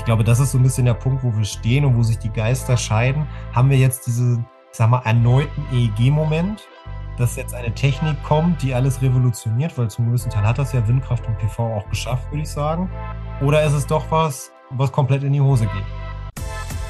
Ich 0.00 0.06
glaube, 0.06 0.24
das 0.24 0.40
ist 0.40 0.52
so 0.52 0.58
ein 0.58 0.62
bisschen 0.62 0.86
der 0.86 0.94
Punkt, 0.94 1.22
wo 1.22 1.36
wir 1.36 1.44
stehen 1.44 1.84
und 1.84 1.94
wo 1.94 2.02
sich 2.02 2.16
die 2.16 2.30
Geister 2.30 2.78
scheiden. 2.78 3.26
Haben 3.52 3.68
wir 3.68 3.76
jetzt 3.76 4.06
diesen, 4.06 4.46
sag 4.72 4.88
mal, 4.88 5.02
erneuten 5.04 5.62
EEG-Moment, 5.74 6.66
dass 7.18 7.36
jetzt 7.36 7.52
eine 7.52 7.74
Technik 7.74 8.16
kommt, 8.22 8.62
die 8.62 8.72
alles 8.72 9.02
revolutioniert, 9.02 9.76
weil 9.76 9.90
zum 9.90 10.08
größten 10.08 10.32
Teil 10.32 10.44
hat 10.44 10.56
das 10.56 10.72
ja 10.72 10.88
Windkraft 10.88 11.26
und 11.26 11.36
PV 11.36 11.76
auch 11.76 11.86
geschafft, 11.90 12.30
würde 12.30 12.44
ich 12.44 12.48
sagen. 12.48 12.90
Oder 13.42 13.62
ist 13.62 13.74
es 13.74 13.86
doch 13.86 14.10
was, 14.10 14.50
was 14.70 14.90
komplett 14.90 15.22
in 15.22 15.34
die 15.34 15.40
Hose 15.42 15.66
geht? 15.66 16.44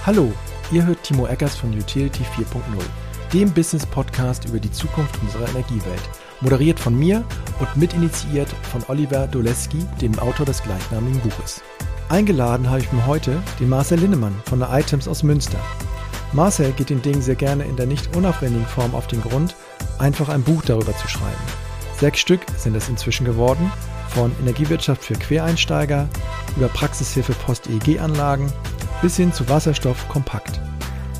Hallo, 0.07 0.33
ihr 0.71 0.87
hört 0.87 1.03
Timo 1.03 1.27
Eckers 1.27 1.57
von 1.57 1.77
Utility 1.77 2.23
4.0, 2.23 2.61
dem 3.33 3.53
Business-Podcast 3.53 4.45
über 4.45 4.61
die 4.61 4.71
Zukunft 4.71 5.21
unserer 5.21 5.49
Energiewelt. 5.49 6.09
Moderiert 6.43 6.79
von 6.79 6.97
mir 6.97 7.25
und 7.59 7.77
mitinitiiert 7.77 8.49
von 8.71 8.85
Oliver 8.87 9.27
Doleski, 9.27 9.85
dem 10.01 10.17
Autor 10.21 10.47
des 10.47 10.63
gleichnamigen 10.63 11.19
Buches. 11.23 11.61
Eingeladen 12.11 12.69
habe 12.69 12.81
ich 12.81 12.91
mir 12.91 13.07
heute 13.07 13.41
den 13.61 13.69
Marcel 13.69 14.01
Linnemann 14.01 14.35
von 14.45 14.59
der 14.59 14.69
Items 14.73 15.07
aus 15.07 15.23
Münster. 15.23 15.61
Marcel 16.33 16.73
geht 16.73 16.91
den 16.91 17.03
Dingen 17.03 17.23
sehr 17.23 17.37
gerne 17.37 17.63
in 17.63 17.77
der 17.77 17.87
nicht 17.87 18.17
unaufwendigen 18.17 18.67
Form 18.67 18.97
auf 18.97 19.07
den 19.07 19.23
Grund, 19.23 19.55
einfach 20.01 20.29
ein 20.29 20.43
Buch 20.43 20.61
darüber 20.63 20.97
zu 20.97 21.07
schreiben. 21.07 21.41
Sechs 22.01 22.19
Stück 22.19 22.41
sind 22.57 22.75
es 22.75 22.89
inzwischen 22.89 23.25
geworden, 23.25 23.71
von 24.09 24.33
Energiewirtschaft 24.41 25.05
für 25.05 25.15
Quereinsteiger 25.15 26.09
über 26.57 26.67
Praxishilfe 26.67 27.33
Post-EEG-Anlagen 27.33 28.53
bis 29.03 29.17
hin 29.17 29.33
zu 29.33 29.49
Wasserstoff 29.49 30.09
kompakt. 30.09 30.61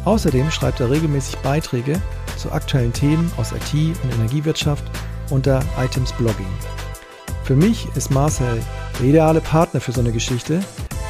Außerdem 0.05 0.51
schreibt 0.51 0.81
er 0.81 0.91
regelmäßig 0.91 1.37
Beiträge 1.39 2.03
zu 2.37 2.51
aktuellen 2.51 2.93
Themen 2.93 3.31
aus 3.37 3.53
IT 3.53 3.97
und 4.03 4.13
Energiewirtschaft 4.13 4.83
unter 5.31 5.63
Items 5.79 6.13
Blogging. 6.15 6.47
Für 7.45 7.57
mich 7.57 7.89
ist 7.97 8.11
Marcel 8.11 8.63
der 8.99 9.07
ideale 9.07 9.41
Partner 9.41 9.81
für 9.81 9.93
so 9.93 10.01
eine 10.01 10.13
Geschichte, 10.13 10.61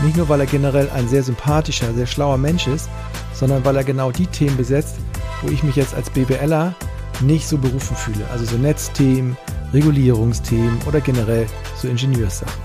nicht 0.01 0.16
nur 0.16 0.29
weil 0.29 0.41
er 0.41 0.47
generell 0.47 0.89
ein 0.91 1.09
sehr 1.09 1.23
sympathischer, 1.23 1.93
sehr 1.93 2.06
schlauer 2.06 2.39
Mensch 2.39 2.66
ist, 2.66 2.89
sondern 3.34 3.65
weil 3.65 3.77
er 3.77 3.84
genau 3.84 4.11
die 4.11 4.27
Themen 4.27 4.56
besetzt, 4.56 4.97
wo 5.42 5.50
ich 5.50 5.62
mich 5.62 5.77
jetzt 5.77 5.95
als 5.95 6.11
BWLer 6.11 6.75
nicht 7.20 7.47
so 7.47 7.59
berufen 7.59 7.97
fühle. 7.97 8.25
Also 8.33 8.45
so 8.45 8.56
Netzthemen, 8.56 9.37
Regulierungsthemen 9.72 10.78
oder 10.87 11.00
generell 11.00 11.47
so 11.77 11.89
Ingenieurssachen. 11.89 12.61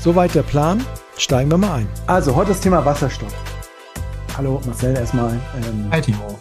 Soweit 0.00 0.34
der 0.34 0.42
Plan. 0.42 0.84
Steigen 1.16 1.50
wir 1.50 1.58
mal 1.58 1.80
ein. 1.80 1.88
Also 2.06 2.36
heute 2.36 2.50
das 2.50 2.60
Thema 2.60 2.84
Wasserstoff. 2.84 3.34
Hallo 4.36 4.60
Marcel 4.64 4.96
erstmal. 4.96 5.32
Ähm, 5.32 5.88
Hi 5.90 6.00
Timo. 6.00 6.38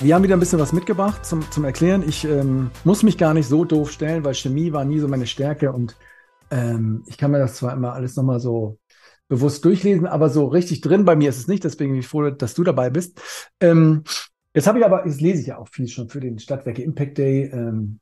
Wir 0.00 0.14
haben 0.14 0.22
wieder 0.22 0.36
ein 0.36 0.40
bisschen 0.40 0.60
was 0.60 0.72
mitgebracht 0.72 1.26
zum, 1.26 1.50
zum 1.50 1.64
Erklären. 1.64 2.04
Ich 2.06 2.24
ähm, 2.24 2.70
muss 2.84 3.02
mich 3.02 3.18
gar 3.18 3.34
nicht 3.34 3.48
so 3.48 3.64
doof 3.64 3.90
stellen, 3.90 4.24
weil 4.24 4.34
Chemie 4.34 4.72
war 4.72 4.84
nie 4.84 5.00
so 5.00 5.08
meine 5.08 5.26
Stärke 5.26 5.72
und 5.72 5.96
ähm, 6.52 7.02
ich 7.06 7.18
kann 7.18 7.32
mir 7.32 7.40
das 7.40 7.56
zwar 7.56 7.72
immer 7.72 7.94
alles 7.94 8.14
nochmal 8.14 8.38
so 8.38 8.78
bewusst 9.26 9.64
durchlesen, 9.64 10.06
aber 10.06 10.30
so 10.30 10.46
richtig 10.46 10.82
drin 10.82 11.04
bei 11.04 11.16
mir 11.16 11.28
ist 11.30 11.38
es 11.38 11.48
nicht. 11.48 11.64
Deswegen 11.64 11.90
bin 11.92 12.00
ich 12.00 12.06
froh, 12.06 12.30
dass 12.30 12.54
du 12.54 12.62
dabei 12.62 12.90
bist. 12.90 13.20
Ähm, 13.60 14.04
jetzt 14.54 14.68
habe 14.68 14.78
ich 14.78 14.84
aber, 14.84 15.04
jetzt 15.04 15.20
lese 15.20 15.40
ich 15.40 15.48
ja 15.48 15.58
auch 15.58 15.68
viel 15.68 15.88
schon 15.88 16.08
für 16.08 16.20
den 16.20 16.38
Stadtwerke 16.38 16.82
Impact 16.82 17.18
Day 17.18 17.50
ähm, 17.52 17.98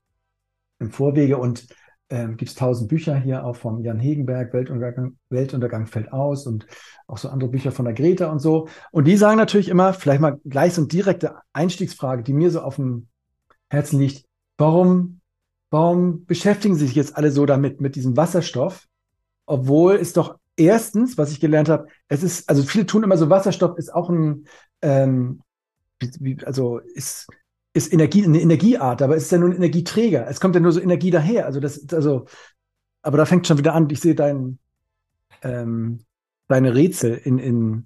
im 0.79 0.91
Vorwege 0.91 1.39
und 1.39 1.67
ähm, 2.11 2.37
gibt 2.37 2.51
es 2.51 2.55
tausend 2.57 2.89
Bücher 2.89 3.17
hier 3.17 3.45
auch 3.45 3.57
von 3.57 3.83
Jan 3.83 3.99
Hegenberg, 3.99 4.53
Weltuntergang, 4.53 5.17
Weltuntergang 5.29 5.87
fällt 5.87 6.13
aus 6.13 6.47
und 6.47 6.67
auch 7.07 7.19
so 7.19 7.29
andere 7.29 7.51
Bücher 7.51 7.73
von 7.73 7.85
der 7.85 7.95
Greta 7.95 8.31
und 8.31 8.39
so. 8.39 8.69
Und 8.93 9.07
die 9.07 9.17
sagen 9.17 9.39
natürlich 9.39 9.69
immer, 9.69 9.93
vielleicht 9.93 10.21
mal 10.21 10.41
gleich 10.45 10.75
so 10.75 10.83
eine 10.83 10.89
direkte 10.89 11.37
Einstiegsfrage, 11.53 12.23
die 12.23 12.33
mir 12.33 12.51
so 12.51 12.61
auf 12.61 12.77
dem 12.77 13.09
Herzen 13.69 13.99
liegt. 13.99 14.27
Warum, 14.57 15.21
warum 15.71 16.25
beschäftigen 16.27 16.77
sich 16.77 16.95
jetzt 16.95 17.17
alle 17.17 17.31
so 17.31 17.47
damit, 17.47 17.81
mit 17.81 17.97
diesem 17.97 18.17
Wasserstoff? 18.17 18.87
Obwohl 19.47 19.97
es 19.97 20.13
doch 20.13 20.39
erstens, 20.57 21.19
was 21.19 21.33
ich 21.33 21.41
gelernt 21.41 21.69
habe, 21.69 21.89
es 22.09 22.23
ist, 22.23 22.49
also 22.49 22.63
viele 22.63 22.87
tun 22.87 23.03
immer 23.03 23.17
so, 23.17 23.31
Wasserstoff 23.31 23.79
ist 23.79 23.93
auch 23.93 24.11
ein, 24.11 24.47
ähm, 24.83 25.43
wie, 25.99 26.39
also 26.45 26.79
ist 26.79 27.29
ist 27.77 27.93
Energie, 27.93 28.25
eine 28.25 28.41
Energieart, 28.41 29.03
aber 29.03 29.17
es 29.17 29.25
ist 29.25 29.33
ja 29.33 29.39
nur 29.39 29.51
ein 29.51 29.57
Energieträger. 29.57 30.27
Es 30.29 30.41
kommt 30.41 30.55
ja 30.55 30.61
nur 30.61 30.73
so 30.73 30.81
Energie 30.81 31.11
daher. 31.11 31.47
Also 31.47 31.61
das, 31.61 31.87
also, 31.93 32.25
aber 33.03 33.19
da 33.19 33.27
fängt 33.27 33.47
schon 33.47 33.59
wieder 33.59 33.75
an. 33.75 33.89
Ich 33.91 34.01
sehe 34.01 34.15
dein, 34.15 34.59
ähm, 35.43 36.01
deine 36.49 36.75
Rätsel 36.75 37.15
in, 37.15 37.39
in, 37.39 37.85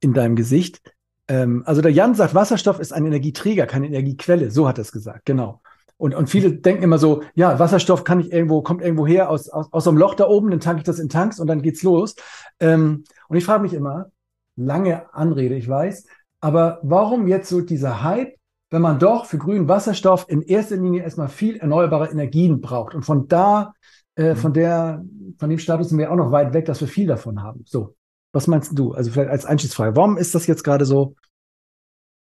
in 0.00 0.12
deinem 0.12 0.36
Gesicht. 0.36 0.82
Ähm, 1.28 1.62
also 1.64 1.80
der 1.80 1.92
Jan 1.92 2.14
sagt, 2.14 2.34
Wasserstoff 2.34 2.78
ist 2.78 2.92
ein 2.92 3.06
Energieträger, 3.06 3.66
keine 3.66 3.86
Energiequelle. 3.86 4.50
So 4.50 4.68
hat 4.68 4.78
er 4.78 4.82
es 4.82 4.92
gesagt, 4.92 5.24
genau. 5.24 5.62
Und, 5.96 6.14
und 6.14 6.28
viele 6.28 6.52
denken 6.52 6.82
immer 6.82 6.98
so, 6.98 7.22
ja, 7.34 7.58
Wasserstoff 7.58 8.04
kann 8.04 8.20
ich 8.20 8.32
irgendwo, 8.32 8.62
kommt 8.62 8.82
irgendwo 8.82 9.06
her 9.06 9.30
aus, 9.30 9.48
aus, 9.48 9.72
aus 9.72 9.88
einem 9.88 9.98
Loch 9.98 10.14
da 10.14 10.26
oben, 10.26 10.50
dann 10.50 10.60
tanke 10.60 10.80
ich 10.80 10.86
das 10.86 10.98
in 10.98 11.08
Tanks 11.08 11.40
und 11.40 11.46
dann 11.46 11.62
geht's 11.62 11.82
los. 11.82 12.16
Ähm, 12.58 13.04
und 13.28 13.36
ich 13.36 13.44
frage 13.44 13.62
mich 13.62 13.74
immer, 13.74 14.10
lange 14.56 15.12
Anrede, 15.14 15.54
ich 15.56 15.68
weiß, 15.68 16.06
aber 16.40 16.80
warum 16.82 17.28
jetzt 17.28 17.48
so 17.48 17.60
dieser 17.60 18.02
Hype 18.02 18.39
wenn 18.70 18.82
man 18.82 18.98
doch 18.98 19.26
für 19.26 19.38
grünen 19.38 19.68
Wasserstoff 19.68 20.26
in 20.28 20.42
erster 20.42 20.76
Linie 20.76 21.02
erstmal 21.02 21.28
viel 21.28 21.56
erneuerbare 21.56 22.08
Energien 22.08 22.60
braucht. 22.60 22.94
Und 22.94 23.02
von 23.02 23.26
da, 23.26 23.74
äh, 24.14 24.30
mhm. 24.30 24.36
von 24.36 24.52
der, 24.52 25.04
von 25.38 25.50
dem 25.50 25.58
Status 25.58 25.88
sind 25.88 25.98
wir 25.98 26.10
auch 26.10 26.16
noch 26.16 26.30
weit 26.30 26.54
weg, 26.54 26.66
dass 26.66 26.80
wir 26.80 26.88
viel 26.88 27.06
davon 27.06 27.42
haben. 27.42 27.64
So, 27.66 27.96
was 28.32 28.46
meinst 28.46 28.78
du? 28.78 28.92
Also 28.92 29.10
vielleicht 29.10 29.30
als 29.30 29.44
Einstiegsfrage, 29.44 29.96
warum 29.96 30.16
ist 30.16 30.34
das 30.34 30.46
jetzt 30.46 30.62
gerade 30.62 30.84
so 30.84 31.16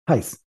heiß? 0.09 0.43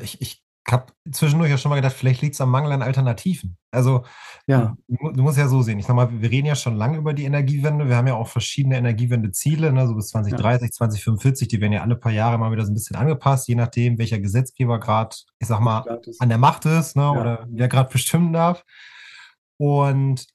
Ich, 0.00 0.20
ich 0.20 0.45
habe 0.70 0.86
zwischendurch 1.12 1.50
ja 1.50 1.58
schon 1.58 1.70
mal 1.70 1.76
gedacht, 1.76 1.94
vielleicht 1.94 2.22
liegt 2.22 2.34
es 2.34 2.40
am 2.40 2.50
Mangel 2.50 2.72
an 2.72 2.82
Alternativen. 2.82 3.56
Also 3.70 4.04
ja. 4.48 4.76
Du, 4.88 5.12
du, 5.12 5.22
musst 5.22 5.38
ja 5.38 5.46
so 5.46 5.62
sehen. 5.62 5.78
Ich 5.78 5.86
sag 5.86 5.94
mal, 5.94 6.08
wir 6.20 6.30
reden 6.30 6.46
ja 6.46 6.56
schon 6.56 6.76
lange 6.76 6.98
über 6.98 7.14
die 7.14 7.24
Energiewende. 7.24 7.88
Wir 7.88 7.96
haben 7.96 8.08
ja 8.08 8.14
auch 8.14 8.28
verschiedene 8.28 8.76
Energiewende-Ziele, 8.76 9.72
ne, 9.72 9.86
so 9.86 9.94
bis 9.94 10.08
2030, 10.08 10.68
ja. 10.68 10.72
2045. 10.72 11.48
Die 11.48 11.60
werden 11.60 11.72
ja 11.72 11.82
alle 11.82 11.96
paar 11.96 12.12
Jahre 12.12 12.38
mal 12.38 12.50
wieder 12.50 12.64
so 12.64 12.72
ein 12.72 12.74
bisschen 12.74 12.96
angepasst, 12.96 13.46
je 13.48 13.54
nachdem, 13.54 13.98
welcher 13.98 14.18
Gesetzgeber 14.18 14.80
gerade, 14.80 15.14
ich 15.38 15.46
sag 15.46 15.60
mal, 15.60 16.00
an 16.18 16.28
der 16.28 16.38
Macht 16.38 16.64
ist 16.64 16.96
ne, 16.96 17.02
ja. 17.02 17.10
oder 17.12 17.46
wer 17.48 17.68
gerade 17.68 17.92
bestimmen 17.92 18.32
darf. 18.32 18.64
Und 19.58 20.26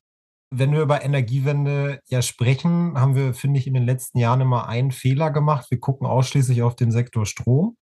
wenn 0.53 0.73
wir 0.73 0.81
über 0.81 1.03
Energiewende 1.03 1.99
ja 2.07 2.21
sprechen, 2.21 2.99
haben 2.99 3.15
wir, 3.15 3.33
finde 3.33 3.59
ich, 3.59 3.67
in 3.67 3.73
den 3.73 3.85
letzten 3.85 4.17
Jahren 4.17 4.41
immer 4.41 4.67
einen 4.67 4.91
Fehler 4.91 5.31
gemacht. 5.31 5.67
Wir 5.69 5.79
gucken 5.79 6.05
ausschließlich 6.05 6.61
auf 6.61 6.75
den 6.75 6.91
Sektor 6.91 7.25
Strom. 7.25 7.77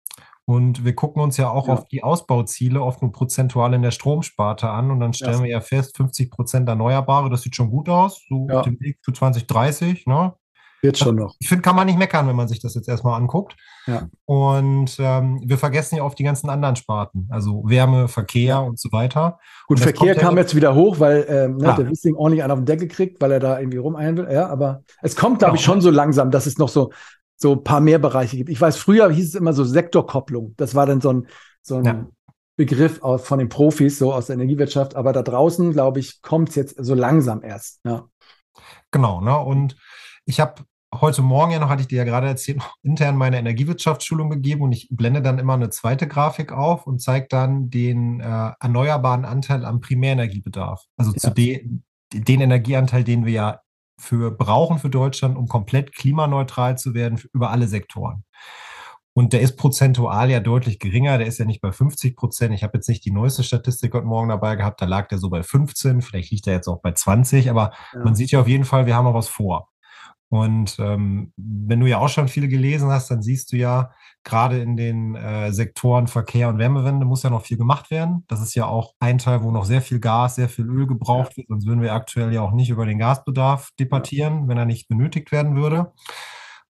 Und 0.49 0.83
wir 0.83 0.95
gucken 0.95 1.21
uns 1.21 1.37
ja 1.37 1.51
auch 1.51 1.69
ja. 1.69 1.75
auf 1.75 1.89
die 1.89 2.03
Ausbauziele 2.03 2.81
oft 2.81 3.03
nur 3.03 3.13
prozentual 3.13 3.75
in 3.75 3.83
der 3.83 3.91
Stromsparte 3.91 4.71
an 4.71 4.91
und 4.91 4.99
dann 4.99 5.13
stellen 5.13 5.41
ja. 5.41 5.43
wir 5.43 5.51
ja 5.51 5.61
fest, 5.61 5.95
50 5.99 6.31
Prozent 6.31 6.67
Erneuerbare, 6.71 7.29
das 7.29 7.43
sieht 7.43 7.55
schon 7.55 7.69
gut 7.69 7.91
aus, 7.91 8.23
so 8.31 8.47
ja. 8.49 8.61
auf 8.61 8.65
dem 8.65 8.81
Weg 8.81 8.97
für 9.03 9.13
2030. 9.13 10.07
Ne? 10.07 10.33
Wird 10.81 10.97
schon 10.97 11.17
noch. 11.17 11.35
Ich 11.39 11.49
finde, 11.49 11.61
kann 11.61 11.77
man 11.77 11.87
nicht 11.87 11.99
meckern, 11.99 12.27
wenn 12.29 12.37
man 12.37 12.49
sich 12.49 12.61
das 12.61 12.75
jetzt 12.75 12.89
erstmal 12.89 13.21
anguckt. 13.21 13.57
Ja. 13.87 14.09
Und 14.25 14.97
ähm, 14.99 15.43
wir 15.45 15.59
vergessen 15.59 15.97
ja 15.97 16.03
oft 16.03 16.19
die 16.19 16.25
ganzen 16.25 16.49
anderen 16.49 16.77
Sparten, 16.77 17.29
also 17.31 17.65
Wärme, 17.67 18.09
Verkehr 18.09 18.43
ja. 18.43 18.59
und 18.61 18.81
so 18.81 18.91
weiter. 18.91 19.39
Gut, 19.67 19.81
Verkehr 19.81 20.15
kam 20.15 20.39
jetzt 20.39 20.55
wieder 20.55 20.75
hoch, 20.75 20.99
weil 20.99 21.27
ähm, 21.29 21.57
ne, 21.59 21.75
der 21.77 21.91
Wissing 21.91 22.15
ordentlich 22.15 22.43
einen 22.43 22.53
auf 22.53 22.59
den 22.61 22.65
Deckel 22.65 22.89
kriegt, 22.89 23.21
weil 23.21 23.33
er 23.33 23.41
da 23.41 23.59
irgendwie 23.59 23.79
rumeiern 23.79 24.17
will. 24.17 24.29
Ja, 24.31 24.49
aber 24.49 24.83
es 25.03 25.15
kommt, 25.15 25.41
glaube 25.41 25.57
ich, 25.57 25.63
schon 25.63 25.83
so 25.83 25.91
langsam, 25.91 26.31
dass 26.31 26.47
es 26.47 26.57
noch 26.57 26.71
so 26.71 26.91
so 27.39 27.53
ein 27.53 27.65
paar 27.65 27.81
mehr 27.81 27.99
Bereiche 27.99 28.37
gibt. 28.37 28.51
Ich 28.51 28.61
weiß, 28.61 28.77
früher 28.77 29.11
hieß 29.11 29.29
es 29.29 29.35
immer 29.35 29.53
so 29.53 29.65
Sektorkopplung. 29.65 30.55
Das 30.57 30.75
war 30.75 30.87
dann 30.87 31.01
so 31.01 31.13
ein, 31.13 31.29
so 31.63 31.77
ein 31.77 31.85
ja. 31.85 32.07
Begriff 32.57 33.01
aus, 33.03 33.25
von 33.25 33.39
den 33.39 33.49
Profis, 33.49 33.99
so 33.99 34.13
aus 34.13 34.27
der 34.27 34.35
Energiewirtschaft. 34.35 34.97
Aber 34.97 35.13
da 35.13 35.23
draußen, 35.23 35.73
glaube 35.73 36.01
ich, 36.01 36.21
kommt 36.21 36.51
es 36.51 36.57
jetzt 36.57 36.85
so 36.85 36.95
langsam 36.95 37.43
erst. 37.43 37.81
Ja. 37.85 38.07
Genau, 38.91 39.21
ne? 39.21 39.39
Und 39.39 39.77
ich 40.25 40.41
habe 40.41 40.65
heute 40.93 41.23
Morgen 41.23 41.53
ja 41.53 41.61
noch, 41.61 41.69
hatte 41.69 41.83
ich 41.83 41.89
dir 41.89 41.99
ja 41.99 42.05
gerade 42.05 42.27
erzählt, 42.27 42.61
intern 42.83 43.17
meine 43.17 43.39
Energiewirtschaftsschulung 43.39 44.31
gegeben 44.31 44.63
und 44.63 44.73
ich 44.73 44.89
blende 44.91 45.23
dann 45.23 45.39
immer 45.39 45.55
eine 45.55 45.71
zweite 45.71 46.09
Grafik 46.09 46.51
auf 46.51 46.87
und 46.87 47.01
zeige 47.01 47.27
dann 47.29 47.71
den 47.71 48.21
äh, 48.21 48.53
erneuerbaren 48.59 49.25
Anteil 49.25 49.65
am 49.65 49.81
Primärenergiebedarf. 49.81 50.85
Also 50.97 51.13
ja. 51.13 51.19
zu 51.19 51.31
de, 51.31 51.69
den 52.13 52.41
Energieanteil, 52.41 53.05
den 53.05 53.27
wir 53.27 53.33
ja 53.33 53.61
für 53.99 54.31
brauchen 54.31 54.79
für 54.79 54.91
Deutschland, 54.91 55.37
um 55.37 55.49
komplett 55.49 55.95
klimaneutral 55.95 56.79
zu 56.79 56.95
werden 56.95 57.21
über 57.33 57.51
alle 57.51 57.67
Sektoren. 57.67 58.25
Und 59.13 59.33
der 59.33 59.41
ist 59.41 59.57
prozentual 59.57 60.31
ja 60.31 60.39
deutlich 60.39 60.79
geringer. 60.79 61.19
Der 61.19 61.27
ist 61.27 61.39
ja 61.39 61.45
nicht 61.45 61.61
bei 61.61 61.73
50 61.73 62.15
Prozent. 62.15 62.55
Ich 62.55 62.63
habe 62.63 62.79
jetzt 62.79 62.89
nicht 62.89 63.05
die 63.05 63.11
neueste 63.11 63.43
Statistik 63.43 63.93
heute 63.95 64.07
Morgen 64.07 64.29
dabei 64.29 64.55
gehabt. 64.55 64.81
Da 64.81 64.87
lag 64.87 65.09
der 65.09 65.19
so 65.19 65.29
bei 65.29 65.43
15. 65.43 66.03
Vielleicht 66.03 66.31
liegt 66.31 66.47
er 66.47 66.53
jetzt 66.53 66.69
auch 66.69 66.81
bei 66.81 66.93
20. 66.93 67.51
Aber 67.51 67.73
ja. 67.95 68.05
man 68.05 68.15
sieht 68.15 68.31
ja 68.31 68.41
auf 68.41 68.47
jeden 68.47 68.65
Fall, 68.65 68.87
wir 68.87 68.95
haben 68.95 69.07
noch 69.07 69.15
was 69.15 69.29
vor. 69.29 69.71
Und 70.31 70.77
ähm, 70.79 71.33
wenn 71.37 71.81
du 71.81 71.87
ja 71.87 71.99
auch 71.99 72.09
schon 72.09 72.29
viele 72.29 72.49
gelesen 72.49 72.91
hast, 72.91 73.11
dann 73.11 73.23
siehst 73.23 73.53
du 73.53 73.57
ja, 73.57 73.91
gerade 74.25 74.61
in 74.61 74.77
den 74.77 75.15
äh, 75.15 75.53
Sektoren 75.53 76.07
Verkehr 76.07 76.49
und 76.49 76.59
Wärmewende 76.59 77.07
muss 77.07 77.23
ja 77.23 77.31
noch 77.31 77.45
viel 77.45 77.57
gemacht 77.57 77.91
werden. 77.91 78.25
Das 78.29 78.43
ist 78.43 78.55
ja 78.55 78.67
auch 78.67 78.95
ein 79.01 79.17
Teil, 79.17 79.43
wo 79.43 79.51
noch 79.51 79.65
sehr 79.65 79.81
viel 79.81 80.01
Gas, 80.01 80.35
sehr 80.35 80.51
viel 80.51 80.67
Öl 80.67 80.87
gebraucht 80.87 81.37
wird. 81.37 81.49
Sonst 81.49 81.67
würden 81.67 81.81
wir 81.81 81.95
aktuell 81.95 82.33
ja 82.33 82.43
auch 82.43 82.53
nicht 82.53 82.69
über 82.69 82.85
den 82.85 82.99
Gasbedarf 82.99 83.71
debattieren, 83.81 84.49
wenn 84.49 84.59
er 84.59 84.67
nicht 84.67 84.89
benötigt 84.89 85.33
werden 85.33 85.57
würde. 85.57 85.93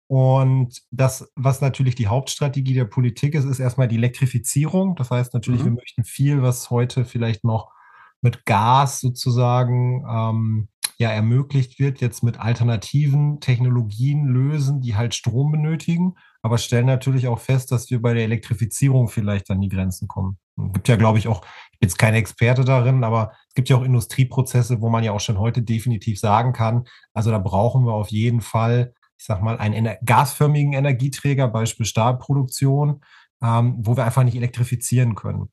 Und 0.08 0.82
das, 0.90 1.32
was 1.34 1.60
natürlich 1.60 1.94
die 1.94 2.06
Hauptstrategie 2.06 2.74
der 2.74 2.84
Politik 2.84 3.34
ist, 3.34 3.44
ist 3.44 3.58
erstmal 3.58 3.88
die 3.88 3.96
Elektrifizierung. 3.96 4.94
Das 4.94 5.10
heißt 5.10 5.34
natürlich, 5.34 5.62
mhm. 5.62 5.66
wir 5.66 5.72
möchten 5.72 6.04
viel, 6.04 6.42
was 6.42 6.70
heute 6.70 7.04
vielleicht 7.04 7.42
noch 7.42 7.72
mit 8.20 8.44
Gas 8.44 9.00
sozusagen 9.00 10.04
ähm, 10.08 10.68
ja 10.98 11.10
ermöglicht 11.10 11.78
wird, 11.78 12.00
jetzt 12.00 12.22
mit 12.22 12.40
alternativen 12.40 13.40
Technologien 13.40 14.26
lösen, 14.26 14.80
die 14.80 14.96
halt 14.96 15.14
Strom 15.14 15.52
benötigen, 15.52 16.14
aber 16.42 16.58
stellen 16.58 16.86
natürlich 16.86 17.28
auch 17.28 17.38
fest, 17.38 17.72
dass 17.72 17.90
wir 17.90 18.00
bei 18.00 18.14
der 18.14 18.24
Elektrifizierung 18.24 19.08
vielleicht 19.08 19.50
an 19.50 19.60
die 19.60 19.68
Grenzen 19.68 20.08
kommen. 20.08 20.38
Es 20.56 20.72
gibt 20.72 20.88
ja, 20.88 20.96
glaube 20.96 21.18
ich, 21.18 21.28
auch, 21.28 21.44
ich 21.72 21.78
bin 21.78 21.88
jetzt 21.88 21.98
kein 21.98 22.14
Experte 22.14 22.64
darin, 22.64 23.04
aber 23.04 23.32
es 23.48 23.54
gibt 23.54 23.68
ja 23.68 23.76
auch 23.76 23.84
Industrieprozesse, 23.84 24.80
wo 24.80 24.88
man 24.88 25.04
ja 25.04 25.12
auch 25.12 25.20
schon 25.20 25.38
heute 25.38 25.62
definitiv 25.62 26.18
sagen 26.18 26.52
kann, 26.52 26.84
also 27.12 27.30
da 27.30 27.38
brauchen 27.38 27.84
wir 27.84 27.92
auf 27.92 28.08
jeden 28.08 28.40
Fall, 28.40 28.94
ich 29.18 29.24
sag 29.24 29.42
mal, 29.42 29.58
einen 29.58 29.88
gasförmigen 30.04 30.72
Energieträger, 30.72 31.48
Beispiel 31.48 31.86
Stahlproduktion, 31.86 33.02
ähm, 33.42 33.76
wo 33.78 33.96
wir 33.96 34.04
einfach 34.04 34.24
nicht 34.24 34.36
elektrifizieren 34.36 35.14
können. 35.14 35.50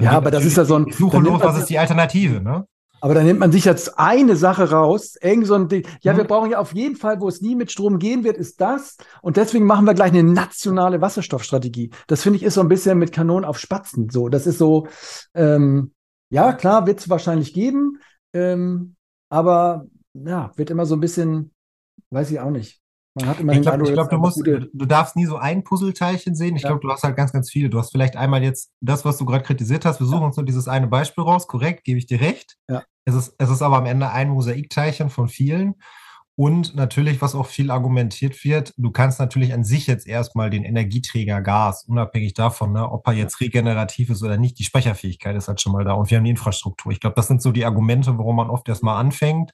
ja, 0.00 0.12
aber 0.12 0.30
das 0.30 0.44
ist 0.44 0.56
ja 0.56 0.64
so 0.64 0.78
ein. 0.78 0.92
Suche 0.92 1.18
los, 1.18 1.42
was 1.42 1.58
ist 1.58 1.70
die 1.70 1.78
Alternative, 1.78 2.40
ne? 2.40 2.66
Aber 3.00 3.14
da 3.14 3.22
nimmt 3.22 3.40
man 3.40 3.52
sich 3.52 3.64
jetzt 3.64 3.98
eine 3.98 4.36
Sache 4.36 4.70
raus, 4.70 5.16
irgend 5.20 5.46
so 5.46 5.54
ein 5.54 5.68
Ding. 5.68 5.86
Ja, 6.00 6.12
mhm. 6.12 6.18
wir 6.18 6.24
brauchen 6.24 6.50
ja 6.50 6.58
auf 6.58 6.74
jeden 6.74 6.96
Fall, 6.96 7.20
wo 7.20 7.28
es 7.28 7.40
nie 7.40 7.54
mit 7.54 7.70
Strom 7.70 7.98
gehen 7.98 8.24
wird, 8.24 8.36
ist 8.36 8.60
das. 8.60 8.96
Und 9.22 9.36
deswegen 9.36 9.66
machen 9.66 9.84
wir 9.84 9.94
gleich 9.94 10.12
eine 10.12 10.22
nationale 10.22 11.00
Wasserstoffstrategie. 11.00 11.90
Das 12.06 12.22
finde 12.22 12.38
ich 12.38 12.42
ist 12.42 12.54
so 12.54 12.60
ein 12.60 12.68
bisschen 12.68 12.98
mit 12.98 13.12
Kanonen 13.12 13.44
auf 13.44 13.58
Spatzen. 13.58 14.08
So, 14.10 14.28
das 14.28 14.46
ist 14.46 14.58
so, 14.58 14.88
ähm, 15.34 15.92
ja, 16.30 16.52
klar, 16.52 16.86
wird 16.86 17.00
es 17.00 17.08
wahrscheinlich 17.08 17.52
geben. 17.52 18.00
Ähm, 18.32 18.96
aber 19.28 19.86
ja, 20.14 20.52
wird 20.56 20.70
immer 20.70 20.86
so 20.86 20.96
ein 20.96 21.00
bisschen, 21.00 21.52
weiß 22.10 22.30
ich 22.30 22.40
auch 22.40 22.50
nicht. 22.50 22.80
Man 23.16 23.28
hat 23.30 23.40
immer 23.40 23.54
ich 23.54 23.62
glaube, 23.62 23.90
glaub, 23.92 24.10
du, 24.10 24.18
musst, 24.18 24.46
du 24.46 24.86
darfst 24.86 25.16
nie 25.16 25.24
so 25.24 25.38
ein 25.38 25.64
Puzzleteilchen 25.64 26.34
sehen. 26.34 26.54
Ich 26.54 26.62
ja. 26.62 26.68
glaube, 26.68 26.82
du 26.82 26.92
hast 26.92 27.02
halt 27.02 27.16
ganz, 27.16 27.32
ganz 27.32 27.50
viele. 27.50 27.70
Du 27.70 27.78
hast 27.78 27.90
vielleicht 27.90 28.14
einmal 28.14 28.42
jetzt 28.42 28.72
das, 28.82 29.06
was 29.06 29.16
du 29.16 29.24
gerade 29.24 29.42
kritisiert 29.42 29.86
hast. 29.86 30.00
Wir 30.00 30.06
suchen 30.06 30.20
ja. 30.20 30.26
uns 30.26 30.36
nur 30.36 30.44
dieses 30.44 30.68
eine 30.68 30.86
Beispiel 30.86 31.24
raus. 31.24 31.46
Korrekt, 31.46 31.84
gebe 31.84 31.98
ich 31.98 32.04
dir 32.04 32.20
recht. 32.20 32.58
Ja. 32.68 32.82
Es, 33.06 33.14
ist, 33.14 33.34
es 33.38 33.48
ist 33.48 33.62
aber 33.62 33.78
am 33.78 33.86
Ende 33.86 34.10
ein 34.10 34.28
Mosaikteilchen 34.28 35.08
von 35.08 35.28
vielen. 35.28 35.76
Und 36.38 36.74
natürlich, 36.76 37.22
was 37.22 37.34
auch 37.34 37.46
viel 37.46 37.70
argumentiert 37.70 38.44
wird, 38.44 38.74
du 38.76 38.90
kannst 38.90 39.18
natürlich 39.18 39.54
an 39.54 39.64
sich 39.64 39.86
jetzt 39.86 40.06
erstmal 40.06 40.50
den 40.50 40.64
Energieträger 40.64 41.40
Gas, 41.40 41.84
unabhängig 41.88 42.34
davon, 42.34 42.72
ne, 42.72 42.90
ob 42.90 43.06
er 43.06 43.14
jetzt 43.14 43.40
regenerativ 43.40 44.10
ist 44.10 44.22
oder 44.22 44.36
nicht, 44.36 44.58
die 44.58 44.64
Speicherfähigkeit 44.64 45.34
ist 45.34 45.48
halt 45.48 45.62
schon 45.62 45.72
mal 45.72 45.84
da 45.84 45.94
und 45.94 46.10
wir 46.10 46.18
haben 46.18 46.24
die 46.24 46.30
Infrastruktur. 46.30 46.92
Ich 46.92 47.00
glaube, 47.00 47.16
das 47.16 47.28
sind 47.28 47.40
so 47.40 47.52
die 47.52 47.64
Argumente, 47.64 48.18
warum 48.18 48.36
man 48.36 48.50
oft 48.50 48.68
erstmal 48.68 49.00
anfängt 49.00 49.52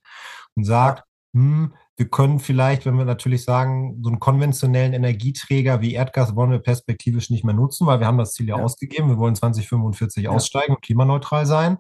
und 0.57 0.65
sagt, 0.65 1.05
hm, 1.35 1.73
wir 1.97 2.09
können 2.09 2.41
vielleicht, 2.41 2.85
wenn 2.85 2.97
wir 2.97 3.05
natürlich 3.05 3.45
sagen, 3.45 4.01
so 4.03 4.09
einen 4.11 4.21
konventionellen 4.21 4.93
Energieträger 4.93 5.81
wie 5.81 5.95
Erdgas 5.95 6.35
wollen 6.35 6.51
wir 6.51 6.59
perspektivisch 6.59 7.31
nicht 7.31 7.45
mehr 7.45 7.55
nutzen, 7.55 7.87
weil 7.87 8.01
wir 8.01 8.07
haben 8.07 8.19
das 8.19 8.33
Ziel 8.33 8.49
ja, 8.49 8.59
ja. 8.59 8.65
ausgegeben. 8.65 9.09
Wir 9.09 9.19
wollen 9.19 9.35
2045 9.35 10.25
ja. 10.25 10.31
aussteigen 10.31 10.75
und 10.75 10.83
klimaneutral 10.83 11.47
sein. 11.47 11.79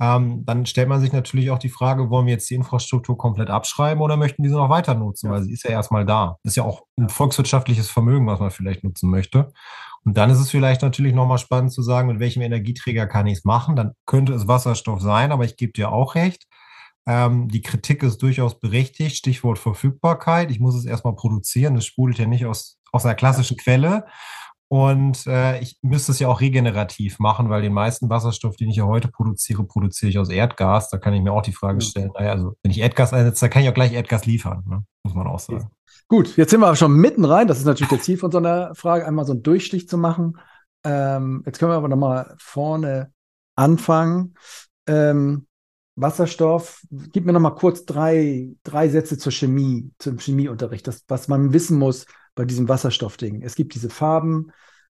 Ähm, 0.00 0.46
dann 0.46 0.64
stellt 0.64 0.88
man 0.88 1.00
sich 1.00 1.12
natürlich 1.12 1.50
auch 1.50 1.58
die 1.58 1.68
Frage, 1.68 2.08
wollen 2.08 2.24
wir 2.24 2.32
jetzt 2.32 2.48
die 2.48 2.54
Infrastruktur 2.54 3.18
komplett 3.18 3.50
abschreiben 3.50 4.02
oder 4.02 4.16
möchten 4.16 4.42
diese 4.42 4.54
noch 4.54 4.70
weiter 4.70 4.94
nutzen? 4.94 5.26
Ja. 5.26 5.32
Weil 5.32 5.42
sie 5.42 5.52
ist 5.52 5.64
ja 5.64 5.70
erstmal 5.70 6.06
da. 6.06 6.38
Ist 6.42 6.56
ja 6.56 6.62
auch 6.62 6.84
ein 6.96 7.10
volkswirtschaftliches 7.10 7.90
Vermögen, 7.90 8.26
was 8.26 8.40
man 8.40 8.50
vielleicht 8.50 8.82
nutzen 8.82 9.10
möchte. 9.10 9.52
Und 10.04 10.16
dann 10.16 10.30
ist 10.30 10.38
es 10.38 10.50
vielleicht 10.50 10.80
natürlich 10.80 11.14
nochmal 11.14 11.36
spannend 11.36 11.72
zu 11.72 11.82
sagen, 11.82 12.08
mit 12.08 12.18
welchem 12.18 12.40
Energieträger 12.40 13.06
kann 13.06 13.26
ich 13.26 13.38
es 13.38 13.44
machen? 13.44 13.76
Dann 13.76 13.92
könnte 14.06 14.32
es 14.32 14.48
Wasserstoff 14.48 15.02
sein, 15.02 15.32
aber 15.32 15.44
ich 15.44 15.56
gebe 15.56 15.72
dir 15.72 15.92
auch 15.92 16.14
recht. 16.14 16.46
Ähm, 17.06 17.48
die 17.48 17.62
Kritik 17.62 18.02
ist 18.02 18.18
durchaus 18.22 18.58
berechtigt. 18.58 19.16
Stichwort 19.16 19.58
Verfügbarkeit. 19.58 20.50
Ich 20.50 20.60
muss 20.60 20.74
es 20.74 20.84
erstmal 20.84 21.14
produzieren. 21.14 21.76
Es 21.76 21.86
sprudelt 21.86 22.18
ja 22.18 22.26
nicht 22.26 22.46
aus, 22.46 22.78
aus 22.92 23.04
einer 23.04 23.14
klassischen 23.14 23.56
Quelle. 23.56 24.04
Und 24.72 25.26
äh, 25.26 25.58
ich 25.58 25.78
müsste 25.82 26.12
es 26.12 26.20
ja 26.20 26.28
auch 26.28 26.40
regenerativ 26.40 27.18
machen, 27.18 27.50
weil 27.50 27.60
den 27.60 27.72
meisten 27.72 28.08
Wasserstoff, 28.08 28.54
den 28.54 28.70
ich 28.70 28.76
ja 28.76 28.84
heute 28.84 29.08
produziere, 29.08 29.64
produziere 29.64 30.10
ich 30.10 30.18
aus 30.18 30.28
Erdgas. 30.28 30.90
Da 30.90 30.98
kann 30.98 31.12
ich 31.12 31.22
mir 31.22 31.32
auch 31.32 31.42
die 31.42 31.52
Frage 31.52 31.80
stellen, 31.80 32.12
naja, 32.14 32.30
also 32.30 32.54
wenn 32.62 32.70
ich 32.70 32.78
Erdgas 32.78 33.12
einsetze, 33.12 33.40
dann 33.40 33.50
kann 33.50 33.62
ich 33.62 33.68
auch 33.68 33.74
gleich 33.74 33.92
Erdgas 33.92 34.26
liefern, 34.26 34.62
ne? 34.68 34.84
muss 35.02 35.14
man 35.14 35.26
auch 35.26 35.40
sagen. 35.40 35.68
Gut, 36.06 36.36
jetzt 36.36 36.50
sind 36.50 36.60
wir 36.60 36.76
schon 36.76 36.92
mitten 36.92 37.24
rein. 37.24 37.48
Das 37.48 37.58
ist 37.58 37.64
natürlich 37.64 37.88
der 37.88 38.00
Ziel 38.00 38.16
von 38.16 38.30
so 38.30 38.38
einer 38.38 38.72
Frage, 38.76 39.06
einmal 39.06 39.24
so 39.24 39.32
einen 39.32 39.42
Durchstich 39.42 39.88
zu 39.88 39.98
machen. 39.98 40.38
Ähm, 40.84 41.42
jetzt 41.46 41.58
können 41.58 41.72
wir 41.72 41.76
aber 41.76 41.88
nochmal 41.88 42.36
vorne 42.38 43.12
anfangen. 43.56 44.34
Ähm, 44.86 45.48
Wasserstoff. 45.96 46.84
Gib 46.90 47.26
mir 47.26 47.32
noch 47.32 47.40
mal 47.40 47.50
kurz 47.50 47.84
drei, 47.84 48.50
drei 48.62 48.88
Sätze 48.88 49.18
zur 49.18 49.32
Chemie, 49.32 49.90
zum 49.98 50.18
Chemieunterricht, 50.18 50.86
das, 50.86 51.04
was 51.08 51.28
man 51.28 51.52
wissen 51.52 51.78
muss 51.78 52.06
bei 52.34 52.44
diesem 52.44 52.68
Wasserstoffding. 52.68 53.42
Es 53.42 53.54
gibt 53.54 53.74
diese 53.74 53.90
Farben. 53.90 54.52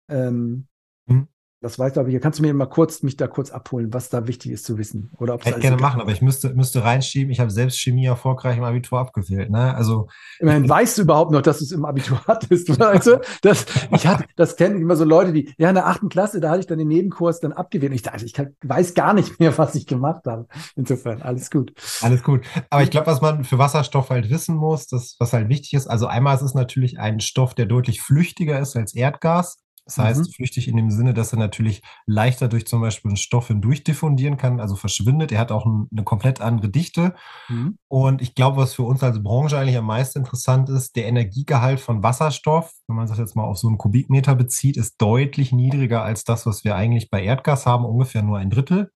Ähm, 0.09 0.67
hm. 1.07 1.27
Das 1.59 1.79
weiß 1.79 1.93
ich. 2.07 2.21
Kannst 2.21 2.37
du 2.37 2.43
mir 2.43 2.53
mal 2.53 2.67
kurz 2.67 3.01
mich 3.01 3.17
da 3.17 3.25
kurz 3.25 3.49
abholen, 3.49 3.91
was 3.91 4.09
da 4.09 4.27
wichtig 4.27 4.51
ist 4.51 4.63
zu 4.63 4.77
wissen? 4.77 5.09
Oder 5.17 5.33
ob 5.33 5.43
Hätte 5.43 5.59
gerne 5.59 5.77
machen, 5.77 5.99
aber 5.99 6.11
ich 6.11 6.21
müsste, 6.21 6.53
müsste 6.53 6.83
reinschieben. 6.83 7.31
Ich 7.31 7.39
habe 7.39 7.49
selbst 7.49 7.79
Chemie 7.79 8.05
erfolgreich 8.05 8.57
im 8.57 8.63
Abitur 8.63 8.99
abgewählt. 8.99 9.49
Ne? 9.49 9.73
Also 9.73 10.07
immerhin 10.39 10.69
weißt 10.69 10.99
du 10.99 11.01
überhaupt 11.01 11.31
noch, 11.31 11.41
dass 11.41 11.57
du 11.57 11.63
es 11.63 11.71
im 11.71 11.83
Abitur 11.83 12.21
hattest. 12.27 12.69
Weißt 12.79 13.07
du? 13.07 13.21
das, 13.41 13.65
ich 13.91 14.05
hatte, 14.05 14.25
das 14.35 14.55
kenne 14.55 14.75
ich 14.75 14.81
immer 14.81 14.95
so 14.95 15.03
Leute, 15.03 15.33
die 15.33 15.51
ja 15.57 15.69
in 15.69 15.75
der 15.75 15.87
achten 15.87 16.09
Klasse, 16.09 16.39
da 16.39 16.51
hatte 16.51 16.59
ich 16.59 16.67
dann 16.67 16.77
den 16.77 16.89
Nebenkurs 16.89 17.39
dann 17.39 17.53
abgewählt. 17.53 17.93
Ich 17.93 18.03
dachte, 18.03 18.23
ich 18.23 18.33
kann, 18.33 18.55
weiß 18.61 18.93
gar 18.93 19.15
nicht 19.15 19.39
mehr, 19.39 19.57
was 19.57 19.73
ich 19.73 19.87
gemacht 19.87 20.25
habe. 20.27 20.45
Insofern 20.75 21.23
alles 21.23 21.49
gut. 21.49 21.73
Alles 22.01 22.21
gut. 22.21 22.45
Aber 22.69 22.83
ich 22.83 22.91
glaube, 22.91 23.07
was 23.07 23.21
man 23.21 23.43
für 23.43 23.57
Wasserstoff 23.57 24.11
halt 24.11 24.29
wissen 24.29 24.55
muss, 24.55 24.85
das 24.85 25.15
was 25.17 25.33
halt 25.33 25.49
wichtig 25.49 25.73
ist. 25.73 25.87
Also 25.87 26.05
einmal 26.05 26.35
ist 26.35 26.43
es 26.43 26.53
natürlich 26.53 26.99
ein 26.99 27.19
Stoff, 27.19 27.55
der 27.55 27.65
deutlich 27.65 28.01
flüchtiger 28.01 28.59
ist 28.59 28.75
als 28.75 28.93
Erdgas. 28.93 29.57
Das 29.87 29.97
heißt, 29.97 30.19
mhm. 30.19 30.31
flüchtig 30.33 30.67
in 30.67 30.75
dem 30.75 30.91
Sinne, 30.91 31.13
dass 31.13 31.31
er 31.31 31.39
natürlich 31.39 31.81
leichter 32.05 32.49
durch 32.49 32.67
zum 32.67 32.81
Beispiel 32.81 33.09
einen 33.09 33.15
Stoff 33.15 33.47
hindurchdiffundieren 33.47 34.35
kann, 34.35 34.59
also 34.59 34.75
verschwindet. 34.75 35.31
Er 35.31 35.39
hat 35.39 35.49
auch 35.49 35.65
ein, 35.65 35.87
eine 35.93 36.03
komplett 36.03 36.41
andere 36.41 36.67
Dichte. 36.67 37.15
Mhm. 37.47 37.77
Und 37.87 38.21
ich 38.21 38.35
glaube, 38.35 38.57
was 38.57 38.73
für 38.73 38.83
uns 38.83 39.01
als 39.01 39.23
Branche 39.23 39.57
eigentlich 39.57 39.77
am 39.77 39.85
meisten 39.85 40.19
interessant 40.19 40.67
ist, 40.67 40.97
der 40.97 41.07
Energiegehalt 41.07 41.79
von 41.79 42.03
Wasserstoff, 42.03 42.73
wenn 42.87 42.97
man 42.97 43.07
das 43.07 43.17
jetzt 43.17 43.37
mal 43.37 43.45
auf 43.45 43.57
so 43.57 43.69
einen 43.69 43.77
Kubikmeter 43.77 44.35
bezieht, 44.35 44.75
ist 44.75 45.01
deutlich 45.01 45.53
niedriger 45.53 46.03
als 46.03 46.25
das, 46.25 46.45
was 46.45 46.65
wir 46.65 46.75
eigentlich 46.75 47.09
bei 47.09 47.23
Erdgas 47.23 47.65
haben, 47.65 47.85
ungefähr 47.85 48.23
nur 48.23 48.37
ein 48.39 48.49
Drittel. 48.49 48.91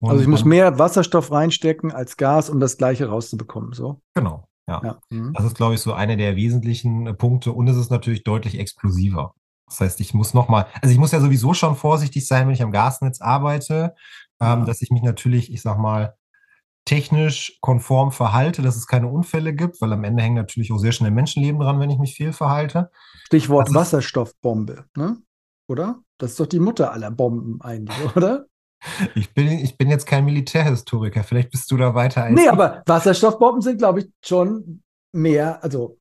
Und 0.00 0.10
also 0.10 0.22
ich 0.22 0.28
muss 0.28 0.46
mehr 0.46 0.78
Wasserstoff 0.78 1.32
reinstecken 1.32 1.92
als 1.92 2.16
Gas, 2.16 2.48
um 2.48 2.60
das 2.60 2.78
gleiche 2.78 3.08
rauszubekommen, 3.08 3.74
so? 3.74 4.00
Genau. 4.14 4.48
Ja. 4.66 4.80
ja. 4.82 4.98
Mhm. 5.10 5.34
Das 5.34 5.44
ist, 5.44 5.56
glaube 5.56 5.74
ich, 5.74 5.80
so 5.80 5.92
einer 5.92 6.16
der 6.16 6.36
wesentlichen 6.36 7.14
Punkte. 7.18 7.52
Und 7.52 7.68
es 7.68 7.76
ist 7.76 7.90
natürlich 7.90 8.24
deutlich 8.24 8.58
explosiver. 8.58 9.34
Das 9.66 9.80
heißt, 9.80 10.00
ich 10.00 10.14
muss 10.14 10.34
nochmal, 10.34 10.66
also 10.82 10.92
ich 10.92 10.98
muss 10.98 11.12
ja 11.12 11.20
sowieso 11.20 11.54
schon 11.54 11.76
vorsichtig 11.76 12.26
sein, 12.26 12.46
wenn 12.46 12.54
ich 12.54 12.62
am 12.62 12.72
Gasnetz 12.72 13.20
arbeite, 13.20 13.94
ähm, 14.40 14.66
dass 14.66 14.82
ich 14.82 14.90
mich 14.90 15.02
natürlich, 15.02 15.52
ich 15.52 15.62
sag 15.62 15.78
mal, 15.78 16.14
technisch 16.84 17.58
konform 17.60 18.12
verhalte, 18.12 18.62
dass 18.62 18.76
es 18.76 18.86
keine 18.86 19.08
Unfälle 19.08 19.54
gibt, 19.54 19.80
weil 19.80 19.92
am 19.92 20.04
Ende 20.04 20.22
hängen 20.22 20.36
natürlich 20.36 20.70
auch 20.72 20.78
sehr 20.78 20.92
schnell 20.92 21.10
Menschenleben 21.10 21.60
dran, 21.60 21.80
wenn 21.80 21.90
ich 21.90 21.98
mich 21.98 22.14
viel 22.14 22.32
verhalte. 22.32 22.90
Stichwort 23.24 23.68
das 23.68 23.74
Wasserstoffbombe, 23.74 24.84
ne? 24.96 25.16
Oder? 25.66 26.00
Das 26.18 26.32
ist 26.32 26.40
doch 26.40 26.46
die 26.46 26.60
Mutter 26.60 26.92
aller 26.92 27.10
Bomben 27.10 27.60
eigentlich, 27.62 27.96
oder? 28.16 28.46
Ich 29.14 29.32
bin, 29.32 29.48
ich 29.48 29.78
bin 29.78 29.88
jetzt 29.88 30.06
kein 30.06 30.26
Militärhistoriker, 30.26 31.24
vielleicht 31.24 31.50
bist 31.50 31.70
du 31.70 31.78
da 31.78 31.94
weiter 31.94 32.24
als. 32.24 32.34
Nee, 32.34 32.48
aber 32.48 32.82
Wasserstoffbomben 32.84 33.62
sind, 33.62 33.78
glaube 33.78 34.00
ich, 34.00 34.10
schon 34.22 34.82
mehr, 35.12 35.64
also 35.64 35.98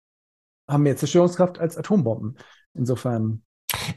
haben 0.67 0.83
mehr 0.83 0.97
Zerstörungskraft 0.97 1.59
als 1.59 1.77
Atombomben. 1.77 2.37
Insofern. 2.73 3.43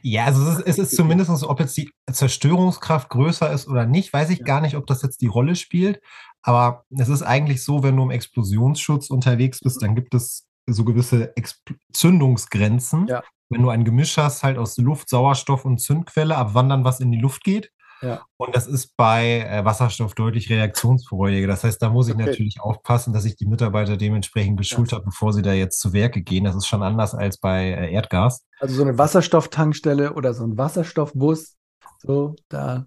Ja, 0.03 0.25
also 0.25 0.43
es 0.43 0.59
ist, 0.59 0.67
es 0.67 0.79
ist 0.79 0.97
zumindest 0.97 1.31
so, 1.37 1.49
ob 1.49 1.61
jetzt 1.61 1.77
die 1.77 1.91
Zerstörungskraft 2.11 3.09
größer 3.09 3.51
ist 3.51 3.69
oder 3.69 3.87
nicht, 3.87 4.13
weiß 4.13 4.31
ich 4.31 4.45
gar 4.45 4.61
nicht, 4.61 4.77
ob 4.77 4.87
das 4.87 5.03
jetzt 5.03 5.21
die 5.21 5.27
Rolle 5.27 5.57
spielt. 5.57 6.01
Aber 6.43 6.85
es 6.97 7.09
ist 7.09 7.23
eigentlich 7.23 7.65
so, 7.65 7.83
wenn 7.83 7.97
du 7.97 8.05
im 8.05 8.11
Explosionsschutz 8.11 9.11
unterwegs 9.11 9.61
bist, 9.61 9.83
dann 9.83 9.95
gibt 9.95 10.15
es 10.15 10.47
so 10.67 10.85
gewisse 10.85 11.37
Expl 11.37 11.77
Zündungsgrenzen. 11.93 13.07
Ja. 13.09 13.23
Wenn 13.49 13.63
du 13.63 13.71
ein 13.71 13.85
Gemisch 13.85 14.17
hast, 14.17 14.43
halt 14.43 14.59
aus 14.59 14.77
Luft, 14.79 15.09
Sauerstoff 15.09 15.65
und 15.65 15.79
Zündquelle, 15.79 16.37
ab 16.37 16.51
wann 16.53 16.69
dann 16.69 16.85
was 16.85 17.01
in 17.01 17.13
die 17.13 17.21
Luft 17.21 17.45
geht. 17.45 17.71
Ja. 18.03 18.23
Und 18.37 18.55
das 18.55 18.67
ist 18.67 18.97
bei 18.97 19.41
äh, 19.41 19.65
Wasserstoff 19.65 20.15
deutlich 20.15 20.51
reaktionsfreudiger. 20.51 21.47
Das 21.47 21.65
heißt, 21.65 21.81
da 21.81 21.91
muss 21.91 22.09
ich 22.09 22.15
okay. 22.15 22.27
natürlich 22.27 22.61
aufpassen, 22.61 23.13
dass 23.13 23.25
ich 23.25 23.37
die 23.37 23.47
Mitarbeiter 23.47 23.97
dementsprechend 23.97 24.59
geschult 24.59 24.93
ja. 24.93 24.99
habe, 24.99 25.07
bevor 25.07 25.33
sie 25.33 25.43
da 25.43 25.53
jetzt 25.53 25.81
zu 25.81 25.93
Werke 25.93 26.23
gehen. 26.23 26.45
Das 26.45 26.55
ist 26.55 26.67
schon 26.67 26.83
anders 26.83 27.15
als 27.15 27.39
bei 27.39 27.71
äh, 27.71 27.93
Erdgas. 27.93 28.45
Also 28.61 28.75
so 28.75 28.83
eine 28.83 28.99
Wasserstofftankstelle 28.99 30.13
oder 30.15 30.35
so 30.35 30.45
ein 30.45 30.57
Wasserstoffbus, 30.59 31.57
so 31.99 32.37
da. 32.49 32.87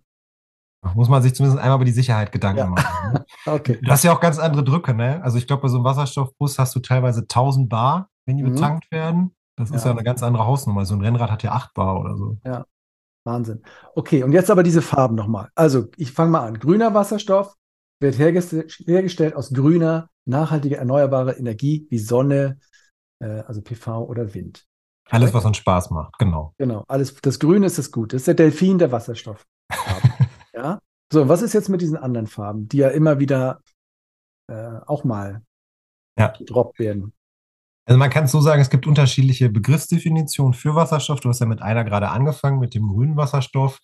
Muss 0.96 1.10
man 1.10 1.22
sich 1.22 1.36
zumindest 1.36 1.62
einmal 1.62 1.78
über 1.78 1.86
die 1.86 1.92
Sicherheit 1.92 2.32
Gedanken 2.32 2.60
ja. 2.60 2.68
machen. 2.68 3.14
Ne? 3.14 3.26
okay. 3.46 3.80
Du 3.82 3.92
hast 3.92 4.04
ja 4.04 4.14
auch 4.14 4.22
ganz 4.22 4.40
andere 4.40 4.64
Drücke, 4.64 4.94
ne? 4.94 5.22
Also 5.24 5.38
ich 5.38 5.46
glaube, 5.46 5.64
bei 5.64 5.68
so 5.68 5.78
einem 5.78 5.84
Wasserstoffbus 5.84 6.58
hast 6.58 6.74
du 6.76 6.80
teilweise 6.80 7.22
1000 7.22 7.68
Bar, 7.68 8.10
wenn 8.26 8.38
die 8.38 8.44
mhm. 8.44 8.54
betankt 8.54 8.90
werden. 8.92 9.36
Das 9.58 9.72
ist 9.72 9.84
ja 9.84 9.92
eine 9.92 10.04
ganz 10.04 10.24
andere 10.24 10.46
Hausnummer. 10.46 10.86
So 10.86 10.96
ein 10.96 11.02
Rennrad 11.02 11.30
hat 11.30 11.44
ja 11.44 11.52
8 11.52 11.74
Bar 11.74 12.00
oder 12.00 12.16
so. 12.16 12.38
Ja, 12.46 12.66
Wahnsinn. 13.26 13.62
Okay, 13.96 14.24
und 14.24 14.32
jetzt 14.32 14.50
aber 14.50 14.64
diese 14.64 14.82
Farben 14.82 15.16
nochmal. 15.16 15.50
Also, 15.56 15.90
ich 15.98 16.12
fange 16.12 16.32
mal 16.32 16.46
an. 16.46 16.60
Grüner 16.60 16.94
Wasserstoff 16.94 17.56
wird 18.00 18.18
hergestellt 18.18 19.36
aus 19.36 19.54
grüner, 19.54 20.10
nachhaltiger, 20.26 20.78
erneuerbarer 20.78 21.38
Energie 21.38 21.86
wie 21.90 22.00
Sonne, 22.00 22.60
äh, 23.20 23.42
also 23.42 23.62
PV 23.62 24.06
oder 24.06 24.34
Wind. 24.34 24.66
Alles, 25.10 25.34
was 25.34 25.44
uns 25.44 25.58
Spaß 25.58 25.90
macht, 25.90 26.18
genau. 26.20 26.54
Genau, 26.58 26.86
alles. 26.88 27.16
Das 27.16 27.40
Grüne 27.40 27.66
ist 27.66 27.78
das 27.78 27.92
Gute. 27.92 28.16
Das 28.16 28.22
ist 28.22 28.28
der 28.28 28.36
Delfin 28.36 28.78
der 28.78 28.92
Wasserstoff. 28.92 29.46
ja. 30.54 30.80
So, 31.12 31.28
was 31.28 31.42
ist 31.42 31.54
jetzt 31.54 31.70
mit 31.70 31.82
diesen 31.82 31.98
anderen 31.98 32.28
Farben, 32.28 32.68
die 32.68 32.78
ja 32.78 32.90
immer 32.90 33.20
wieder 33.20 33.62
äh, 34.48 34.80
auch 34.86 35.04
mal 35.04 35.42
Ja. 36.18 36.28
gedroppt 36.28 36.78
werden. 36.80 37.14
Also 37.90 37.98
man 37.98 38.12
kann 38.12 38.26
es 38.26 38.32
so 38.32 38.40
sagen, 38.40 38.62
es 38.62 38.70
gibt 38.70 38.86
unterschiedliche 38.86 39.50
Begriffsdefinitionen 39.50 40.54
für 40.54 40.76
Wasserstoff. 40.76 41.22
Du 41.22 41.30
hast 41.30 41.40
ja 41.40 41.48
mit 41.48 41.64
einer 41.64 41.84
gerade 41.84 42.10
angefangen, 42.10 42.60
mit 42.60 42.76
dem 42.76 42.88
grünen 42.88 43.18
Wasserstoff. 43.18 43.80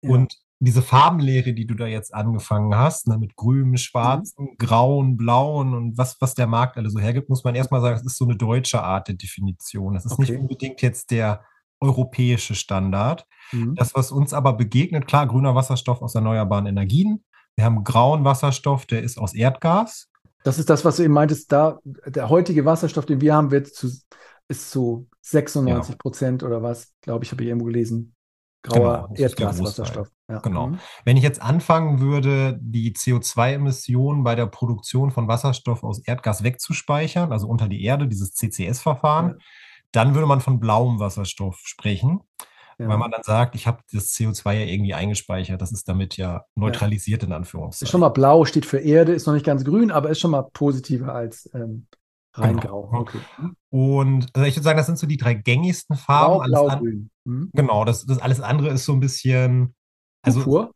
Ja. 0.00 0.12
Und 0.12 0.38
diese 0.60 0.80
Farbenlehre, 0.80 1.52
die 1.52 1.66
du 1.66 1.74
da 1.74 1.86
jetzt 1.86 2.14
angefangen 2.14 2.74
hast, 2.74 3.06
ne, 3.06 3.18
mit 3.18 3.36
grünem, 3.36 3.76
schwarzen, 3.76 4.56
grauen, 4.58 5.18
blauen 5.18 5.74
und 5.74 5.98
was, 5.98 6.16
was 6.22 6.34
der 6.34 6.46
Markt 6.46 6.78
alle 6.78 6.88
so 6.88 6.98
hergibt, 6.98 7.28
muss 7.28 7.44
man 7.44 7.54
erstmal 7.54 7.82
sagen, 7.82 7.96
das 7.96 8.06
ist 8.06 8.16
so 8.16 8.24
eine 8.24 8.36
deutsche 8.36 8.82
Art 8.82 9.08
der 9.08 9.16
Definition. 9.16 9.92
Das 9.92 10.06
ist 10.06 10.18
nicht 10.18 10.30
Okay. 10.30 10.40
unbedingt 10.40 10.80
jetzt 10.80 11.10
der 11.10 11.44
europäische 11.80 12.54
Standard. 12.54 13.26
Mhm. 13.52 13.74
Das, 13.74 13.94
was 13.94 14.10
uns 14.10 14.32
aber 14.32 14.54
begegnet, 14.54 15.06
klar, 15.06 15.26
grüner 15.26 15.54
Wasserstoff 15.54 16.00
aus 16.00 16.14
erneuerbaren 16.14 16.64
Energien. 16.64 17.24
Wir 17.56 17.66
haben 17.66 17.84
grauen 17.84 18.24
Wasserstoff, 18.24 18.86
der 18.86 19.02
ist 19.02 19.18
aus 19.18 19.34
Erdgas. 19.34 20.09
Das 20.42 20.58
ist 20.58 20.70
das, 20.70 20.84
was 20.84 20.96
du 20.96 21.02
eben 21.02 21.12
meintest, 21.14 21.52
da 21.52 21.78
der 21.84 22.28
heutige 22.28 22.64
Wasserstoff, 22.64 23.06
den 23.06 23.20
wir 23.20 23.34
haben, 23.34 23.50
wird 23.50 23.66
zu, 23.68 23.90
ist 24.48 24.70
zu 24.70 25.08
96 25.22 25.98
Prozent 25.98 26.42
oder 26.42 26.62
was, 26.62 26.92
glaube 27.02 27.24
ich, 27.24 27.32
habe 27.32 27.42
ich 27.42 27.48
irgendwo 27.48 27.66
gelesen. 27.66 28.14
Grauer 28.62 29.08
Genau, 29.08 29.20
Erdgaswasserstoff. 29.20 30.08
Ja. 30.28 30.38
Genau. 30.40 30.68
Mhm. 30.68 30.78
Wenn 31.04 31.16
ich 31.16 31.22
jetzt 31.22 31.40
anfangen 31.40 32.00
würde, 32.00 32.58
die 32.60 32.92
CO2-Emissionen 32.94 34.22
bei 34.22 34.34
der 34.34 34.46
Produktion 34.46 35.10
von 35.10 35.28
Wasserstoff 35.28 35.82
aus 35.82 36.00
Erdgas 36.06 36.42
wegzuspeichern, 36.42 37.32
also 37.32 37.48
unter 37.48 37.68
die 37.68 37.82
Erde, 37.84 38.06
dieses 38.06 38.34
CCS-Verfahren, 38.34 39.30
Ja. 39.30 39.34
dann 39.92 40.14
würde 40.14 40.26
man 40.26 40.40
von 40.40 40.60
blauem 40.60 41.00
Wasserstoff 41.00 41.58
sprechen, 41.64 42.20
Ja. 42.80 42.88
weil 42.88 42.96
man 42.98 43.10
dann 43.10 43.22
sagt, 43.22 43.54
ich 43.54 43.66
habe 43.66 43.78
das 43.92 44.12
CO2 44.14 44.52
ja 44.54 44.64
irgendwie 44.66 44.94
eingespeichert. 44.94 45.60
Das 45.60 45.70
ist 45.72 45.88
damit 45.88 46.16
ja 46.16 46.44
neutralisiert 46.56 47.22
in 47.22 47.30
Ist 47.30 47.36
Anführungszeichen. 47.36 47.90
schon 47.90 48.00
mal 48.00 48.08
blau, 48.08 48.44
steht 48.44 48.64
für 48.66 48.78
Erde, 48.78 49.12
ist 49.12 49.26
noch 49.26 49.34
nicht 49.34 49.46
ganz 49.46 49.64
grün, 49.64 49.90
aber 49.90 50.08
ist 50.10 50.20
schon 50.20 50.30
mal 50.30 50.42
positiver 50.52 51.14
als 51.14 51.48
ähm, 51.54 51.86
rein 52.34 52.56
Genau. 52.56 52.82
grau. 52.88 53.00
Okay. 53.00 53.18
Und 53.70 54.28
also 54.34 54.46
ich 54.46 54.56
würde 54.56 54.64
sagen, 54.64 54.76
das 54.78 54.86
sind 54.86 54.98
so 54.98 55.06
die 55.06 55.16
drei 55.16 55.34
gängigsten 55.34 55.96
Farben. 55.96 56.40
Alles 56.42 56.52
blau, 56.52 56.66
an- 56.68 56.78
grün. 56.78 57.10
Mhm. 57.24 57.50
Genau, 57.52 57.84
das, 57.84 58.06
das 58.06 58.18
alles 58.18 58.40
andere 58.40 58.70
ist 58.70 58.84
so 58.84 58.92
ein 58.92 59.00
bisschen. 59.00 59.74
Also, 60.22 60.40
Purpur? 60.42 60.72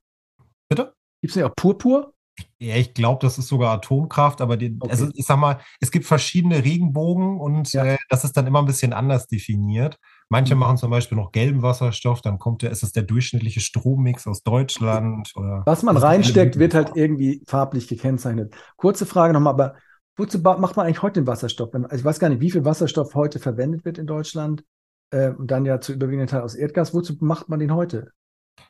bitte? 0.68 0.94
Gibt 1.22 1.30
es 1.32 1.36
nicht 1.36 1.44
auch 1.44 1.54
Purpur? 1.56 2.12
Ja, 2.58 2.74
ich 2.76 2.94
glaube, 2.94 3.20
das 3.24 3.38
ist 3.38 3.46
sogar 3.46 3.72
Atomkraft, 3.74 4.40
aber 4.40 4.56
die, 4.56 4.76
Okay. 4.80 4.90
also 4.90 5.08
ich 5.14 5.24
sag 5.24 5.38
mal, 5.38 5.60
es 5.80 5.90
gibt 5.92 6.04
verschiedene 6.04 6.64
Regenbogen 6.64 7.38
und 7.38 7.72
Ja. 7.72 7.84
äh, 7.84 7.98
das 8.08 8.24
ist 8.24 8.36
dann 8.36 8.46
immer 8.46 8.58
ein 8.60 8.66
bisschen 8.66 8.92
anders 8.92 9.26
definiert. 9.28 9.98
Manche 10.28 10.54
machen 10.54 10.76
zum 10.76 10.90
Beispiel 10.90 11.16
noch 11.16 11.32
gelben 11.32 11.62
Wasserstoff, 11.62 12.20
dann 12.20 12.38
kommt 12.38 12.62
der, 12.62 12.70
ist 12.70 12.82
es 12.82 12.92
der 12.92 13.02
durchschnittliche 13.02 13.60
Strommix 13.60 14.26
aus 14.26 14.42
Deutschland 14.42 15.30
oder 15.36 15.62
Was 15.66 15.82
man 15.82 15.96
reinsteckt, 15.96 16.58
wird 16.58 16.74
halt 16.74 16.92
irgendwie 16.94 17.42
farblich 17.46 17.88
gekennzeichnet. 17.88 18.54
Kurze 18.76 19.06
Frage 19.06 19.34
nochmal, 19.34 19.52
aber 19.52 19.74
wozu 20.16 20.38
macht 20.40 20.76
man 20.76 20.86
eigentlich 20.86 21.02
heute 21.02 21.20
den 21.20 21.26
Wasserstoff? 21.26 21.74
Also 21.74 21.96
ich 21.96 22.04
weiß 22.04 22.18
gar 22.18 22.28
nicht, 22.28 22.40
wie 22.40 22.50
viel 22.50 22.64
Wasserstoff 22.64 23.14
heute 23.14 23.38
verwendet 23.38 23.84
wird 23.84 23.98
in 23.98 24.06
Deutschland 24.06 24.64
äh, 25.10 25.30
und 25.30 25.50
dann 25.50 25.66
ja 25.66 25.80
zu 25.80 25.92
überwiegenden 25.92 26.28
Teil 26.28 26.42
aus 26.42 26.54
Erdgas. 26.54 26.94
Wozu 26.94 27.14
macht 27.20 27.48
man 27.48 27.60
den 27.60 27.74
heute? 27.74 28.10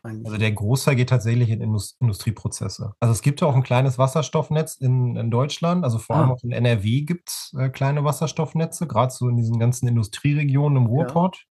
Also 0.02 0.36
der 0.36 0.52
Großteil 0.52 0.96
geht 0.96 1.08
tatsächlich 1.10 1.50
in 1.50 1.60
Indus 1.60 1.96
Industrieprozesse. 2.00 2.94
Also 3.00 3.12
es 3.12 3.22
gibt 3.22 3.40
ja 3.40 3.46
auch 3.46 3.54
ein 3.54 3.62
kleines 3.62 3.98
Wasserstoffnetz 3.98 4.76
in, 4.76 5.16
in 5.16 5.30
Deutschland, 5.30 5.84
also 5.84 5.98
vor 5.98 6.16
allem 6.16 6.30
Ah. 6.30 6.32
auch 6.34 6.42
in 6.42 6.52
NRW 6.52 7.02
gibt 7.02 7.28
es 7.30 7.54
äh, 7.58 7.68
kleine 7.68 8.04
Wasserstoffnetze, 8.04 8.86
gerade 8.86 9.12
so 9.12 9.28
in 9.28 9.36
diesen 9.36 9.58
ganzen 9.58 9.88
Industrieregionen 9.88 10.82
im 10.82 10.86
Ruhrpott. 10.86 11.44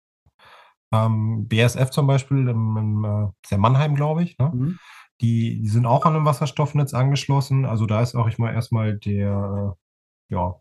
Ähm, 0.92 1.48
BASF 1.48 1.90
zum 1.90 2.06
Beispiel, 2.06 2.48
im, 2.48 2.76
im 2.76 3.04
äh, 3.04 3.24
ist 3.42 3.50
ja 3.50 3.58
Mannheim, 3.58 3.94
glaube 3.94 4.22
ich, 4.22 4.36
ne? 4.38 4.50
Mhm. 4.54 4.78
Die, 5.20 5.60
die 5.62 5.68
sind 5.68 5.86
auch 5.86 6.04
an 6.04 6.16
einem 6.16 6.24
Wasserstoffnetz 6.24 6.94
angeschlossen. 6.94 7.64
Also 7.64 7.86
da 7.86 8.02
ist 8.02 8.14
auch 8.16 8.26
ich 8.28 8.38
mal 8.38 8.52
erstmal 8.52 8.98
der, 8.98 9.76
ja, 10.28 10.56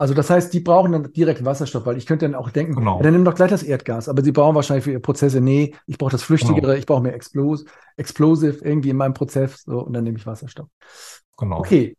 Also 0.00 0.14
das 0.14 0.30
heißt, 0.30 0.52
die 0.54 0.60
brauchen 0.60 0.92
dann 0.92 1.12
direkt 1.12 1.44
Wasserstoff, 1.44 1.84
weil 1.84 1.98
ich 1.98 2.06
könnte 2.06 2.24
dann 2.26 2.34
auch 2.34 2.50
denken, 2.50 2.74
Genau. 2.74 2.96
ja, 2.96 3.02
dann 3.02 3.12
nimm 3.12 3.24
doch 3.24 3.34
gleich 3.34 3.50
das 3.50 3.62
Erdgas. 3.62 4.08
Aber 4.08 4.22
sie 4.22 4.32
brauchen 4.32 4.54
wahrscheinlich 4.54 4.84
für 4.84 4.92
ihre 4.92 5.00
Prozesse, 5.00 5.40
nee, 5.42 5.74
ich 5.86 5.98
brauche 5.98 6.12
das 6.12 6.22
Flüchtigere, 6.22 6.60
Genau. 6.62 6.72
ich 6.72 6.86
brauche 6.86 7.02
mehr 7.02 7.14
Explos 7.14 7.64
Explosive 7.98 8.64
irgendwie 8.64 8.88
in 8.90 8.96
meinem 8.96 9.12
Prozess, 9.12 9.62
so, 9.64 9.80
und 9.80 9.92
dann 9.92 10.04
nehme 10.04 10.16
ich 10.16 10.26
Wasserstoff. 10.26 10.68
genau. 11.36 11.58
Okay, 11.58 11.96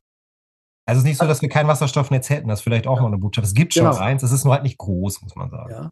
Also 0.88 0.98
es 0.98 1.04
ist 1.04 1.10
nicht 1.10 1.20
so, 1.20 1.28
dass 1.28 1.42
wir 1.44 1.50
kein 1.50 1.68
Wasserstoffnetz 1.68 2.30
hätten. 2.32 2.48
Das 2.50 2.60
ist 2.60 2.64
vielleicht 2.64 2.88
auch 2.88 3.00
mal 3.00 3.08
eine 3.08 3.20
Botschaft. 3.20 3.46
Es 3.48 3.54
gibt 3.54 3.74
schon 3.76 3.86
Genau. 3.86 3.98
eins, 3.98 4.24
es 4.24 4.32
ist 4.32 4.46
nur 4.46 4.54
halt 4.56 4.64
nicht 4.64 4.80
groß, 4.80 5.22
muss 5.22 5.36
man 5.36 5.50
sagen. 5.52 5.70
ja. 5.72 5.92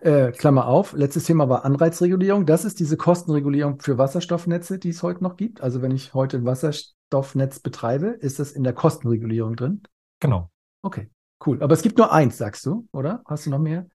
Äh, 0.00 0.32
Klammer 0.32 0.66
auf, 0.66 0.92
letztes 0.94 1.24
Thema 1.24 1.48
war 1.50 1.64
Anreizregulierung. 1.66 2.46
Das 2.46 2.64
ist 2.64 2.80
diese 2.80 2.96
Kostenregulierung 2.96 3.80
für 3.80 3.96
Wasserstoffnetze, 3.98 4.78
die 4.78 4.88
es 4.90 5.02
heute 5.02 5.22
noch 5.22 5.36
gibt. 5.36 5.60
Also 5.62 5.82
wenn 5.82 5.92
ich 5.92 6.14
heute 6.14 6.38
ein 6.38 6.44
Wasserstoffnetz 6.46 7.60
betreibe, 7.60 8.08
ist 8.08 8.38
das 8.38 8.52
in 8.52 8.64
der 8.64 8.72
Kostenregulierung 8.72 9.56
drin. 9.56 9.82
Genau. 10.20 10.50
Okay, 10.82 11.08
cool. 11.46 11.62
Aber 11.62 11.72
es 11.74 11.82
gibt 11.82 11.98
nur 11.98 12.12
eins, 12.12 12.38
sagst 12.38 12.64
du, 12.66 12.86
oder? 12.92 13.22
Hast 13.26 13.46
du 13.46 13.50
noch 13.50 13.58
mehr? 13.58 13.86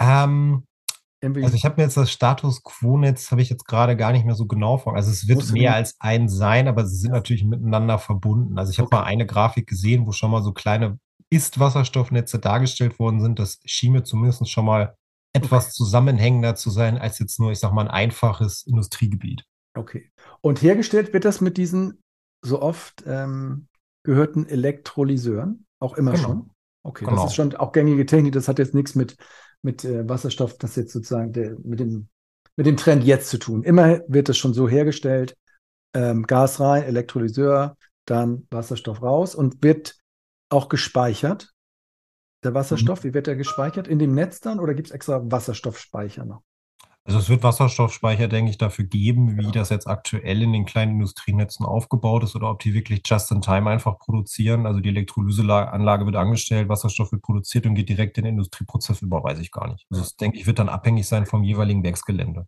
Ähm, 0.00 0.64
Also 1.22 1.54
ich 1.54 1.64
habe 1.64 1.76
mir 1.76 1.82
jetzt 1.84 1.96
das 1.96 2.10
Status 2.12 2.62
Quo-Netz, 2.62 3.30
habe 3.30 3.42
ich 3.42 3.50
jetzt 3.50 3.66
gerade 3.66 3.96
gar 3.96 4.12
nicht 4.12 4.24
mehr 4.24 4.34
so 4.36 4.46
genau 4.46 4.78
vor. 4.78 4.94
Also 4.94 5.10
es 5.10 5.26
wird 5.28 5.50
mehr 5.52 5.74
als 5.74 5.96
ein 5.98 6.28
sein, 6.28 6.68
aber 6.68 6.86
sie 6.86 6.96
sind 6.96 7.12
natürlich 7.12 7.44
miteinander 7.44 7.98
verbunden. 7.98 8.58
Also 8.58 8.70
ich 8.70 8.78
habe 8.78 8.86
Okay. 8.86 8.96
mal 8.96 9.02
eine 9.04 9.26
Grafik 9.26 9.66
gesehen, 9.66 10.06
wo 10.06 10.12
schon 10.12 10.30
mal 10.30 10.42
so 10.42 10.52
kleine 10.52 10.98
Ist-Wasserstoffnetze 11.30 12.38
dargestellt 12.38 12.98
worden 12.98 13.20
sind. 13.20 13.38
Das 13.38 13.60
schien 13.64 13.92
mir 13.92 14.04
zumindest 14.04 14.48
schon 14.48 14.64
mal 14.64 14.94
etwas 15.34 15.72
zusammenhängender 15.72 16.54
zu 16.54 16.70
sein, 16.70 16.98
als 16.98 17.18
jetzt 17.18 17.38
nur, 17.38 17.50
ich 17.52 17.58
sag 17.58 17.72
mal, 17.72 17.82
ein 17.82 17.90
einfaches 17.90 18.64
Industriegebiet. 18.66 19.44
Okay. 19.76 20.10
Und 20.40 20.62
hergestellt 20.62 21.12
wird 21.12 21.24
das 21.24 21.40
mit 21.40 21.56
diesen 21.56 22.00
so 22.42 22.62
oft 22.62 23.04
ähm, 23.06 23.66
gehörten 24.04 24.48
Elektrolyseuren, 24.48 25.66
auch 25.80 25.94
immer 25.94 26.12
Genau. 26.12 26.22
schon. 26.22 26.50
Okay, 26.82 27.04
Genau. 27.04 27.16
das 27.16 27.30
ist 27.30 27.34
schon 27.36 27.54
auch 27.56 27.72
gängige 27.72 28.06
Technik, 28.06 28.32
das 28.32 28.48
hat 28.48 28.58
jetzt 28.58 28.74
nichts 28.74 28.94
mit, 28.94 29.16
mit 29.62 29.84
äh, 29.84 30.08
Wasserstoff, 30.08 30.56
das 30.58 30.76
jetzt 30.76 30.92
sozusagen 30.92 31.32
der, 31.32 31.56
mit, 31.62 31.80
dem, 31.80 32.08
mit 32.56 32.66
dem 32.66 32.76
Trend 32.76 33.04
jetzt 33.04 33.28
zu 33.30 33.38
tun. 33.38 33.62
Immer 33.62 34.00
wird 34.08 34.28
das 34.28 34.38
schon 34.38 34.54
so 34.54 34.68
hergestellt, 34.68 35.36
ähm, 35.94 36.26
Gas 36.26 36.60
rein, 36.60 36.84
Elektrolyseur, 36.84 37.76
dann 38.04 38.46
Wasserstoff 38.50 39.02
raus 39.02 39.34
und 39.34 39.62
wird 39.62 39.96
auch 40.48 40.68
gespeichert. 40.68 41.52
Der 42.44 42.54
Wasserstoff, 42.54 43.04
wie 43.04 43.12
wird 43.14 43.26
der 43.26 43.36
gespeichert? 43.36 43.88
In 43.88 43.98
dem 43.98 44.14
Netz 44.14 44.40
dann 44.40 44.60
oder 44.60 44.74
gibt 44.74 44.88
es 44.88 44.94
extra 44.94 45.20
Wasserstoffspeicher 45.24 46.24
noch? 46.24 46.42
Also 47.08 47.20
es 47.20 47.28
wird 47.30 47.42
Wasserstoffspeicher, 47.42 48.28
denke 48.28 48.50
ich, 48.50 48.58
dafür 48.58 48.84
geben, 48.84 49.38
wie 49.38 49.44
Ja. 49.46 49.50
das 49.50 49.70
jetzt 49.70 49.86
aktuell 49.86 50.42
in 50.42 50.52
den 50.52 50.66
kleinen 50.66 50.92
Industrienetzen 50.92 51.64
aufgebaut 51.64 52.22
ist 52.22 52.36
oder 52.36 52.50
ob 52.50 52.60
die 52.60 52.74
wirklich 52.74 53.00
just 53.06 53.32
in 53.32 53.40
time 53.40 53.70
einfach 53.70 53.98
produzieren. 53.98 54.66
Also 54.66 54.80
die 54.80 54.90
Elektrolyseanlage 54.90 56.04
wird 56.04 56.16
angestellt, 56.16 56.68
Wasserstoff 56.68 57.10
wird 57.12 57.22
produziert 57.22 57.64
und 57.64 57.74
geht 57.74 57.88
direkt 57.88 58.18
in 58.18 58.24
den 58.24 58.34
Industrieprozess 58.34 59.00
über, 59.00 59.24
weiß 59.24 59.38
ich 59.38 59.50
gar 59.52 59.68
nicht. 59.72 59.86
Also 59.90 60.02
das 60.02 60.16
denke 60.16 60.38
ich, 60.38 60.46
wird 60.46 60.58
dann 60.58 60.68
abhängig 60.68 61.08
sein 61.08 61.24
vom 61.24 61.42
jeweiligen 61.44 61.82
Werksgelände. 61.82 62.46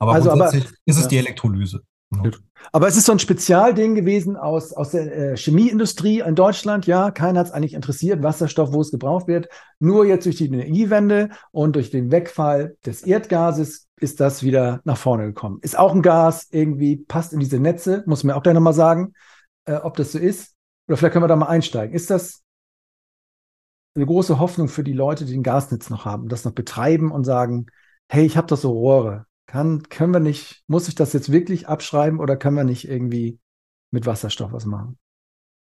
Aber 0.00 0.12
Also, 0.14 0.30
aber- 0.30 0.40
grundsätzlich 0.40 0.76
ist 0.86 0.96
es 0.96 1.02
ja. 1.04 1.08
die 1.08 1.18
Elektrolyse. 1.18 1.82
ne? 2.10 2.32
Aber 2.72 2.88
es 2.88 2.96
ist 2.96 3.06
so 3.06 3.12
ein 3.12 3.20
Spezialding 3.20 3.94
gewesen 3.94 4.36
aus, 4.36 4.72
aus 4.72 4.90
der 4.90 5.32
äh, 5.32 5.36
Chemieindustrie 5.36 6.18
in 6.20 6.34
Deutschland. 6.34 6.86
Ja, 6.88 7.12
keiner 7.12 7.38
hat 7.40 7.46
es 7.46 7.52
eigentlich 7.52 7.74
interessiert, 7.74 8.22
Wasserstoff, 8.24 8.72
wo 8.72 8.80
es 8.80 8.90
gebraucht 8.90 9.28
wird. 9.28 9.48
Nur 9.78 10.04
jetzt 10.04 10.26
durch 10.26 10.34
die 10.36 10.46
Energiewende 10.46 11.28
und 11.52 11.76
durch 11.76 11.90
den 11.90 12.10
Wegfall 12.10 12.76
des 12.84 13.02
Erdgases 13.04 13.86
ist 14.00 14.20
das 14.20 14.42
wieder 14.42 14.80
nach 14.84 14.96
vorne 14.96 15.26
gekommen. 15.26 15.58
Ist 15.62 15.78
auch 15.78 15.94
ein 15.94 16.02
Gas, 16.02 16.48
irgendwie 16.50 16.96
passt 16.96 17.32
in 17.32 17.40
diese 17.40 17.58
Netze, 17.58 18.02
muss 18.06 18.24
man 18.24 18.34
mir 18.34 18.38
auch 18.38 18.42
gleich 18.42 18.54
nochmal 18.54 18.74
sagen, 18.74 19.12
äh, 19.66 19.74
ob 19.74 19.96
das 19.96 20.12
so 20.12 20.18
ist. 20.18 20.54
Oder 20.88 20.96
vielleicht 20.96 21.12
können 21.12 21.24
wir 21.24 21.28
da 21.28 21.36
mal 21.36 21.46
einsteigen. 21.46 21.94
Ist 21.94 22.10
das 22.10 22.42
eine 23.94 24.06
große 24.06 24.38
Hoffnung 24.38 24.68
für 24.68 24.84
die 24.84 24.92
Leute, 24.92 25.24
die 25.24 25.32
den 25.32 25.42
Gasnetz 25.42 25.90
noch 25.90 26.04
haben, 26.04 26.28
das 26.28 26.44
noch 26.44 26.52
betreiben 26.52 27.12
und 27.12 27.24
sagen, 27.24 27.66
hey, 28.08 28.24
ich 28.24 28.36
habe 28.36 28.46
doch 28.46 28.56
so 28.56 28.72
Rohre. 28.72 29.26
Kann, 29.46 29.82
können 29.88 30.12
wir 30.12 30.20
nicht, 30.20 30.62
muss 30.68 30.88
ich 30.88 30.94
das 30.94 31.12
jetzt 31.12 31.32
wirklich 31.32 31.68
abschreiben 31.68 32.20
oder 32.20 32.36
können 32.36 32.56
wir 32.56 32.64
nicht 32.64 32.88
irgendwie 32.88 33.40
mit 33.90 34.06
Wasserstoff 34.06 34.52
was 34.52 34.64
machen? 34.64 34.98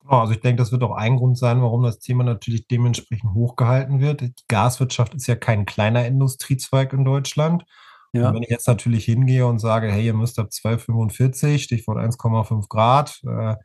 Genau, 0.01 0.19
also 0.21 0.33
ich 0.33 0.41
denke, 0.41 0.61
das 0.61 0.71
wird 0.71 0.83
auch 0.83 0.95
ein 0.95 1.17
Grund 1.17 1.37
sein, 1.37 1.61
warum 1.61 1.83
das 1.83 1.99
Thema 1.99 2.23
natürlich 2.23 2.67
dementsprechend 2.67 3.33
hochgehalten 3.33 3.99
wird. 3.99 4.21
Die 4.21 4.33
Gaswirtschaft 4.47 5.15
ist 5.15 5.27
ja 5.27 5.35
kein 5.35 5.65
kleiner 5.65 6.05
Industriezweig 6.05 6.93
in 6.93 7.05
Deutschland. 7.05 7.65
Ja, 8.15 8.29
Und 8.29 8.35
wenn 8.35 8.43
ich 8.43 8.49
jetzt 8.49 8.67
natürlich 8.67 9.05
hingehe 9.05 9.45
und 9.45 9.59
sage, 9.59 9.91
hey, 9.91 10.05
ihr 10.05 10.13
müsst 10.13 10.39
ab 10.39 10.47
2,45, 10.51 11.59
Stichwort 11.59 11.97
1,5 11.97 12.69
Grad, 12.69 13.19
äh, 13.27 13.55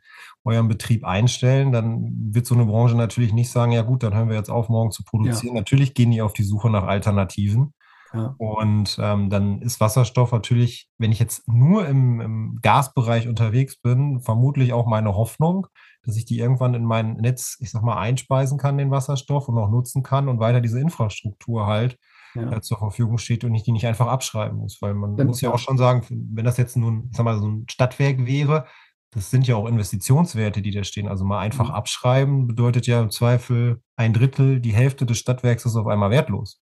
euren 0.43 0.67
Betrieb 0.67 1.05
einstellen, 1.05 1.71
dann 1.71 2.11
wird 2.33 2.45
so 2.45 2.55
eine 2.55 2.65
Branche 2.65 2.95
natürlich 2.95 3.31
nicht 3.33 3.49
sagen, 3.51 3.71
ja 3.71 3.81
gut, 3.83 4.03
dann 4.03 4.13
hören 4.13 4.29
wir 4.29 4.35
jetzt 4.35 4.49
auf, 4.49 4.67
morgen 4.69 4.91
zu 4.91 5.03
produzieren. 5.03 5.55
Natürlich 5.55 5.93
gehen 5.93 6.11
die 6.11 6.21
auf 6.21 6.33
die 6.33 6.43
Suche 6.43 6.69
nach 6.69 6.83
Alternativen. 6.83 7.73
ja, 8.13 8.37
Und 8.37 8.97
ähm, 8.99 9.29
dann 9.29 9.61
ist 9.61 9.79
Wasserstoff 9.79 10.31
natürlich, 10.33 10.89
wenn 10.97 11.11
ich 11.13 11.19
jetzt 11.19 11.47
nur 11.47 11.87
im, 11.87 12.19
im 12.19 12.59
Gasbereich 12.61 13.27
unterwegs 13.29 13.77
bin, 13.79 14.19
vermutlich 14.19 14.73
auch 14.73 14.87
meine 14.87 15.15
Hoffnung, 15.15 15.67
dass 16.03 16.17
ich 16.17 16.25
die 16.25 16.39
irgendwann 16.39 16.73
in 16.73 16.83
mein 16.83 17.13
Netz, 17.13 17.57
ich 17.61 17.71
sag 17.71 17.83
mal, 17.83 17.97
einspeisen 17.97 18.57
kann, 18.57 18.77
den 18.77 18.91
Wasserstoff 18.91 19.47
und 19.47 19.57
auch 19.57 19.69
nutzen 19.69 20.03
kann 20.03 20.27
und 20.27 20.39
weiter 20.39 20.59
diese 20.59 20.79
Infrastruktur 20.79 21.67
halt 21.67 21.97
ja. 22.35 22.51
äh, 22.51 22.61
zur 22.61 22.77
Verfügung 22.77 23.17
steht 23.17 23.43
und 23.43 23.53
ich 23.55 23.63
die 23.63 23.71
nicht 23.71 23.85
einfach 23.87 24.07
abschreiben 24.07 24.57
muss. 24.57 24.81
Weil 24.81 24.93
man 24.93 25.15
Dann- 25.17 25.27
muss 25.27 25.41
ja 25.41 25.51
auch 25.53 25.59
schon 25.59 25.77
sagen, 25.77 26.05
wenn 26.09 26.45
das 26.45 26.57
jetzt 26.57 26.77
nun, 26.77 27.07
ich 27.11 27.17
sag 27.17 27.23
mal, 27.23 27.37
so 27.39 27.47
ein 27.47 27.65
Stadtwerk 27.69 28.25
wäre, 28.25 28.65
das 29.13 29.29
sind 29.29 29.45
ja 29.47 29.55
auch 29.57 29.67
Investitionswerte, 29.67 30.61
die 30.61 30.71
da 30.71 30.83
stehen. 30.85 31.07
Also 31.09 31.25
mal 31.25 31.39
einfach 31.39 31.67
Mhm. 31.69 31.75
abschreiben 31.75 32.47
bedeutet 32.47 32.87
ja 32.87 33.01
im 33.01 33.09
Zweifel 33.11 33.81
ein 33.97 34.13
Drittel, 34.13 34.59
die 34.61 34.73
Hälfte 34.73 35.05
des 35.05 35.17
Stadtwerks 35.17 35.65
ist 35.65 35.75
auf 35.75 35.87
einmal 35.87 36.11
wertlos. 36.11 36.61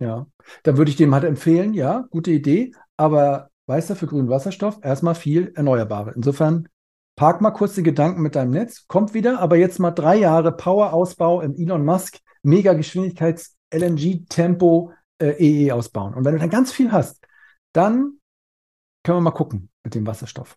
Ja, 0.00 0.26
dann 0.62 0.76
würde 0.78 0.90
ich 0.90 0.96
dem 0.96 1.12
halt 1.12 1.24
empfehlen, 1.24 1.74
ja, 1.74 2.06
gute 2.10 2.30
Idee, 2.30 2.72
aber 2.96 3.50
weißt 3.66 3.90
du, 3.90 3.96
für 3.96 4.06
grünen 4.06 4.28
Wasserstoff 4.30 4.78
erstmal 4.82 5.14
viel 5.14 5.52
Erneuerbare. 5.56 6.12
Insofern 6.16 6.68
park 7.16 7.40
mal 7.40 7.50
kurz 7.50 7.74
die 7.74 7.82
Gedanken 7.82 8.22
mit 8.22 8.36
deinem 8.36 8.52
Netz, 8.52 8.86
kommt 8.86 9.12
wieder, 9.12 9.40
aber 9.40 9.56
jetzt 9.56 9.78
mal 9.80 9.90
drei 9.90 10.16
Jahre 10.16 10.52
Powerausbau 10.52 11.40
im 11.42 11.54
Elon 11.56 11.84
Musk, 11.84 12.20
Mega-Geschwindigkeits, 13.72 14.28
LNG-Tempo, 14.30 14.92
äh, 15.18 15.34
EE 15.38 15.72
ausbauen. 15.72 16.14
Und 16.14 16.24
wenn 16.24 16.34
du 16.34 16.38
dann 16.38 16.50
ganz 16.50 16.72
viel 16.72 16.92
hast, 16.92 17.26
dann 17.72 18.18
können 19.04 19.18
wir 19.18 19.22
mal 19.22 19.30
gucken 19.30 19.70
mit 19.84 19.94
dem 19.94 20.06
Wasserstoff. 20.06 20.56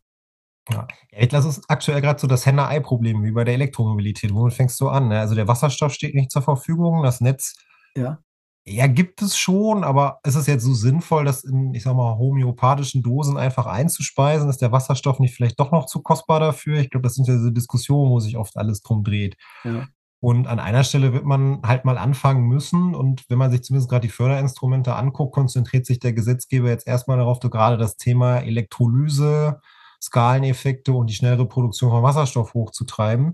Ja, 0.70 0.88
Ja, 1.12 1.26
das 1.28 1.46
ist 1.46 1.64
aktuell 1.68 2.02
gerade 2.02 2.20
so 2.20 2.28
das 2.28 2.46
Henne-Ei-Problem 2.46 3.24
wie 3.24 3.32
bei 3.32 3.44
der 3.44 3.56
Elektromobilität. 3.56 4.34
Womit 4.34 4.54
fängst 4.54 4.80
du 4.80 4.90
an? 4.90 5.08
Ne? 5.08 5.20
Also 5.20 5.36
der 5.36 5.48
Wasserstoff 5.48 5.94
steht 5.94 6.16
nicht 6.16 6.32
zur 6.32 6.44
Verfügung, 6.44 7.04
das 7.04 7.20
Netz 7.22 7.56
Ja, 7.96 8.20
Ja, 8.66 8.88
gibt 8.88 9.22
es 9.24 9.38
schon, 9.38 9.84
aber 9.84 10.20
ist 10.24 10.36
es 10.36 10.46
jetzt 10.48 10.64
so 10.64 10.74
sinnvoll, 10.74 11.26
das 11.26 11.44
in, 11.44 11.74
ich 11.74 11.84
sag 11.84 11.96
mal, 11.96 12.18
homöopathischen 12.18 13.02
Dosen 13.02 13.38
einfach 13.38 13.66
einzuspeisen? 13.66 14.50
Ist 14.50 14.62
der 14.62 14.72
Wasserstoff 14.72 15.20
nicht 15.20 15.34
vielleicht 15.34 15.60
doch 15.60 15.72
noch 15.72 15.88
zu 15.88 16.02
kostbar 16.04 16.40
dafür? 16.40 16.78
Ich 16.80 16.92
glaube, 16.92 17.04
das 17.04 17.16
sind 17.16 17.28
ja 17.28 17.34
diese 17.34 17.52
Diskussionen, 17.52 18.12
wo 18.12 18.20
sich 18.20 18.38
oft 18.38 18.56
alles 18.58 18.82
drum 18.82 19.04
dreht. 19.04 19.36
ja. 19.64 19.88
Und 20.24 20.46
an 20.48 20.60
einer 20.60 20.84
Stelle 20.84 21.14
wird 21.14 21.26
man 21.26 21.62
halt 21.66 21.84
mal 21.84 21.98
anfangen 21.98 22.44
müssen. 22.48 22.94
Und 22.94 23.26
wenn 23.30 23.40
man 23.40 23.50
sich 23.50 23.64
zumindest 23.64 23.90
gerade 23.90 24.06
die 24.08 24.14
Förderinstrumente 24.14 24.94
anguckt, 24.96 25.34
konzentriert 25.34 25.86
sich 25.88 26.00
der 26.00 26.14
Gesetzgeber 26.14 26.70
jetzt 26.70 26.88
erstmal 26.88 27.18
darauf, 27.18 27.40
so 27.42 27.50
gerade 27.50 27.78
das 27.78 27.98
Thema 27.98 28.38
Elektrolyse, 28.38 29.60
Skaleneffekte 30.02 30.94
und 30.94 31.10
die 31.10 31.14
schnellere 31.16 31.48
Produktion 31.48 31.90
von 31.92 32.04
Wasserstoff 32.04 32.54
hochzutreiben. 32.54 33.34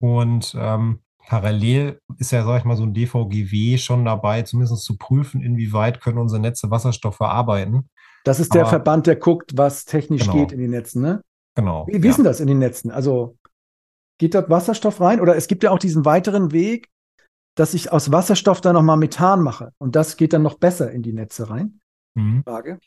Und 0.00 0.56
ähm, 0.58 1.00
parallel 1.26 2.00
ist 2.18 2.32
ja, 2.32 2.44
sag 2.44 2.58
ich 2.58 2.64
mal, 2.64 2.76
so 2.76 2.82
ein 2.84 2.94
DVGW 2.94 3.78
schon 3.78 4.04
dabei, 4.04 4.42
zumindest 4.42 4.82
zu 4.84 4.96
prüfen, 4.96 5.40
inwieweit 5.42 6.00
können 6.00 6.18
unsere 6.18 6.40
Netze 6.40 6.70
Wasserstoff 6.70 7.16
verarbeiten. 7.16 7.88
Das 8.24 8.40
ist 8.40 8.54
der 8.54 8.62
Aber- 8.62 8.70
Verband, 8.70 9.06
der 9.06 9.16
guckt, 9.16 9.56
was 9.56 9.84
technisch 9.84 10.22
Genau. 10.22 10.34
geht 10.34 10.52
in 10.52 10.58
den 10.58 10.70
Netzen, 10.70 11.02
ne? 11.02 11.22
Genau. 11.54 11.86
Wie, 11.86 12.02
wie 12.02 12.08
ist 12.08 12.16
denn 12.16 12.24
das 12.24 12.40
in 12.40 12.48
den 12.48 12.58
Netzen? 12.58 12.90
Also 12.90 13.36
geht 14.18 14.34
dort 14.34 14.50
Wasserstoff 14.50 15.00
rein? 15.00 15.20
Oder 15.20 15.36
es 15.36 15.48
gibt 15.48 15.62
ja 15.62 15.70
auch 15.70 15.78
diesen 15.78 16.04
weiteren 16.04 16.52
Weg, 16.52 16.88
dass 17.56 17.74
ich 17.74 17.90
aus 17.90 18.12
Wasserstoff 18.12 18.60
dann 18.60 18.74
nochmal 18.74 18.96
Methan 18.96 19.42
mache. 19.42 19.72
Und 19.78 19.96
das 19.96 20.16
geht 20.16 20.32
dann 20.32 20.42
noch 20.42 20.58
besser 20.58 20.90
in 20.92 21.02
die 21.02 21.12
Netze 21.12 21.50
rein. 21.50 21.80
Mhm. 22.14 22.42
Frage. 22.44 22.78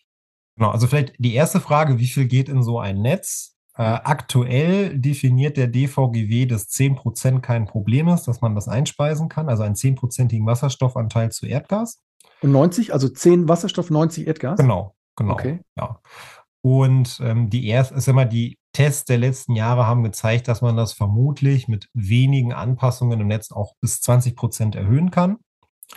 Genau, 0.55 0.71
also 0.71 0.87
vielleicht 0.87 1.13
die 1.17 1.33
erste 1.33 1.59
Frage, 1.59 1.99
wie 1.99 2.07
viel 2.07 2.25
geht 2.25 2.49
in 2.49 2.63
so 2.63 2.79
ein 2.79 3.01
Netz? 3.01 3.55
Äh, 3.77 3.83
aktuell 3.83 4.99
definiert 4.99 5.55
der 5.55 5.67
DVGW, 5.67 6.45
dass 6.45 6.67
10% 6.67 7.39
kein 7.39 7.65
Problem 7.65 8.09
ist, 8.09 8.27
dass 8.27 8.41
man 8.41 8.53
das 8.53 8.67
einspeisen 8.67 9.29
kann, 9.29 9.47
also 9.47 9.63
einen 9.63 9.75
10%igen 9.75 10.45
Wasserstoffanteil 10.45 11.31
zu 11.31 11.45
Erdgas. 11.45 12.01
Und 12.41 12.51
90, 12.51 12.91
also 12.91 13.07
10 13.07 13.47
Wasserstoff, 13.47 13.89
90 13.89 14.27
Erdgas? 14.27 14.59
Genau, 14.59 14.95
genau. 15.15 15.33
Okay. 15.33 15.61
Ja. 15.77 16.01
Und 16.61 17.21
ähm, 17.23 17.49
die 17.49 17.67
erste, 17.67 17.95
ist 17.95 18.09
immer 18.09 18.25
die 18.25 18.58
Tests 18.73 19.05
der 19.05 19.17
letzten 19.17 19.55
Jahre 19.55 19.87
haben 19.87 20.03
gezeigt, 20.03 20.47
dass 20.47 20.61
man 20.61 20.77
das 20.77 20.93
vermutlich 20.93 21.67
mit 21.67 21.89
wenigen 21.93 22.53
Anpassungen 22.53 23.19
im 23.19 23.27
Netz 23.27 23.51
auch 23.51 23.73
bis 23.81 23.97
20% 24.01 24.75
erhöhen 24.75 25.11
kann. 25.11 25.37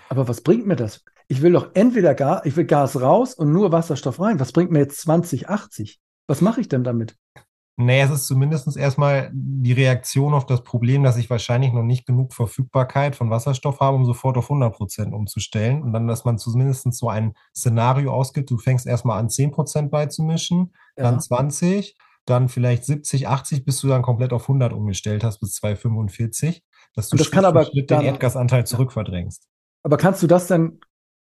Aber 0.08 0.28
was 0.28 0.40
bringt 0.40 0.66
mir 0.66 0.76
das? 0.76 1.04
Ich 1.28 1.42
will 1.42 1.52
doch 1.52 1.70
entweder 1.74 2.14
Gas, 2.14 2.42
ich 2.44 2.56
will 2.56 2.64
Gas 2.64 3.00
raus 3.00 3.34
und 3.34 3.52
nur 3.52 3.72
Wasserstoff 3.72 4.20
rein. 4.20 4.40
Was 4.40 4.52
bringt 4.52 4.70
mir 4.70 4.80
jetzt 4.80 5.00
2080? 5.02 6.00
Was 6.26 6.40
mache 6.40 6.60
ich 6.60 6.68
denn 6.68 6.84
damit? 6.84 7.16
Naja, 7.76 8.04
es 8.04 8.10
ist 8.10 8.26
zumindest 8.26 8.76
erstmal 8.76 9.30
die 9.32 9.72
Reaktion 9.72 10.34
auf 10.34 10.44
das 10.44 10.62
Problem, 10.62 11.02
dass 11.02 11.16
ich 11.16 11.30
wahrscheinlich 11.30 11.72
noch 11.72 11.82
nicht 11.82 12.06
genug 12.06 12.34
Verfügbarkeit 12.34 13.16
von 13.16 13.30
Wasserstoff 13.30 13.80
habe, 13.80 13.96
um 13.96 14.04
sofort 14.04 14.36
auf 14.36 14.50
100 14.50 14.74
Prozent 14.74 15.14
umzustellen. 15.14 15.82
Und 15.82 15.94
dann, 15.94 16.06
dass 16.06 16.26
man 16.26 16.36
zumindest 16.36 16.92
so 16.92 17.08
ein 17.08 17.32
Szenario 17.56 18.12
ausgibt, 18.12 18.50
du 18.50 18.58
fängst 18.58 18.86
erstmal 18.86 19.18
an 19.18 19.30
10 19.30 19.52
Prozent 19.52 19.90
beizumischen, 19.90 20.74
dann 20.96 21.14
Ja. 21.14 21.20
20, 21.20 21.96
dann 22.26 22.48
vielleicht 22.48 22.84
70, 22.84 23.28
80, 23.28 23.64
bis 23.64 23.80
du 23.80 23.88
dann 23.88 24.02
komplett 24.02 24.32
auf 24.32 24.42
100 24.42 24.72
umgestellt 24.72 25.24
hast, 25.24 25.38
bis 25.40 25.54
245, 25.54 26.62
dass 26.94 27.08
du 27.08 27.16
das 27.16 27.26
Schritt 27.26 27.34
kann 27.34 27.44
aber 27.44 27.64
Schritt 27.64 27.90
den 27.90 28.00
Erdgasanteil 28.02 28.66
zurückverdrängst. 28.66 29.48
Aber 29.82 29.96
kannst 29.96 30.22
du 30.22 30.26
das 30.26 30.46
dann 30.46 30.78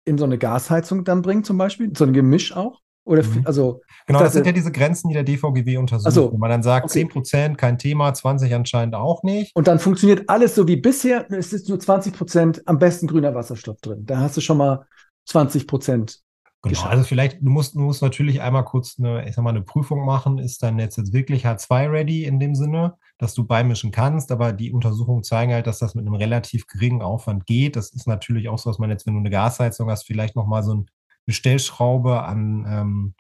in 0.05 0.19
so 0.19 0.25
eine 0.25 0.39
Gasheizung 0.39 1.05
dann 1.05 1.23
bringen, 1.23 1.45
zum 1.45 1.59
Beispiel? 1.59 1.93
So 1.97 2.05
ein 2.05 2.13
Gemisch 2.13 2.57
auch? 2.57 2.81
Oder 3.05 3.23
Mhm. 3.23 3.43
also, 3.45 3.83
Genau, 4.07 4.21
das 4.21 4.33
sind 4.33 4.47
ja 4.47 4.53
diese 4.53 4.73
Grenzen, 4.73 5.09
die 5.09 5.15
der 5.15 5.23
DVGW 5.23 5.77
untersucht, 5.77 6.13
so, 6.13 6.33
wo 6.33 6.39
man 6.39 6.51
dann 6.51 6.63
sagt, 6.63 6.87
okay. 6.87 7.01
10 7.01 7.09
Prozent, 7.09 7.59
kein 7.59 7.79
Thema, 7.79 8.13
20 8.13 8.53
anscheinend 8.55 8.95
auch 8.97 9.23
nicht. 9.23 9.55
und 9.55 9.69
dann 9.69 9.79
funktioniert 9.79 10.29
alles 10.29 10.55
so 10.55 10.67
wie 10.67 10.77
bisher. 10.77 11.31
Es 11.31 11.53
ist 11.53 11.69
nur 11.69 11.79
20 11.79 12.13
Prozent 12.15 12.63
am 12.67 12.79
besten 12.79 13.07
grüner 13.07 13.35
Wasserstoff 13.35 13.81
drin. 13.81 14.05
Da 14.07 14.19
hast 14.19 14.37
du 14.37 14.41
schon 14.41 14.59
mal 14.59 14.87
20 15.27 15.67
Prozent. 15.67 16.21
Genau, 16.69 16.83
also 16.85 17.05
vielleicht, 17.05 17.39
du 17.41 17.51
musst, 17.51 17.75
du 17.75 17.81
musst 17.81 18.03
natürlich 18.03 18.41
einmal 18.41 18.65
kurz 18.65 18.97
eine, 18.99 19.29
ich 19.29 19.35
sag 19.35 19.43
mal, 19.43 19.51
eine 19.51 19.63
Prüfung 19.63 20.05
machen, 20.05 20.39
ist 20.39 20.63
dein 20.63 20.77
Netz 20.77 20.97
jetzt 20.97 21.13
wirklich 21.13 21.47
H2-ready 21.47 22.25
in 22.25 22.39
dem 22.41 22.55
Sinne, 22.55 22.97
dass 23.19 23.35
du 23.35 23.47
beimischen 23.47 23.91
kannst, 23.93 24.33
aber 24.33 24.53
die 24.53 24.73
Untersuchungen 24.73 25.23
zeigen 25.23 25.53
halt, 25.53 25.67
dass 25.67 25.79
das 25.79 25.95
mit 25.95 26.07
einem 26.07 26.15
relativ 26.15 26.67
geringen 26.67 27.03
Aufwand 27.03 27.47
geht. 27.47 27.77
Das 27.77 27.91
ist 27.91 28.07
natürlich 28.07 28.49
auch 28.49 28.59
so, 28.59 28.71
dass 28.71 28.79
man 28.79 28.91
jetzt, 28.91 29.07
wenn 29.07 29.15
du 29.15 29.21
eine 29.21 29.31
Gasheizung 29.31 29.91
hast, 29.91 30.05
vielleicht 30.07 30.37
nochmal 30.37 30.63
so 30.63 30.73
eine 30.73 30.85
Stellschraube 31.29 32.23
an 32.25 32.67
ähm, 32.69 33.15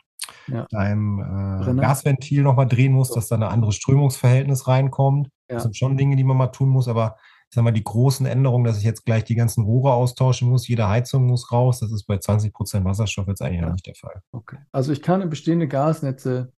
Ja. 0.48 0.66
deinem 0.70 1.20
äh. 1.20 1.80
Gasventil 1.80 2.42
nochmal 2.42 2.66
drehen 2.66 2.92
muss, 2.92 3.10
dass 3.10 3.28
da 3.28 3.36
ein 3.36 3.42
anderes 3.42 3.76
Strömungsverhältnis 3.76 4.66
reinkommt. 4.66 5.28
Ja. 5.48 5.54
Das 5.54 5.62
sind 5.62 5.76
schon 5.76 5.96
Dinge, 5.96 6.16
die 6.16 6.24
man 6.24 6.36
mal 6.36 6.48
tun 6.48 6.68
muss, 6.68 6.88
aber 6.88 7.16
ich 7.56 7.58
sag 7.58 7.64
mal, 7.64 7.70
die 7.72 7.84
großen 7.84 8.26
Änderungen, 8.26 8.64
dass 8.64 8.76
ich 8.76 8.84
jetzt 8.84 9.06
gleich 9.06 9.24
die 9.24 9.34
ganzen 9.34 9.64
Rohre 9.64 9.94
austauschen 9.94 10.50
muss, 10.50 10.68
jede 10.68 10.88
Heizung 10.88 11.24
muss 11.26 11.50
raus, 11.52 11.80
das 11.80 11.90
ist 11.90 12.04
bei 12.04 12.18
20 12.18 12.52
Prozent 12.52 12.84
Wasserstoff 12.84 13.28
jetzt 13.28 13.40
eigentlich 13.40 13.60
Ja. 13.62 13.66
noch 13.68 13.72
nicht 13.72 13.86
der 13.86 13.94
Fall. 13.94 14.20
Okay. 14.32 14.58
Also 14.72 14.92
ich 14.92 15.00
kann 15.00 15.22
in 15.22 15.30
bestehende 15.30 15.66
Gasnetze 15.66 16.52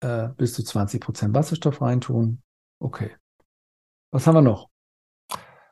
äh, 0.00 0.28
bis 0.36 0.52
zu 0.52 0.62
20 0.62 1.00
Prozent 1.00 1.34
Wasserstoff 1.34 1.80
reintun. 1.80 2.42
Okay. 2.80 3.12
Was 4.12 4.26
haben 4.26 4.34
wir 4.34 4.42
noch? 4.42 4.68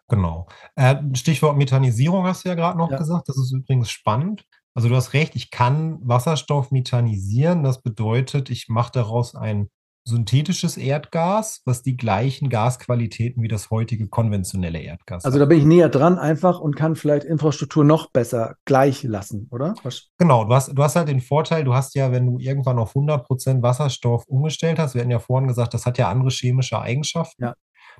Genau. 0.08 0.46
Äh, 0.76 0.96
Stichwort 1.14 1.58
Methanisierung 1.58 2.24
hast 2.24 2.46
du 2.46 2.48
ja 2.48 2.54
gerade 2.54 2.78
noch 2.78 2.90
Ja. 2.90 2.96
gesagt. 2.96 3.28
Das 3.28 3.36
ist 3.36 3.52
übrigens 3.52 3.90
spannend. 3.90 4.46
Also 4.74 4.88
du 4.88 4.96
hast 4.96 5.12
recht, 5.12 5.36
ich 5.36 5.50
kann 5.50 5.98
Wasserstoff 6.08 6.70
methanisieren. 6.70 7.62
Das 7.64 7.82
bedeutet, 7.82 8.48
ich 8.48 8.70
mache 8.70 8.92
daraus 8.92 9.34
ein 9.34 9.68
synthetisches 10.04 10.76
Erdgas, 10.76 11.62
was 11.64 11.82
die 11.82 11.96
gleichen 11.96 12.48
Gasqualitäten 12.48 13.42
wie 13.42 13.48
das 13.48 13.70
heutige 13.70 14.08
konventionelle 14.08 14.80
Erdgas 14.80 15.24
Also 15.24 15.36
hat. 15.36 15.42
da 15.42 15.46
bin 15.46 15.58
ich 15.58 15.64
näher 15.64 15.88
dran 15.88 16.18
einfach 16.18 16.58
und 16.60 16.74
kann 16.74 16.96
vielleicht 16.96 17.24
Infrastruktur 17.24 17.84
noch 17.84 18.10
besser 18.10 18.56
gleich 18.64 19.04
lassen, 19.04 19.48
oder? 19.50 19.74
Was? 19.84 20.08
Genau, 20.18 20.44
du 20.44 20.54
hast, 20.54 20.76
du 20.76 20.82
hast 20.82 20.96
halt 20.96 21.08
den 21.08 21.20
Vorteil, 21.20 21.64
du 21.64 21.74
hast 21.74 21.94
ja, 21.94 22.10
wenn 22.10 22.26
du 22.26 22.38
irgendwann 22.38 22.78
auf 22.78 22.94
100% 22.94 23.62
Wasserstoff 23.62 24.26
umgestellt 24.26 24.78
hast, 24.78 24.94
wir 24.94 25.02
hatten 25.02 25.10
ja 25.10 25.20
vorhin 25.20 25.48
gesagt, 25.48 25.72
das 25.74 25.86
hat 25.86 25.98
ja 25.98 26.08
andere 26.08 26.30
chemische 26.30 26.80
Eigenschaften. 26.80 27.44
Ja. 27.44 27.54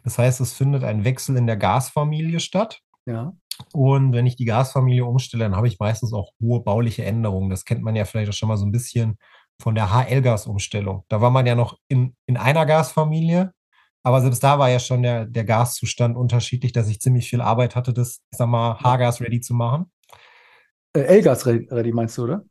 Das 0.05 0.19
heißt, 0.19 0.41
es 0.41 0.55
findet 0.55 0.83
ein 0.85 1.05
Wechsel 1.05 1.37
in 1.37 1.47
der 1.47 1.57
Gasfamilie 1.57 2.41
statt. 2.41 2.81
Ja. 3.07 3.33
Und 3.73 4.13
wenn 4.13 4.27
ich 4.27 4.37
die 4.37 4.45
Gasfamilie 4.47 5.05
umstelle, 5.05 5.45
dann 5.45 5.57
habe 5.57 5.69
ich 5.69 5.79
meistens 5.79 6.13
auch 6.13 6.33
hohe 6.41 6.63
bauliche 6.63 7.05
Änderungen. 7.05 7.51
Das 7.51 7.65
kennt 7.65 7.83
man 7.83 7.95
ja 7.95 8.05
vielleicht 8.05 8.31
auch 8.31 8.35
schon 8.35 8.49
mal 8.49 8.57
so 8.57 8.65
ein 8.65 8.73
bisschen 8.73 9.19
von 9.63 9.75
der 9.75 9.91
HL-Gas-Umstellung. 9.93 11.05
Da 11.09 11.21
war 11.21 11.31
man 11.31 11.47
ja 11.47 11.55
noch 11.55 11.79
in, 11.89 12.15
in 12.27 12.37
einer 12.37 12.67
Gasfamilie, 12.67 13.53
aber 14.03 14.21
selbst 14.21 14.43
da 14.43 14.59
war 14.59 14.69
ja 14.69 14.79
schon 14.81 15.03
der, 15.03 15.27
der 15.27 15.45
Gaszustand 15.45 16.17
unterschiedlich, 16.17 16.73
dass 16.73 16.89
ich 16.89 17.01
ziemlich 17.01 17.29
viel 17.31 17.41
Arbeit 17.41 17.77
hatte, 17.77 17.93
das, 17.93 18.21
ich 18.31 18.39
sag 18.39 18.49
mal, 18.49 18.79
H-Gas 18.83 19.21
ready 19.21 19.41
zu 19.41 19.55
machen. 19.55 19.91
Äh, 20.95 21.01
L-Gas 21.03 21.47
ready, 21.47 21.93
meinst 21.93 22.19
du, 22.19 22.25
oder? 22.25 22.43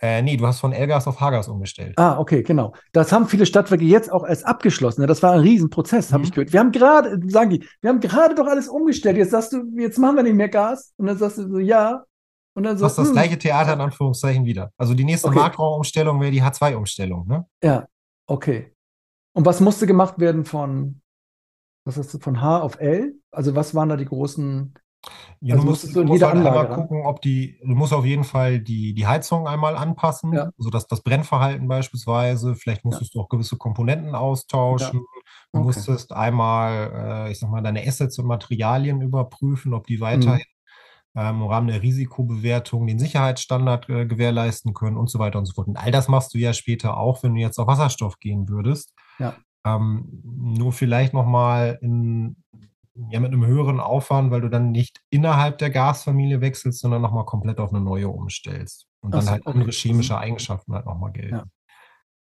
Äh, 0.00 0.20
nee, 0.20 0.36
du 0.36 0.46
hast 0.46 0.58
von 0.60 0.72
L-Gas 0.72 1.06
auf 1.06 1.20
H-Gas 1.20 1.48
umgestellt. 1.48 1.94
Ah, 1.96 2.18
okay, 2.18 2.42
genau. 2.42 2.74
Das 2.92 3.12
haben 3.12 3.28
viele 3.28 3.46
Stadtwerke 3.46 3.84
jetzt 3.84 4.10
auch 4.12 4.26
erst 4.26 4.44
abgeschlossen. 4.44 5.00
ne? 5.00 5.06
Das 5.06 5.22
war 5.22 5.32
ein 5.32 5.40
Riesenprozess, 5.40 6.12
habe 6.12 6.22
Mhm. 6.22 6.24
ich 6.26 6.32
gehört. 6.32 6.52
Wir 6.52 6.58
haben 6.60 6.72
gerade, 6.72 7.20
sagen 7.28 7.50
die, 7.50 7.64
wir 7.80 7.88
haben 7.90 8.00
gerade 8.00 8.34
doch 8.34 8.46
alles 8.48 8.68
umgestellt. 8.68 9.16
Jetzt 9.16 9.30
sagst 9.30 9.52
du, 9.52 9.62
jetzt 9.78 9.98
machen 9.98 10.16
wir 10.16 10.24
nicht 10.24 10.34
mehr 10.34 10.48
Gas. 10.48 10.92
Und 10.96 11.06
dann 11.06 11.18
sagst 11.18 11.38
du 11.38 11.48
so, 11.48 11.58
ja. 11.58 12.02
Und 12.54 12.64
dann 12.64 12.78
Du 12.78 12.84
so, 12.84 12.86
hast 12.86 12.98
das 12.98 13.12
hm, 13.12 13.12
gleiche 13.12 13.38
Theater 13.38 13.72
in 13.74 13.80
Anführungszeichen 13.80 14.44
wieder. 14.44 14.72
Also 14.76 14.92
die 14.94 15.04
nächste 15.04 15.30
Okay. 15.30 15.30
Marktraumumstellung 15.30 16.20
wäre 16.20 16.30
die 16.32 16.42
H2-Umstellung. 16.42 17.26
Ne? 17.26 17.46
Ja, 17.62 17.88
okay. 18.26 18.74
Und 19.34 19.46
was 19.46 19.60
musste 19.60 19.86
gemacht 19.86 20.18
werden 20.20 20.44
von, 20.44 21.02
was 21.84 21.96
hast 21.98 22.14
du, 22.14 22.18
von 22.18 22.40
H 22.42 22.60
auf 22.62 22.80
L? 22.80 23.16
Also 23.32 23.54
was 23.56 23.74
waren 23.74 23.90
da 23.90 23.96
die 23.96 24.06
großen, 24.06 24.74
Ja, 25.40 25.56
Also 25.56 25.62
du 25.62 25.62
musst, 25.64 25.94
du 25.96 26.02
du 26.02 26.04
musst 26.04 26.22
jeder 26.22 26.28
halt 26.28 26.38
einmal 26.38 26.68
gucken, 26.68 27.04
ob 27.04 27.20
die, 27.20 27.58
du 27.62 27.74
musst 27.74 27.92
auf 27.92 28.04
jeden 28.04 28.24
Fall 28.24 28.60
die, 28.60 28.94
die 28.94 29.06
Heizung 29.06 29.46
einmal 29.48 29.76
anpassen, 29.76 30.30
Ja. 30.36 30.50
also 30.58 30.70
das, 30.70 30.86
Brennverhalten 31.02 31.66
beispielsweise. 31.68 32.54
Vielleicht 32.54 32.84
musstest 32.84 33.14
du 33.14 33.20
auch 33.20 33.28
gewisse 33.28 33.56
Komponenten 33.56 34.14
austauschen. 34.14 35.04
Du 35.52 35.60
Okay. 35.60 35.60
musstest 35.60 36.12
einmal, 36.12 37.26
äh, 37.28 37.32
ich 37.32 37.38
sag 37.40 37.50
mal, 37.50 37.60
deine 37.62 37.86
Assets 37.86 38.18
und 38.18 38.26
Materialien 38.26 39.00
überprüfen, 39.02 39.74
ob 39.74 39.86
die 39.86 40.00
Mhm. 40.12 40.36
weiterhin 40.36 40.44
ähm, 41.14 41.42
im 41.42 41.46
Rahmen 41.46 41.68
der 41.68 41.82
Risikobewertung 41.82 42.86
den 42.86 42.98
Sicherheitsstandard 42.98 43.88
äh, 43.88 44.06
gewährleisten 44.06 44.74
können 44.74 44.96
und 44.96 45.10
so 45.10 45.18
weiter 45.18 45.38
und 45.38 45.46
so 45.46 45.54
fort. 45.54 45.68
Und 45.68 45.76
all 45.76 45.90
das 45.90 46.08
machst 46.08 46.34
du 46.34 46.38
ja 46.38 46.52
später 46.52 46.96
auch, 46.96 47.22
wenn 47.22 47.34
du 47.34 47.40
jetzt 47.40 47.58
auf 47.58 47.66
Wasserstoff 47.66 48.18
gehen 48.18 48.48
würdest. 48.48 48.94
Ja. 49.18 49.36
Ähm, 49.64 50.08
nur 50.22 50.72
vielleicht 50.72 51.12
nochmal 51.12 51.78
in, 51.82 52.36
ja, 53.10 53.20
mit 53.20 53.32
einem 53.32 53.46
höheren 53.46 53.80
Aufwand, 53.80 54.30
weil 54.30 54.40
du 54.40 54.48
dann 54.48 54.72
nicht 54.72 55.00
innerhalb 55.10 55.58
der 55.58 55.70
Gasfamilie 55.70 56.40
wechselst, 56.40 56.80
sondern 56.80 57.02
nochmal 57.02 57.26
komplett 57.26 57.58
auf 57.58 57.72
eine 57.72 57.82
neue 57.82 58.08
umstellst. 58.08 58.86
Und 59.00 59.14
dann 59.14 59.22
so, 59.22 59.30
halt 59.30 59.46
okay. 59.46 59.58
andere 59.58 59.70
chemische 59.70 60.18
Eigenschaften 60.18 60.74
halt 60.74 60.86
nochmal 60.86 61.12
gelten. 61.12 61.36
Ja. 61.36 61.44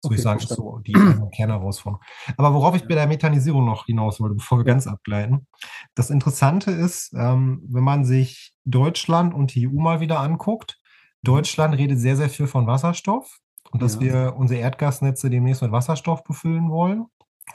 Das 0.01 0.09
okay, 0.09 0.15
ich 0.15 0.21
sagen, 0.21 0.39
ist 0.39 0.49
so 0.49 0.79
die 0.79 0.93
Kernherausforderung. 1.35 2.03
Aber 2.37 2.53
worauf 2.53 2.75
ich 2.75 2.87
bei 2.87 2.95
der 2.95 3.07
Methanisierung 3.07 3.65
noch 3.65 3.85
hinaus 3.85 4.19
wollte, 4.19 4.35
bevor 4.35 4.59
wir 4.59 4.65
ganz 4.65 4.87
abgleiten. 4.87 5.47
Das 5.95 6.09
Interessante 6.09 6.71
ist, 6.71 7.13
ähm, 7.17 7.63
wenn 7.67 7.83
man 7.83 8.05
sich 8.05 8.53
Deutschland 8.65 9.33
und 9.33 9.55
die 9.55 9.67
EU 9.67 9.79
mal 9.79 9.99
wieder 9.99 10.19
anguckt, 10.19 10.79
Deutschland 11.23 11.75
redet 11.75 11.99
sehr, 11.99 12.15
sehr 12.15 12.29
viel 12.29 12.47
von 12.47 12.67
Wasserstoff 12.67 13.39
und 13.71 13.81
dass 13.81 13.95
ja. 13.95 14.01
wir 14.01 14.35
unsere 14.37 14.59
Erdgasnetze 14.59 15.29
demnächst 15.29 15.61
mit 15.61 15.71
Wasserstoff 15.71 16.23
befüllen 16.23 16.69
wollen 16.69 17.05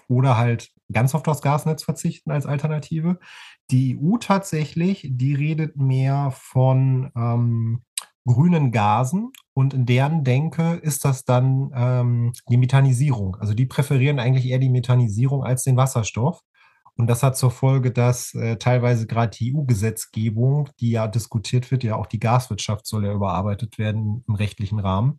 oder 0.08 0.36
halt 0.36 0.70
ganz 0.92 1.14
auf 1.14 1.22
das 1.22 1.42
Gasnetz 1.42 1.84
verzichten 1.84 2.30
als 2.30 2.46
Alternative. 2.46 3.18
Die 3.70 3.98
EU 3.98 4.16
tatsächlich, 4.18 5.06
die 5.10 5.34
redet 5.34 5.76
mehr 5.76 6.32
von 6.32 7.10
ähm, 7.16 7.82
grünen 8.26 8.70
Gasen 8.72 9.32
und 9.54 9.74
in 9.74 9.86
deren 9.86 10.24
Denke 10.24 10.74
ist 10.74 11.04
das 11.04 11.24
dann 11.24 11.70
ähm, 11.74 12.32
die 12.48 12.56
Methanisierung. 12.56 13.36
Also 13.36 13.54
die 13.54 13.66
präferieren 13.66 14.18
eigentlich 14.18 14.46
eher 14.46 14.58
die 14.58 14.68
Methanisierung 14.68 15.44
als 15.44 15.62
den 15.62 15.76
Wasserstoff. 15.76 16.40
Und 16.96 17.06
das 17.06 17.22
hat 17.22 17.36
zur 17.36 17.50
Folge, 17.50 17.92
dass 17.92 18.34
äh, 18.34 18.56
teilweise 18.56 19.06
gerade 19.06 19.34
die 19.36 19.54
EU-Gesetzgebung, 19.54 20.68
die 20.80 20.90
ja 20.90 21.08
diskutiert 21.08 21.70
wird, 21.70 21.82
ja 21.82 21.96
auch 21.96 22.06
die 22.06 22.20
Gaswirtschaft 22.20 22.86
soll 22.86 23.06
ja 23.06 23.12
überarbeitet 23.14 23.78
werden 23.78 24.22
im 24.28 24.34
rechtlichen 24.34 24.78
Rahmen, 24.78 25.18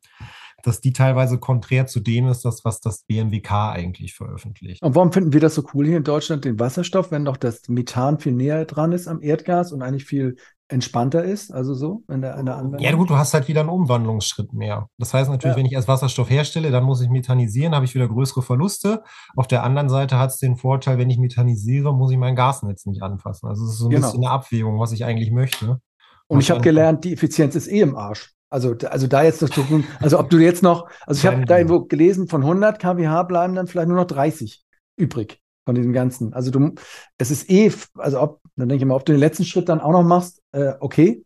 dass 0.62 0.82
die 0.82 0.94
teilweise 0.94 1.38
konträr 1.38 1.88
zu 1.88 2.00
dem 2.00 2.28
ist, 2.28 2.46
das, 2.46 2.64
was 2.66 2.80
das 2.80 3.04
BMWK 3.04 3.72
eigentlich 3.74 4.14
veröffentlicht. 4.14 4.82
Und 4.82 4.96
warum 4.96 5.12
finden 5.12 5.34
wir 5.34 5.40
das 5.40 5.56
so 5.56 5.64
cool 5.74 5.86
hier 5.86 5.98
in 5.98 6.04
Deutschland, 6.04 6.46
den 6.46 6.60
Wasserstoff, 6.60 7.12
wenn 7.12 7.26
doch 7.26 7.38
das 7.38 7.68
Methan 7.68 8.20
viel 8.20 8.34
näher 8.34 8.66
dran 8.66 8.92
ist 8.92 9.08
am 9.08 9.22
Erdgas 9.22 9.72
und 9.72 9.82
eigentlich 9.82 10.06
viel 10.06 10.36
entspannter 10.72 11.24
ist, 11.24 11.54
also 11.54 11.74
so 11.74 12.04
in 12.10 12.22
der, 12.22 12.38
in 12.38 12.46
der 12.46 12.56
Anwendung? 12.56 12.80
Ja 12.82 12.94
gut, 12.94 13.10
du 13.10 13.18
hast 13.18 13.34
halt 13.34 13.48
wieder 13.48 13.62
einen 13.62 13.70
Umwandlungsschritt 13.70 14.54
mehr. 14.54 14.88
Das 14.98 15.14
heißt 15.14 15.30
natürlich, 15.30 15.56
ja. 15.56 15.60
wenn 15.60 15.66
ich 15.66 15.74
erst 15.74 15.88
Wasserstoff 15.88 16.30
herstelle, 16.30 16.72
dann 16.72 16.84
muss 16.84 17.02
ich 17.02 17.10
methanisieren, 17.10 17.76
habe 17.76 17.86
ich 17.86 17.94
wieder 17.94 18.08
größere 18.08 18.42
Verluste. 18.42 19.04
Auf 19.36 19.48
der 19.48 19.64
anderen 19.64 19.90
Seite 19.90 20.18
hat 20.18 20.30
es 20.30 20.38
den 20.38 20.56
Vorteil, 20.56 20.98
wenn 20.98 21.10
ich 21.10 21.18
methanisiere, 21.18 21.94
muss 21.94 22.12
ich 22.12 22.18
mein 22.18 22.36
Gasnetz 22.36 22.86
nicht 22.86 23.02
anfassen. 23.02 23.48
Also 23.48 23.66
es 23.66 23.74
ist 23.74 23.78
so 23.80 23.88
ein 23.88 23.92
genau. 23.92 24.08
bisschen 24.08 24.24
eine 24.24 24.32
Abwägung, 24.32 24.80
was 24.80 24.92
ich 24.94 25.04
eigentlich 25.04 25.32
möchte. 25.32 25.82
Und, 26.28 26.40
ich 26.40 26.50
habe 26.50 26.62
gelernt, 26.62 27.04
die 27.04 27.14
Effizienz 27.14 27.56
ist 27.56 27.68
eh 27.68 27.82
im 27.82 27.96
Arsch. 27.96 28.34
Also, 28.52 28.76
also 28.90 29.08
da 29.08 29.24
jetzt 29.24 29.42
noch 29.42 29.50
zu 29.50 29.64
tun, 29.64 29.86
also 30.02 30.20
ob 30.20 30.30
du 30.30 30.38
jetzt 30.38 30.62
noch, 30.62 30.90
also 31.08 31.20
ich 31.20 31.26
habe 31.26 31.46
da 31.46 31.58
irgendwo 31.58 31.86
gelesen, 31.86 32.28
von 32.28 32.42
100 32.42 32.80
kWh 32.80 33.24
bleiben 33.24 33.56
dann 33.56 33.68
vielleicht 33.68 33.88
nur 33.88 33.98
noch 33.98 34.08
30 34.08 34.64
übrig 34.98 35.42
von 35.66 35.76
diesem 35.76 35.94
Ganzen. 35.94 36.34
Also 36.34 36.52
du, 36.52 36.76
es 37.18 37.32
ist 37.32 37.50
eh, 37.50 37.72
also 37.98 38.20
ob, 38.20 38.42
dann 38.58 38.68
denke 38.68 38.84
ich 38.84 38.88
mal, 38.88 38.96
ob 38.96 39.06
du 39.06 39.14
den 39.14 39.22
letzten 39.22 39.46
Schritt 39.46 39.70
dann 39.70 39.80
auch 39.80 39.94
noch 39.94 40.04
machst, 40.04 40.42
äh, 40.52 40.74
okay. 40.82 41.24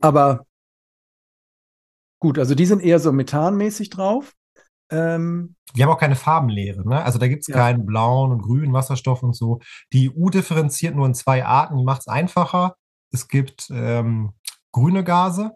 Aber 0.00 0.46
gut, 2.20 2.38
also 2.38 2.54
die 2.54 2.66
sind 2.66 2.82
eher 2.82 2.98
so 2.98 3.12
methanmäßig 3.12 3.90
drauf. 3.90 4.32
Ähm, 4.90 5.56
die 5.76 5.82
haben 5.82 5.90
auch 5.90 6.00
keine 6.00 6.16
Farbenlehre, 6.16 6.88
ne? 6.88 7.04
Also 7.04 7.18
da 7.18 7.28
gibt 7.28 7.42
es 7.42 7.48
ja. 7.48 7.54
keinen 7.54 7.84
blauen 7.84 8.32
und 8.32 8.40
grünen 8.40 8.72
Wasserstoff 8.72 9.22
und 9.22 9.36
so. 9.36 9.60
Die 9.92 10.10
EU 10.10 10.30
differenziert 10.30 10.94
nur 10.94 11.06
in 11.06 11.14
zwei 11.14 11.44
Arten, 11.44 11.76
die 11.76 11.84
macht 11.84 12.00
es 12.00 12.08
einfacher. 12.08 12.76
Es 13.10 13.28
gibt 13.28 13.68
ähm, 13.70 14.32
grüne 14.72 15.04
Gase, 15.04 15.52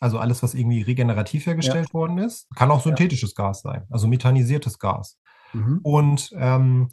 also 0.00 0.18
alles, 0.18 0.42
was 0.42 0.54
irgendwie 0.54 0.82
regenerativ 0.82 1.46
hergestellt 1.46 1.88
ja. 1.88 1.94
worden 1.94 2.18
ist. 2.18 2.48
Kann 2.54 2.70
auch 2.70 2.82
synthetisches 2.82 3.34
ja. 3.36 3.44
Gas 3.44 3.62
sein, 3.62 3.84
also 3.90 4.06
methanisiertes 4.06 4.78
Gas. 4.78 5.18
Mhm. 5.52 5.80
Und 5.82 6.30
ähm, 6.36 6.88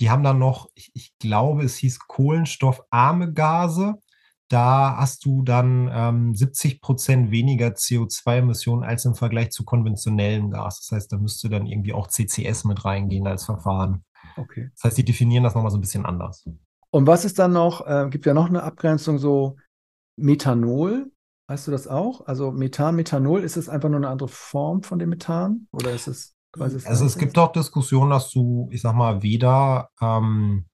die 0.00 0.10
haben 0.10 0.22
dann 0.22 0.38
noch, 0.38 0.68
ich, 0.74 0.90
ich 0.94 1.16
glaube, 1.18 1.64
es 1.64 1.76
hieß 1.76 2.00
kohlenstoffarme 2.06 3.32
Gase. 3.32 3.94
Da 4.48 4.96
hast 4.96 5.24
du 5.26 5.42
dann 5.42 5.90
ähm, 5.92 6.34
70 6.34 6.80
Prozent 6.80 7.30
weniger 7.30 7.68
CO2-Emissionen 7.68 8.82
als 8.82 9.04
im 9.04 9.14
Vergleich 9.14 9.50
zu 9.50 9.64
konventionellem 9.64 10.50
Gas. 10.50 10.80
Das 10.80 10.96
heißt, 10.96 11.12
da 11.12 11.18
müsste 11.18 11.50
dann 11.50 11.66
irgendwie 11.66 11.92
auch 11.92 12.06
CCS 12.06 12.64
mit 12.64 12.84
reingehen 12.84 13.26
als 13.26 13.44
Verfahren. 13.44 14.04
Okay. 14.36 14.70
Das 14.74 14.84
heißt, 14.84 14.98
die 14.98 15.04
definieren 15.04 15.44
das 15.44 15.54
nochmal 15.54 15.70
so 15.70 15.76
ein 15.76 15.82
bisschen 15.82 16.06
anders. 16.06 16.48
Und 16.90 17.06
was 17.06 17.24
ist 17.24 17.38
dann 17.38 17.52
noch, 17.52 17.86
äh, 17.86 18.08
gibt 18.08 18.24
ja 18.24 18.32
noch 18.32 18.48
eine 18.48 18.62
Abgrenzung 18.62 19.18
so 19.18 19.56
Methanol. 20.16 21.10
Weißt 21.48 21.66
du 21.66 21.70
das 21.70 21.88
auch? 21.88 22.26
Also 22.26 22.52
Methan, 22.52 22.94
Methanol, 22.94 23.42
ist 23.42 23.56
es 23.56 23.68
einfach 23.68 23.88
nur 23.88 23.96
eine 23.96 24.08
andere 24.08 24.28
Form 24.28 24.82
von 24.82 24.98
dem 24.98 25.08
Methan? 25.08 25.66
Oder 25.72 25.92
ist 25.92 26.06
es 26.06 26.38
also 26.60 27.04
es 27.04 27.18
gibt 27.18 27.38
auch 27.38 27.52
Diskussionen, 27.52 28.10
dass 28.10 28.30
du, 28.30 28.68
ich 28.72 28.80
sag 28.80 28.94
mal, 28.94 29.22
weder 29.22 29.90
ähm, 30.00 30.64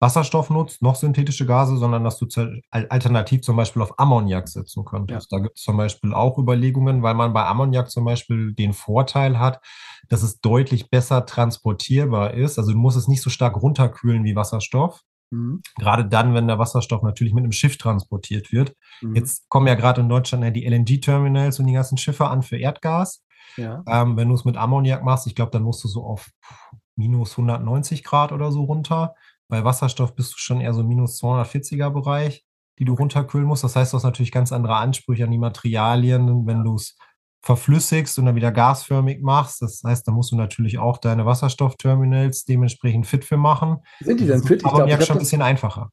Wasserstoff 0.00 0.50
nutzt, 0.50 0.82
noch 0.82 0.96
synthetische 0.96 1.46
Gase, 1.46 1.76
sondern 1.76 2.04
dass 2.04 2.18
du 2.18 2.26
alternativ 2.70 3.40
zum 3.40 3.56
Beispiel 3.56 3.80
auf 3.82 3.98
Ammoniak 3.98 4.48
setzen 4.48 4.84
könntest. 4.84 5.32
Ja. 5.32 5.38
Da 5.38 5.42
gibt 5.42 5.56
es 5.56 5.64
zum 5.64 5.76
Beispiel 5.76 6.12
auch 6.12 6.38
Überlegungen, 6.38 7.02
weil 7.02 7.14
man 7.14 7.32
bei 7.32 7.44
Ammoniak 7.46 7.90
zum 7.90 8.04
Beispiel 8.04 8.52
den 8.52 8.74
Vorteil 8.74 9.38
hat, 9.38 9.60
dass 10.08 10.22
es 10.22 10.40
deutlich 10.40 10.90
besser 10.90 11.24
transportierbar 11.24 12.34
ist. 12.34 12.58
Also 12.58 12.72
du 12.72 12.78
musst 12.78 12.98
es 12.98 13.08
nicht 13.08 13.22
so 13.22 13.30
stark 13.30 13.60
runterkühlen 13.60 14.24
wie 14.24 14.36
Wasserstoff. 14.36 15.00
Mhm. 15.30 15.62
Gerade 15.78 16.06
dann, 16.06 16.34
wenn 16.34 16.46
der 16.46 16.58
Wasserstoff 16.58 17.02
natürlich 17.02 17.34
mit 17.34 17.44
einem 17.44 17.52
Schiff 17.52 17.76
transportiert 17.76 18.52
wird. 18.52 18.74
Mhm. 19.00 19.16
Jetzt 19.16 19.48
kommen 19.48 19.66
ja 19.66 19.74
gerade 19.74 20.00
in 20.00 20.08
Deutschland 20.08 20.54
die 20.56 20.66
LNG-Terminals 20.66 21.58
und 21.58 21.66
die 21.66 21.72
ganzen 21.72 21.98
Schiffe 21.98 22.28
an 22.28 22.42
für 22.42 22.56
Erdgas. 22.56 23.24
Ja. 23.56 23.82
Ähm, 23.86 24.16
wenn 24.16 24.28
du 24.28 24.34
es 24.34 24.44
mit 24.44 24.56
Ammoniak 24.56 25.04
machst, 25.04 25.26
ich 25.26 25.34
glaube, 25.34 25.50
dann 25.50 25.62
musst 25.62 25.82
du 25.84 25.88
so 25.88 26.04
auf 26.04 26.30
minus 26.96 27.32
190 27.32 28.04
Grad 28.04 28.32
oder 28.32 28.52
so 28.52 28.64
runter. 28.64 29.14
Bei 29.48 29.64
Wasserstoff 29.64 30.14
bist 30.14 30.34
du 30.34 30.38
schon 30.38 30.60
eher 30.60 30.74
so 30.74 30.82
minus 30.82 31.22
240er 31.22 31.90
Bereich, 31.90 32.44
die 32.78 32.84
du 32.84 32.94
runterkühlen 32.94 33.46
musst. 33.46 33.64
Das 33.64 33.76
heißt, 33.76 33.92
du 33.92 33.96
hast 33.96 34.04
natürlich 34.04 34.32
ganz 34.32 34.52
andere 34.52 34.76
Ansprüche 34.76 35.24
an 35.24 35.30
die 35.30 35.38
Materialien, 35.38 36.46
wenn 36.46 36.64
du 36.64 36.74
es 36.74 36.96
verflüssigst 37.44 38.18
und 38.18 38.24
dann 38.24 38.36
wieder 38.36 38.50
gasförmig 38.50 39.22
machst. 39.22 39.60
Das 39.60 39.82
heißt, 39.84 40.08
da 40.08 40.12
musst 40.12 40.32
du 40.32 40.36
natürlich 40.36 40.78
auch 40.78 40.96
deine 40.96 41.26
Wasserstoffterminals 41.26 42.46
dementsprechend 42.46 43.06
fit 43.06 43.24
für 43.24 43.36
machen. 43.36 43.78
Sind 44.00 44.18
die 44.20 44.26
denn 44.26 44.42
fit? 44.42 44.62
Ich 44.64 44.72
glaube, 44.72 45.02
schon 45.02 45.16
ein 45.16 45.18
bisschen 45.18 45.42
einfacher. 45.42 45.90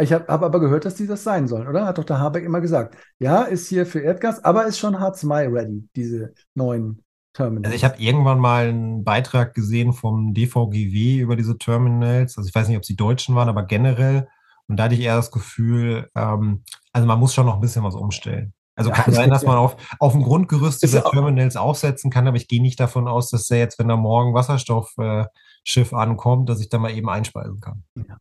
Ich 0.00 0.12
habe 0.12 0.26
hab 0.26 0.42
aber 0.42 0.60
gehört, 0.60 0.86
dass 0.86 0.94
die 0.94 1.06
das 1.06 1.22
sein 1.22 1.46
sollen, 1.46 1.68
oder? 1.68 1.86
Hat 1.86 1.98
doch 1.98 2.04
der 2.04 2.18
Habeck 2.18 2.44
immer 2.44 2.60
gesagt. 2.60 2.96
Ja, 3.18 3.42
ist 3.42 3.68
hier 3.68 3.84
für 3.84 4.00
Erdgas, 4.00 4.42
aber 4.42 4.66
ist 4.66 4.78
schon 4.78 4.96
H2 4.96 5.52
ready, 5.52 5.88
diese 5.94 6.32
neuen 6.54 7.04
Terminals. 7.34 7.66
Also 7.66 7.76
ich 7.76 7.84
habe 7.84 8.02
irgendwann 8.02 8.40
mal 8.40 8.68
einen 8.68 9.04
Beitrag 9.04 9.54
gesehen 9.54 9.92
vom 9.92 10.32
DVGW 10.32 11.18
über 11.18 11.36
diese 11.36 11.58
Terminals. 11.58 12.38
Also 12.38 12.48
ich 12.48 12.54
weiß 12.54 12.66
nicht, 12.68 12.78
ob 12.78 12.84
sie 12.84 12.96
Deutschen 12.96 13.34
waren, 13.34 13.50
aber 13.50 13.66
generell. 13.66 14.26
Und 14.68 14.78
da 14.78 14.84
hatte 14.84 14.94
ich 14.94 15.02
eher 15.02 15.16
das 15.16 15.30
Gefühl, 15.30 16.08
ähm, 16.14 16.62
also 16.92 17.06
man 17.06 17.18
muss 17.18 17.34
schon 17.34 17.44
noch 17.44 17.56
ein 17.56 17.60
bisschen 17.60 17.84
was 17.84 17.94
umstellen. 17.94 18.54
Also 18.76 18.90
ja, 18.90 18.96
kann 18.96 19.14
sein, 19.14 19.30
dass 19.30 19.44
man 19.44 19.56
auf, 19.56 19.76
auf 19.98 20.12
dem 20.12 20.22
Grundgerüst 20.22 20.82
dieser 20.82 21.04
Terminals 21.04 21.56
aufsetzen 21.56 22.10
kann, 22.10 22.26
aber 22.26 22.36
ich 22.36 22.48
gehe 22.48 22.60
nicht 22.60 22.80
davon 22.80 23.06
aus, 23.06 23.30
dass 23.30 23.46
der 23.46 23.58
jetzt, 23.58 23.78
wenn 23.78 23.88
da 23.88 23.96
morgen 23.96 24.34
Wasserstoffschiff 24.34 25.92
äh, 25.92 25.94
ankommt, 25.94 26.48
dass 26.48 26.60
ich 26.60 26.68
da 26.68 26.78
mal 26.78 26.90
eben 26.90 27.08
einspeisen 27.08 27.60
kann. 27.60 27.84
Ja. 27.94 28.16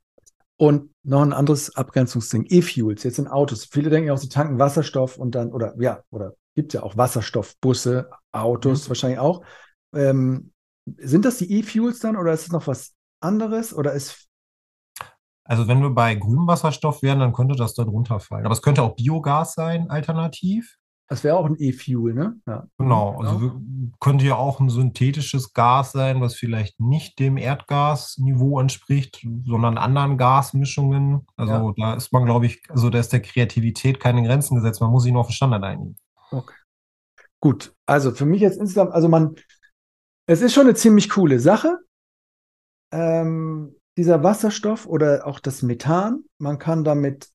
Und 0.58 0.92
noch 1.04 1.24
ein 1.24 1.34
anderes 1.34 1.76
Abgrenzungsding, 1.76 2.46
E-Fuels, 2.48 3.04
jetzt 3.04 3.20
in 3.20 3.28
Autos. 3.28 3.66
Viele 3.66 3.90
denken 3.90 4.08
ja 4.08 4.14
auch, 4.14 4.18
sie 4.18 4.30
tanken 4.30 4.60
Wasserstoff 4.60 5.18
und 5.18 5.34
dann, 5.34 5.52
oder 5.52 5.74
ja, 5.80 6.02
oder 6.12 6.34
gibt 6.56 6.74
ja 6.74 6.84
auch 6.84 6.96
Wasserstoffbusse, 6.96 8.10
Autos 8.32 8.86
mhm. 8.86 8.90
wahrscheinlich 8.90 9.20
auch. 9.20 9.44
Ähm, 9.94 10.52
sind 10.98 11.26
das 11.26 11.38
die 11.38 11.52
E-Fuels 11.52 12.00
dann 12.00 12.16
oder 12.16 12.34
ist 12.34 12.44
es 12.44 12.52
noch 12.52 12.68
was 12.68 12.94
anderes? 13.20 13.74
Oder 13.74 13.94
ist. 13.94 14.28
Also, 15.46 15.68
wenn 15.68 15.82
wir 15.82 15.90
bei 15.90 16.16
grünem 16.16 16.48
Wasserstoff 16.48 17.02
wären, 17.02 17.20
dann 17.20 17.34
könnte 17.34 17.56
das 17.56 17.74
da 17.74 17.84
drunter 17.84 18.20
fallen. 18.20 18.46
Aber 18.46 18.54
es 18.54 18.62
könnte 18.62 18.82
auch 18.84 18.96
Biogas 18.96 19.54
sein, 19.54 19.90
alternativ. 19.90 20.78
Das 21.10 21.24
wäre 21.24 21.38
auch 21.38 21.46
ein 21.46 21.58
E-Fuel, 21.60 22.14
ne? 22.14 22.40
Ja. 22.48 22.66
Genau, 22.78 23.20
also 23.20 23.38
genau. 23.38 23.62
könnte 24.00 24.26
ja 24.26 24.36
auch 24.36 24.60
ein 24.60 24.70
synthetisches 24.70 25.54
Gas 25.54 25.92
sein, 25.92 26.22
was 26.22 26.36
vielleicht 26.36 26.80
nicht 26.80 27.20
dem 27.20 27.38
Erdgasniveau 27.38 28.60
entspricht, 28.60 29.24
sondern 29.46 29.78
anderen 29.78 30.18
Gasmischungen. 30.18 31.28
Also 31.36 31.74
ja. 31.76 31.92
da 31.92 31.94
ist 31.96 32.14
man, 32.14 32.26
glaube 32.26 32.46
ich, 32.46 32.64
also 32.70 32.90
da 32.90 33.00
ist 33.00 33.12
der 33.12 33.22
Kreativität 33.22 34.00
keine 34.00 34.24
Grenzen 34.24 34.56
gesetzt. 34.56 34.82
Man 34.82 34.92
muss 34.92 35.04
sich 35.04 35.12
nur 35.12 35.22
auf 35.22 35.28
den 35.28 35.34
Standard 35.34 35.64
einigen. 35.64 35.98
Okay. 36.32 36.56
Gut, 37.42 37.76
also 37.86 38.12
für 38.12 38.26
mich 38.26 38.40
jetzt 38.40 38.58
insgesamt, 38.58 38.94
also 38.94 39.10
man, 39.10 39.36
es 40.26 40.42
ist 40.42 40.54
schon 40.54 40.64
eine 40.64 40.76
ziemlich 40.76 41.10
coole 41.10 41.40
Sache. 41.40 41.78
Ähm, 42.94 43.76
dieser 43.98 44.24
Wasserstoff 44.24 44.86
oder 44.86 45.28
auch 45.28 45.40
das 45.40 45.62
Methan, 45.62 46.24
man 46.38 46.58
kann 46.58 46.84
damit 46.84 47.30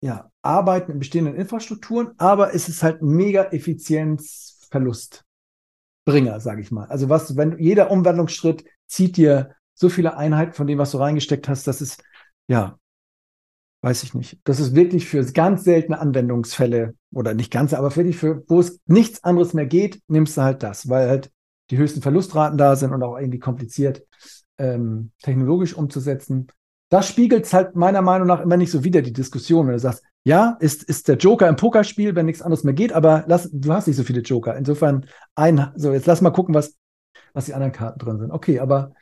ja, 0.00 0.30
arbeiten 0.42 0.92
in 0.92 0.98
bestehenden 0.98 1.36
Infrastrukturen, 1.36 2.10
aber 2.18 2.54
es 2.54 2.68
ist 2.68 2.82
halt 2.82 3.02
mega 3.02 3.44
Effizienzverlustbringer, 3.44 6.40
sage 6.40 6.60
ich 6.60 6.72
mal. 6.72 6.88
Also 6.88 7.08
was, 7.08 7.36
wenn 7.36 7.58
jeder 7.58 7.90
Umwandlungsschritt 7.90 8.64
zieht 8.86 9.16
dir 9.16 9.54
so 9.74 9.88
viele 9.88 10.16
Einheiten 10.16 10.52
von 10.52 10.66
dem, 10.66 10.78
was 10.78 10.90
du 10.90 10.98
reingesteckt 10.98 11.48
hast, 11.48 11.68
das 11.68 11.80
ist, 11.80 12.02
ja, 12.48 12.78
weiß 13.82 14.02
ich 14.02 14.14
nicht. 14.14 14.38
Das 14.44 14.60
ist 14.60 14.74
wirklich 14.74 15.06
für 15.06 15.24
ganz 15.32 15.64
seltene 15.64 16.00
Anwendungsfälle 16.00 16.94
oder 17.12 17.34
nicht 17.34 17.52
ganz, 17.52 17.72
aber 17.72 17.94
wirklich 17.94 18.16
für, 18.16 18.42
wo 18.48 18.60
es 18.60 18.80
nichts 18.86 19.22
anderes 19.24 19.54
mehr 19.54 19.66
geht, 19.66 20.02
nimmst 20.08 20.36
du 20.36 20.42
halt 20.42 20.62
das, 20.62 20.88
weil 20.88 21.08
halt 21.08 21.30
die 21.70 21.78
höchsten 21.78 22.02
Verlustraten 22.02 22.58
da 22.58 22.76
sind 22.76 22.92
und 22.92 23.02
auch 23.02 23.18
irgendwie 23.18 23.38
kompliziert. 23.38 24.04
Ähm, 24.62 25.10
technologisch 25.22 25.74
umzusetzen. 25.74 26.46
Das 26.88 27.08
spiegelt 27.08 27.46
es 27.46 27.52
halt 27.52 27.74
meiner 27.74 28.02
Meinung 28.02 28.28
nach 28.28 28.40
immer 28.40 28.56
nicht 28.56 28.70
so 28.70 28.84
wieder, 28.84 29.02
die 29.02 29.12
Diskussion, 29.12 29.66
wenn 29.66 29.72
du 29.72 29.80
sagst, 29.80 30.04
ja, 30.24 30.56
ist, 30.60 30.84
ist 30.84 31.08
der 31.08 31.16
Joker 31.16 31.48
im 31.48 31.56
Pokerspiel, 31.56 32.14
wenn 32.14 32.26
nichts 32.26 32.42
anderes 32.42 32.62
mehr 32.62 32.74
geht, 32.74 32.92
aber 32.92 33.24
lass, 33.26 33.50
du 33.52 33.72
hast 33.72 33.88
nicht 33.88 33.96
so 33.96 34.04
viele 34.04 34.20
Joker. 34.20 34.56
Insofern 34.56 35.06
ein, 35.34 35.72
so 35.74 35.92
jetzt 35.92 36.06
lass 36.06 36.20
mal 36.20 36.30
gucken, 36.30 36.54
was, 36.54 36.76
was 37.32 37.46
die 37.46 37.54
anderen 37.54 37.72
Karten 37.72 37.98
drin 37.98 38.20
sind. 38.20 38.30
Okay, 38.30 38.60
aber 38.60 38.92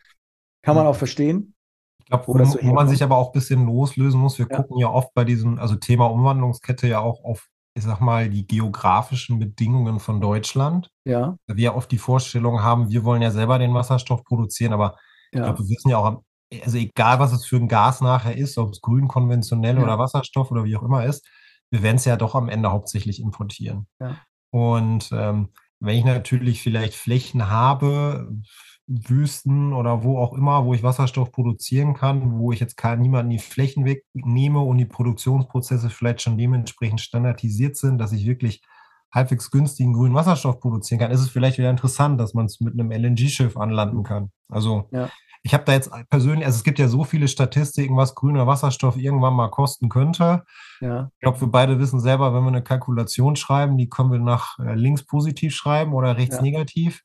kann 0.63 0.77
man 0.77 0.87
auch 0.87 0.97
verstehen. 0.97 1.55
Ich 1.99 2.07
glaube, 2.07 2.25
wo, 2.27 2.45
so 2.45 2.59
wo 2.63 2.73
man 2.73 2.89
sich 2.89 3.03
aber 3.03 3.19
auch 3.19 3.29
ein 3.29 3.39
bisschen 3.39 3.67
loslösen 3.67 4.19
muss, 4.19 4.39
wir 4.39 4.47
ja. 4.51 4.57
gucken 4.57 4.79
ja 4.79 4.89
oft 4.89 5.13
bei 5.13 5.25
diesem, 5.25 5.59
also 5.59 5.75
Thema 5.77 6.07
Umwandlungskette 6.07 6.89
ja 6.89 7.01
auch 7.01 7.23
auf, 7.25 7.49
ich 7.75 7.85
sag 7.85 8.01
mal, 8.01 8.31
die 8.31 8.47
geografischen 8.47 9.39
Bedingungen 9.39 10.01
von 10.01 10.21
Deutschland. 10.21 10.91
Ja. 11.05 11.37
Wir 11.47 11.65
ja 11.65 11.75
oft 11.75 11.91
die 11.91 11.99
Vorstellung 11.99 12.63
haben, 12.63 12.89
wir 12.89 13.05
wollen 13.05 13.21
ja 13.21 13.31
selber 13.31 13.59
den 13.59 13.75
Wasserstoff 13.75 14.25
produzieren, 14.25 14.73
aber 14.73 14.97
ja. 15.33 15.41
ich 15.41 15.45
glaube, 15.45 15.59
wir 15.61 15.69
wissen 15.69 15.91
ja 15.91 15.99
auch 15.99 16.23
also 16.65 16.79
egal 16.79 17.21
was 17.21 17.33
es 17.33 17.47
für 17.47 17.57
ein 17.57 17.69
Gas 17.69 18.01
nachher 18.01 18.37
ist, 18.37 18.59
ob 18.59 18.73
es 18.73 18.81
grün, 18.81 19.09
konventionell 19.09 19.77
ja. 19.77 19.83
oder 19.83 19.99
Wasserstoff 19.99 20.51
oder 20.51 20.65
wie 20.65 20.77
auch 20.77 20.83
immer 20.83 21.05
ist, 21.05 21.27
wir 21.71 21.83
werden 21.83 21.97
es 21.97 22.05
ja 22.05 22.17
doch 22.17 22.35
am 22.35 22.49
Ende 22.49 22.73
hauptsächlich 22.73 23.21
importieren. 23.21 23.87
Ja. 24.01 24.17
Und 24.51 25.11
ähm, 25.13 25.51
wenn 25.79 25.97
ich 25.97 26.05
natürlich 26.05 26.63
vielleicht 26.63 26.95
Flächen 26.95 27.49
habe, 27.49 28.29
Wüsten 28.87 29.73
oder 29.73 30.03
wo 30.03 30.19
auch 30.19 30.33
immer, 30.33 30.65
wo 30.65 30.75
ich 30.75 30.83
Wasserstoff 30.83 31.31
produzieren 31.31 31.95
kann, 31.95 32.41
wo 32.41 32.51
ich 32.51 32.59
jetzt 32.59 32.77
kann, 32.77 33.01
niemanden 33.01 33.31
die 33.31 33.39
Flächen 33.39 33.85
wegnehme 33.85 34.59
und 34.59 34.79
die 34.79 34.85
Produktionsprozesse 34.85 35.91
vielleicht 35.91 36.23
schon 36.23 36.37
dementsprechend 36.37 37.01
standardisiert 37.01 37.77
sind, 37.77 37.99
dass 37.99 38.11
ich 38.11 38.27
wirklich 38.27 38.63
halbwegs 39.13 39.51
günstigen 39.51 39.93
grünen 39.93 40.15
Wasserstoff 40.15 40.61
produzieren 40.61 41.01
kann, 41.01 41.11
ist 41.11 41.21
es 41.21 41.31
vielleicht 41.31 41.59
wieder 41.59 41.71
interessant, 41.71 42.21
dass 42.21 42.35
man 42.35 42.47
es 42.47 42.61
mit 42.61 42.79
einem 42.79 42.93
LNG-Schiff 42.93 43.57
anlanden 43.57 44.03
kann. 44.03 44.31
Also 44.49 44.89
ja. 44.91 45.09
Ich 45.43 45.55
habe 45.55 45.65
da 45.65 45.73
jetzt 45.73 45.91
persönlich, 46.11 46.45
also 46.45 46.57
es 46.57 46.65
gibt 46.65 46.79
ja 46.79 46.89
so 46.89 47.05
viele 47.05 47.27
Statistiken, 47.27 47.97
was 47.97 48.15
grüner 48.15 48.47
Wasserstoff 48.47 48.97
irgendwann 48.97 49.35
mal 49.35 49.49
kosten 49.49 49.89
könnte. 49.89 50.45
Ja. 50.81 51.11
Ich 51.15 51.21
glaube, 51.21 51.41
wir 51.41 51.49
beide 51.49 51.79
wissen 51.79 51.99
selber, 51.99 52.35
wenn 52.35 52.43
wir 52.43 52.49
eine 52.49 52.63
Kalkulation 52.63 53.37
schreiben, 53.37 53.79
die 53.79 53.89
können 53.89 54.13
wir 54.13 54.19
nach 54.19 54.59
äh, 54.59 54.75
links 54.75 55.05
positiv 55.05 55.55
schreiben 55.55 55.95
oder 55.95 56.19
rechts 56.19 56.37
ja. 56.37 56.43
negativ. 56.43 57.03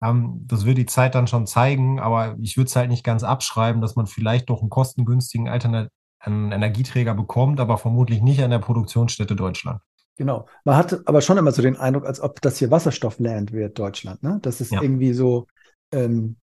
Ähm, 0.00 0.44
das 0.46 0.64
wird 0.64 0.78
die 0.78 0.86
Zeit 0.86 1.16
dann 1.16 1.26
schon 1.26 1.46
zeigen, 1.46 1.98
aber 1.98 2.36
ich 2.40 2.56
würde 2.56 2.68
es 2.68 2.76
halt 2.76 2.88
nicht 2.88 3.04
ganz 3.04 3.24
abschreiben, 3.24 3.82
dass 3.82 3.96
man 3.96 4.06
vielleicht 4.06 4.48
doch 4.48 4.60
einen 4.60 4.70
kostengünstigen 4.70 5.48
Alternat 5.48 5.88
einen 6.20 6.52
Energieträger 6.52 7.14
bekommt, 7.14 7.58
aber 7.58 7.78
vermutlich 7.78 8.22
nicht 8.22 8.44
an 8.44 8.50
der 8.50 8.60
Produktionsstätte 8.60 9.34
Deutschland. 9.34 9.80
Genau. 10.16 10.46
Man 10.64 10.76
hat 10.76 11.06
aber 11.06 11.20
schon 11.20 11.38
immer 11.38 11.52
so 11.52 11.62
den 11.62 11.76
Eindruck, 11.76 12.06
als 12.06 12.20
ob 12.20 12.40
das 12.40 12.58
hier 12.58 12.70
Wasserstoffland 12.70 13.52
wird, 13.52 13.78
Deutschland. 13.78 14.22
Ne? 14.22 14.38
Das 14.42 14.60
ist 14.60 14.72
ja. 14.72 14.82
irgendwie 14.82 15.14
so, 15.14 15.46
ähm, 15.90 16.36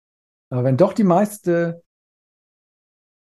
aber 0.50 0.64
wenn 0.64 0.78
doch 0.78 0.94
die 0.94 1.04
meiste, 1.04 1.84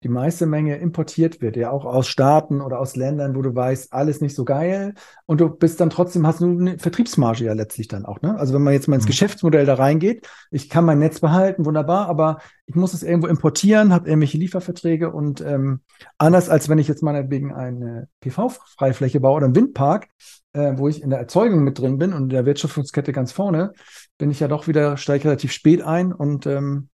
die 0.04 0.10
meiste 0.10 0.46
Menge 0.46 0.78
importiert 0.78 1.42
wird, 1.42 1.56
ja 1.56 1.72
auch 1.72 1.86
aus 1.86 2.08
Staaten 2.08 2.62
oder 2.62 2.80
aus 2.80 2.96
Ländern, 2.96 3.36
wo 3.36 3.42
du 3.42 3.56
weißt, 3.56 3.94
alles 3.94 4.22
nicht 4.22 4.36
so 4.36 4.44
geil 4.44 4.94
und 5.26 5.40
du 5.40 5.50
bist 5.50 5.80
dann 5.80 5.90
trotzdem, 5.90 6.28
hast 6.28 6.42
du 6.42 6.60
eine 6.60 6.78
Vertriebsmarge 6.78 7.46
ja 7.46 7.54
letztlich 7.54 7.88
dann 7.88 8.06
auch. 8.06 8.22
Ne? 8.22 8.38
Also 8.38 8.54
wenn 8.54 8.62
man 8.62 8.74
jetzt 8.74 8.88
mal 8.88 8.96
ins 8.96 9.06
mhm. 9.06 9.10
Geschäftsmodell 9.10 9.66
da 9.66 9.76
reingeht, 9.76 10.28
ich 10.52 10.70
kann 10.70 10.86
mein 10.86 11.00
Netz 11.00 11.22
behalten, 11.22 11.66
wunderbar, 11.66 12.08
aber 12.08 12.40
ich 12.66 12.76
muss 12.76 12.94
es 12.94 13.04
irgendwo 13.04 13.28
importieren, 13.28 13.94
habe 13.94 14.10
irgendwelche 14.10 14.38
Lieferverträge 14.38 15.12
und 15.12 15.42
ähm, 15.42 15.80
anders 16.18 16.50
als 16.50 16.70
wenn 16.70 16.80
ich 16.80 16.88
jetzt 16.88 17.02
meinetwegen 17.02 17.54
eine 17.54 18.10
PV-Freifläche 18.20 19.22
baue 19.22 19.38
oder 19.38 19.46
einen 19.46 19.56
Windpark, 19.56 20.10
äh, 20.54 20.74
wo 20.76 20.88
ich 20.88 21.02
in 21.02 21.10
der 21.10 21.20
Erzeugung 21.20 21.64
mit 21.64 21.80
drin 21.80 21.98
bin 21.98 22.14
und 22.14 22.24
in 22.24 22.30
der 22.30 22.46
Wertschöpfungskette 22.46 23.14
ganz 23.14 23.32
vorne, 23.32 23.74
bin 24.18 24.32
ich 24.32 24.40
ja 24.40 24.48
doch 24.48 24.68
wieder, 24.68 24.98
steige 24.98 25.26
relativ 25.26 25.52
spät 25.52 25.82
ein 25.82 26.12
und 26.12 26.46
ähm, 26.46 26.90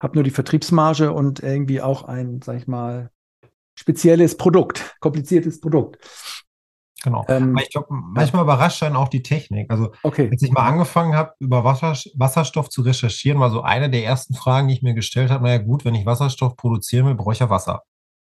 habe 0.00 0.14
nur 0.14 0.24
die 0.24 0.30
Vertriebsmarge 0.30 1.12
und 1.12 1.40
irgendwie 1.40 1.80
auch 1.80 2.04
ein, 2.04 2.40
sag 2.42 2.56
ich 2.56 2.66
mal, 2.66 3.10
spezielles 3.74 4.36
Produkt, 4.36 4.96
kompliziertes 5.00 5.60
Produkt. 5.60 5.98
Genau. 7.02 7.24
Ähm, 7.28 7.56
ich 7.58 7.70
glaube, 7.70 7.86
manchmal 7.90 8.42
überrascht 8.42 8.82
dann 8.82 8.96
auch 8.96 9.08
die 9.08 9.22
Technik. 9.22 9.70
Also, 9.70 9.92
okay. 10.02 10.28
als 10.30 10.42
ich 10.42 10.50
mal 10.50 10.66
angefangen 10.66 11.14
habe, 11.14 11.34
über 11.38 11.62
Wasser, 11.62 11.94
Wasserstoff 12.14 12.68
zu 12.68 12.82
recherchieren, 12.82 13.38
war 13.38 13.50
so 13.50 13.62
eine 13.62 13.90
der 13.90 14.04
ersten 14.04 14.34
Fragen, 14.34 14.68
die 14.68 14.74
ich 14.74 14.82
mir 14.82 14.94
gestellt 14.94 15.30
habe: 15.30 15.44
Naja, 15.44 15.58
gut, 15.58 15.84
wenn 15.84 15.94
ich 15.94 16.04
Wasserstoff 16.04 16.56
produzieren 16.56 17.06
will, 17.06 17.14
brauche 17.14 17.32
ich 17.32 17.38
ja 17.38 17.50
Wasser. 17.50 17.82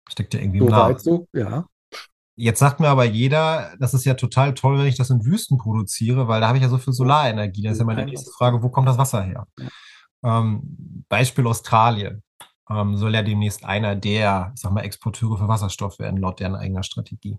Steckt 0.09 0.35
ja 0.35 0.41
irgendwie 0.41 0.61
so 0.61 0.67
im 0.67 0.71
Namen. 0.71 0.99
So, 0.99 1.27
ja. 1.33 1.67
Jetzt 2.37 2.61
sagt 2.61 2.79
mir 2.79 2.89
aber 2.89 3.05
jeder, 3.05 3.73
das 3.81 3.95
ist 3.95 4.05
ja 4.05 4.15
total 4.15 4.55
toll, 4.55 4.79
wenn 4.79 4.87
ich 4.87 4.97
das 4.97 5.11
in 5.11 5.25
Wüsten 5.25 5.59
produziere, 5.59 6.29
weil 6.29 6.41
da 6.41 6.47
habe 6.47 6.59
ich 6.59 6.63
ja 6.63 6.71
so 6.71 6.79
viel 6.79 6.93
Solarenergie. 6.93 7.63
Da 7.63 7.73
ist 7.73 7.79
ja 7.79 7.85
meine 7.85 8.05
nächste 8.05 8.31
Frage: 8.31 8.63
Wo 8.63 8.69
kommt 8.69 8.87
das 8.87 8.99
Wasser 8.99 9.23
her? 9.23 9.47
Ähm, 10.25 11.05
Beispiel 11.09 11.47
Australien 11.47 12.23
ähm, 12.71 12.97
soll 12.97 13.15
ja 13.15 13.23
demnächst 13.23 13.65
einer 13.65 13.97
der, 13.97 14.53
ich 14.55 14.61
sag 14.61 14.73
mal, 14.73 14.83
Exporteure 14.83 15.39
für 15.39 15.49
Wasserstoff 15.49 15.99
werden, 15.99 16.21
laut 16.21 16.41
deren 16.41 16.57
eigener 16.57 16.83
Strategie. 16.83 17.39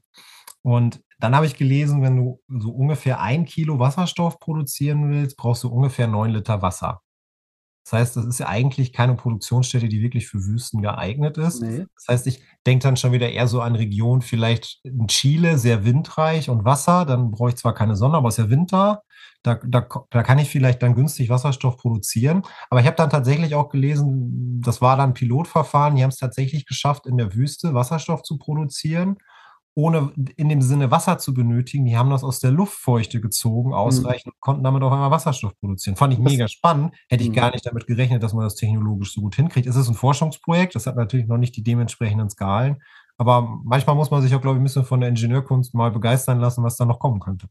Und 0.62 1.02
dann 1.20 1.36
habe 1.36 1.46
ich 1.46 1.56
gelesen, 1.56 2.02
wenn 2.02 2.18
du 2.18 2.42
so 2.48 2.72
ungefähr 2.72 3.22
ein 3.22 3.46
Kilo 3.46 3.80
Wasserstoff 3.80 4.40
produzieren 4.40 5.10
willst, 5.10 5.38
brauchst 5.38 5.64
du 5.64 5.70
ungefähr 5.70 6.08
neun 6.08 6.32
Liter 6.32 6.62
Wasser. 6.62 7.02
Das 7.90 8.00
heißt, 8.00 8.18
das 8.18 8.26
ist 8.26 8.40
ja 8.40 8.48
eigentlich 8.48 8.94
keine 8.94 9.16
Produktionsstätte, 9.16 9.88
die 9.90 10.02
wirklich 10.02 10.28
für 10.28 10.46
Wüsten 10.46 10.84
geeignet 10.84 11.40
ist. 11.40 11.64
Nee. 11.64 11.88
Das 11.96 12.08
heißt, 12.08 12.28
ich 12.28 12.44
denke 12.68 12.84
dann 12.84 12.98
schon 12.98 13.14
wieder 13.14 13.32
eher 13.32 13.48
so 13.48 13.62
an 13.62 13.76
Regionen, 13.76 14.22
vielleicht 14.22 14.80
in 14.84 15.08
Chile, 15.08 15.58
sehr 15.58 15.86
windreich 15.86 16.52
und 16.52 16.66
Wasser. 16.66 17.06
Dann 17.06 17.32
brauche 17.32 17.50
ich 17.50 17.56
zwar 17.56 17.74
keine 17.74 17.96
Sonne, 17.96 18.18
aber 18.18 18.30
es 18.30 18.38
ist 18.38 18.46
ja 18.46 18.50
Winter. 18.52 19.02
Da, 19.42 19.60
da, 19.66 19.88
da 20.12 20.22
kann 20.22 20.38
ich 20.38 20.50
vielleicht 20.50 20.84
dann 20.84 20.94
günstig 20.94 21.30
Wasserstoff 21.30 21.78
produzieren. 21.78 22.44
Aber 22.70 22.80
ich 22.80 22.86
habe 22.86 22.98
dann 22.98 23.10
tatsächlich 23.10 23.56
auch 23.56 23.70
gelesen, 23.70 24.62
das 24.64 24.82
war 24.82 24.96
dann 24.96 25.16
Pilotverfahren, 25.16 25.96
die 25.96 26.04
haben 26.04 26.10
es 26.10 26.18
tatsächlich 26.18 26.68
geschafft, 26.68 27.08
in 27.08 27.18
der 27.18 27.34
Wüste 27.34 27.74
Wasserstoff 27.74 28.22
zu 28.22 28.38
produzieren 28.38 29.18
ohne 29.80 30.12
in 30.36 30.50
dem 30.50 30.62
Sinne 30.62 30.92
Wasser 30.92 31.18
zu 31.18 31.34
benötigen. 31.34 31.86
Die 31.86 31.98
haben 31.98 32.10
das 32.10 32.24
aus 32.24 32.40
der 32.40 32.52
Luftfeuchte 32.52 33.22
gezogen, 33.22 33.70
mhm. 33.70 33.76
ausreichend, 33.76 34.34
mhm. 34.36 34.40
konnten 34.42 34.64
damit 34.64 34.84
auf 34.84 34.92
einmal 34.92 35.12
Wasserstoff 35.12 35.58
produzieren. 35.60 35.96
Fand 35.96 36.14
ich 36.14 36.20
mega 36.20 36.48
spannend. 36.50 36.94
Hätte 37.08 37.24
ich 37.24 37.30
mhm. 37.30 37.36
gar 37.36 37.52
nicht 37.52 37.66
damit 37.66 37.88
gerechnet, 37.88 38.22
dass 38.22 38.34
man 38.34 38.44
das 38.44 38.56
technologisch 38.56 39.14
so 39.14 39.22
gut 39.22 39.36
hinkriegt. 39.36 39.68
Es 39.68 39.78
ist 39.78 39.88
ein 39.88 39.96
Forschungsprojekt, 39.96 40.76
das 40.76 40.86
hat 40.86 40.98
natürlich 40.98 41.28
noch 41.28 41.38
nicht 41.38 41.56
die 41.56 41.64
dementsprechenden 41.64 42.30
Skalen. 42.30 42.82
Aber 43.18 43.42
manchmal 43.64 43.96
muss 43.96 44.12
man 44.12 44.22
sich 44.22 44.36
auch, 44.36 44.42
glaube 44.42 44.58
ich, 44.58 44.62
ein 44.62 44.64
bisschen 44.64 44.86
von 44.86 45.00
der 45.00 45.10
Ingenieurkunst 45.10 45.74
mal 45.74 45.92
begeistern 45.92 46.40
lassen, 46.40 46.64
was 46.64 46.76
da 46.76 46.86
noch 46.86 47.00
kommen 47.00 47.20
könnte. 47.22 47.48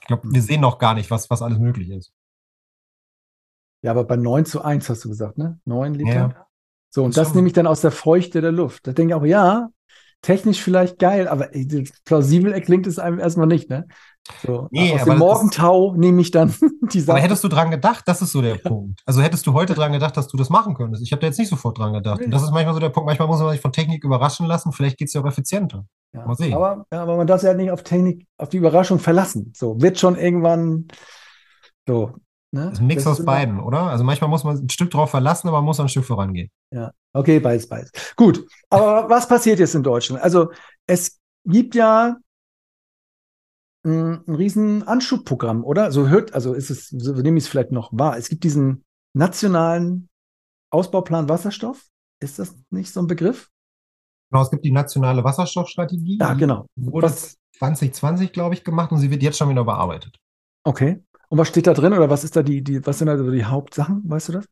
Ich 0.00 0.06
glaube, 0.06 0.22
wir 0.24 0.40
mhm. 0.40 0.44
sehen 0.44 0.60
noch 0.60 0.78
gar 0.78 0.94
nicht, 0.94 1.10
was, 1.10 1.30
was 1.30 1.42
alles 1.42 1.58
möglich 1.58 1.90
ist. 1.90 2.12
Ja, 3.82 3.90
aber 3.90 4.04
bei 4.04 4.16
9 4.16 4.44
zu 4.44 4.62
1 4.62 4.88
hast 4.88 5.04
du 5.04 5.08
gesagt, 5.08 5.38
ne? 5.38 5.58
9 5.64 5.94
Liter. 5.94 6.12
Ja. 6.12 6.46
So, 6.90 7.04
und 7.04 7.16
das, 7.16 7.28
das 7.28 7.34
nehme 7.34 7.48
ich 7.48 7.52
dann 7.52 7.66
aus 7.66 7.80
der 7.80 7.90
Feuchte 7.90 8.40
der 8.40 8.52
Luft. 8.52 8.86
Da 8.86 8.92
denke 8.92 9.12
ich 9.12 9.14
auch, 9.14 9.24
ja, 9.24 9.70
technisch 10.22 10.62
vielleicht 10.62 10.98
geil, 10.98 11.28
aber 11.28 11.50
plausibel 12.04 12.58
klingt 12.60 12.86
es 12.86 12.98
einem 12.98 13.18
erstmal 13.18 13.46
nicht, 13.46 13.68
ne? 13.68 13.86
So, 14.46 14.68
nee, 14.70 14.94
aus 14.94 15.04
dem 15.04 15.18
Morgentau 15.18 15.94
nehme 15.96 16.20
ich 16.20 16.30
dann 16.30 16.54
die 16.92 17.00
Sache. 17.00 17.16
Aber 17.16 17.20
hättest 17.20 17.42
du 17.42 17.48
dran 17.48 17.72
gedacht, 17.72 18.04
das 18.06 18.22
ist 18.22 18.30
so 18.30 18.40
der 18.40 18.56
ja. 18.56 18.68
Punkt. 18.68 19.02
Also 19.04 19.20
hättest 19.20 19.46
du 19.46 19.52
heute 19.52 19.74
dran 19.74 19.92
gedacht, 19.92 20.16
dass 20.16 20.28
du 20.28 20.36
das 20.36 20.48
machen 20.48 20.74
könntest. 20.74 21.02
Ich 21.02 21.10
habe 21.10 21.20
da 21.20 21.26
jetzt 21.26 21.38
nicht 21.38 21.48
sofort 21.48 21.76
dran 21.76 21.92
gedacht. 21.92 22.20
Nee. 22.20 22.26
Und 22.26 22.30
das 22.30 22.42
ist 22.42 22.52
manchmal 22.52 22.74
so 22.74 22.80
der 22.80 22.90
Punkt. 22.90 23.08
Manchmal 23.08 23.26
muss 23.26 23.40
man 23.40 23.50
sich 23.50 23.60
von 23.60 23.72
Technik 23.72 24.04
überraschen 24.04 24.46
lassen. 24.46 24.72
Vielleicht 24.72 24.96
geht 24.96 25.08
es 25.08 25.14
ja 25.14 25.22
auch 25.22 25.26
effizienter. 25.26 25.86
Ja. 26.12 26.24
Mal 26.24 26.36
sehen. 26.36 26.54
Aber, 26.54 26.86
ja, 26.92 27.02
aber 27.02 27.16
man 27.16 27.26
darf 27.26 27.40
sich 27.40 27.48
halt 27.48 27.58
nicht 27.58 27.72
auf 27.72 27.82
Technik, 27.82 28.26
auf 28.38 28.48
die 28.48 28.58
Überraschung 28.58 29.00
verlassen. 29.00 29.52
So, 29.56 29.80
wird 29.80 29.98
schon 29.98 30.16
irgendwann 30.16 30.86
so. 31.86 32.12
Ne? 32.54 32.64
Das 32.64 32.74
ist 32.74 32.80
ein 32.80 32.86
Mix 32.86 33.04
das 33.04 33.20
aus 33.20 33.24
beiden, 33.24 33.60
oder? 33.60 33.84
Also 33.84 34.04
manchmal 34.04 34.28
muss 34.28 34.44
man 34.44 34.56
ein 34.58 34.68
Stück 34.68 34.90
drauf 34.90 35.10
verlassen, 35.10 35.48
aber 35.48 35.58
man 35.58 35.66
muss 35.66 35.80
ein 35.80 35.88
Stück 35.88 36.04
vorangehen. 36.04 36.50
Ja, 36.70 36.92
okay, 37.14 37.40
beides, 37.40 37.66
beides. 37.66 37.90
Gut, 38.14 38.46
aber 38.68 39.08
was 39.08 39.26
passiert 39.26 39.58
jetzt 39.58 39.74
in 39.74 39.82
Deutschland? 39.82 40.22
Also 40.22 40.52
es 40.86 41.18
gibt 41.46 41.74
ja 41.74 42.18
ein, 43.84 44.22
ein 44.28 44.34
riesen 44.34 44.86
Anschubprogramm, 44.86 45.64
oder? 45.64 45.90
So 45.92 46.08
hört, 46.08 46.34
also 46.34 46.52
ist 46.52 46.70
es, 46.70 46.88
so 46.88 47.14
nehme 47.14 47.38
ich 47.38 47.44
es 47.44 47.50
vielleicht 47.50 47.72
noch 47.72 47.90
wahr. 47.92 48.18
Es 48.18 48.28
gibt 48.28 48.44
diesen 48.44 48.84
nationalen 49.14 50.10
Ausbauplan 50.70 51.28
Wasserstoff. 51.28 51.86
Ist 52.20 52.38
das 52.38 52.54
nicht 52.70 52.92
so 52.92 53.00
ein 53.00 53.06
Begriff? 53.06 53.50
Genau, 54.30 54.42
es 54.42 54.50
gibt 54.50 54.64
die 54.64 54.72
nationale 54.72 55.24
Wasserstoffstrategie. 55.24 56.18
Ja, 56.20 56.34
genau. 56.34 56.66
Wurde 56.76 57.06
was, 57.06 57.36
2020, 57.58 58.32
glaube 58.32 58.54
ich, 58.54 58.64
gemacht 58.64 58.92
und 58.92 58.98
sie 58.98 59.10
wird 59.10 59.22
jetzt 59.22 59.38
schon 59.38 59.48
wieder 59.48 59.64
bearbeitet. 59.64 60.18
Okay. 60.64 61.02
Und 61.32 61.38
was 61.38 61.48
steht 61.48 61.66
da 61.66 61.72
drin 61.72 61.94
oder 61.94 62.10
was 62.10 62.24
ist 62.24 62.36
da 62.36 62.42
die, 62.42 62.62
die 62.62 62.84
was 62.84 62.98
sind 62.98 63.06
da 63.06 63.16
die 63.16 63.46
Hauptsachen? 63.46 64.02
Weißt 64.04 64.28
du 64.28 64.32
das? 64.32 64.44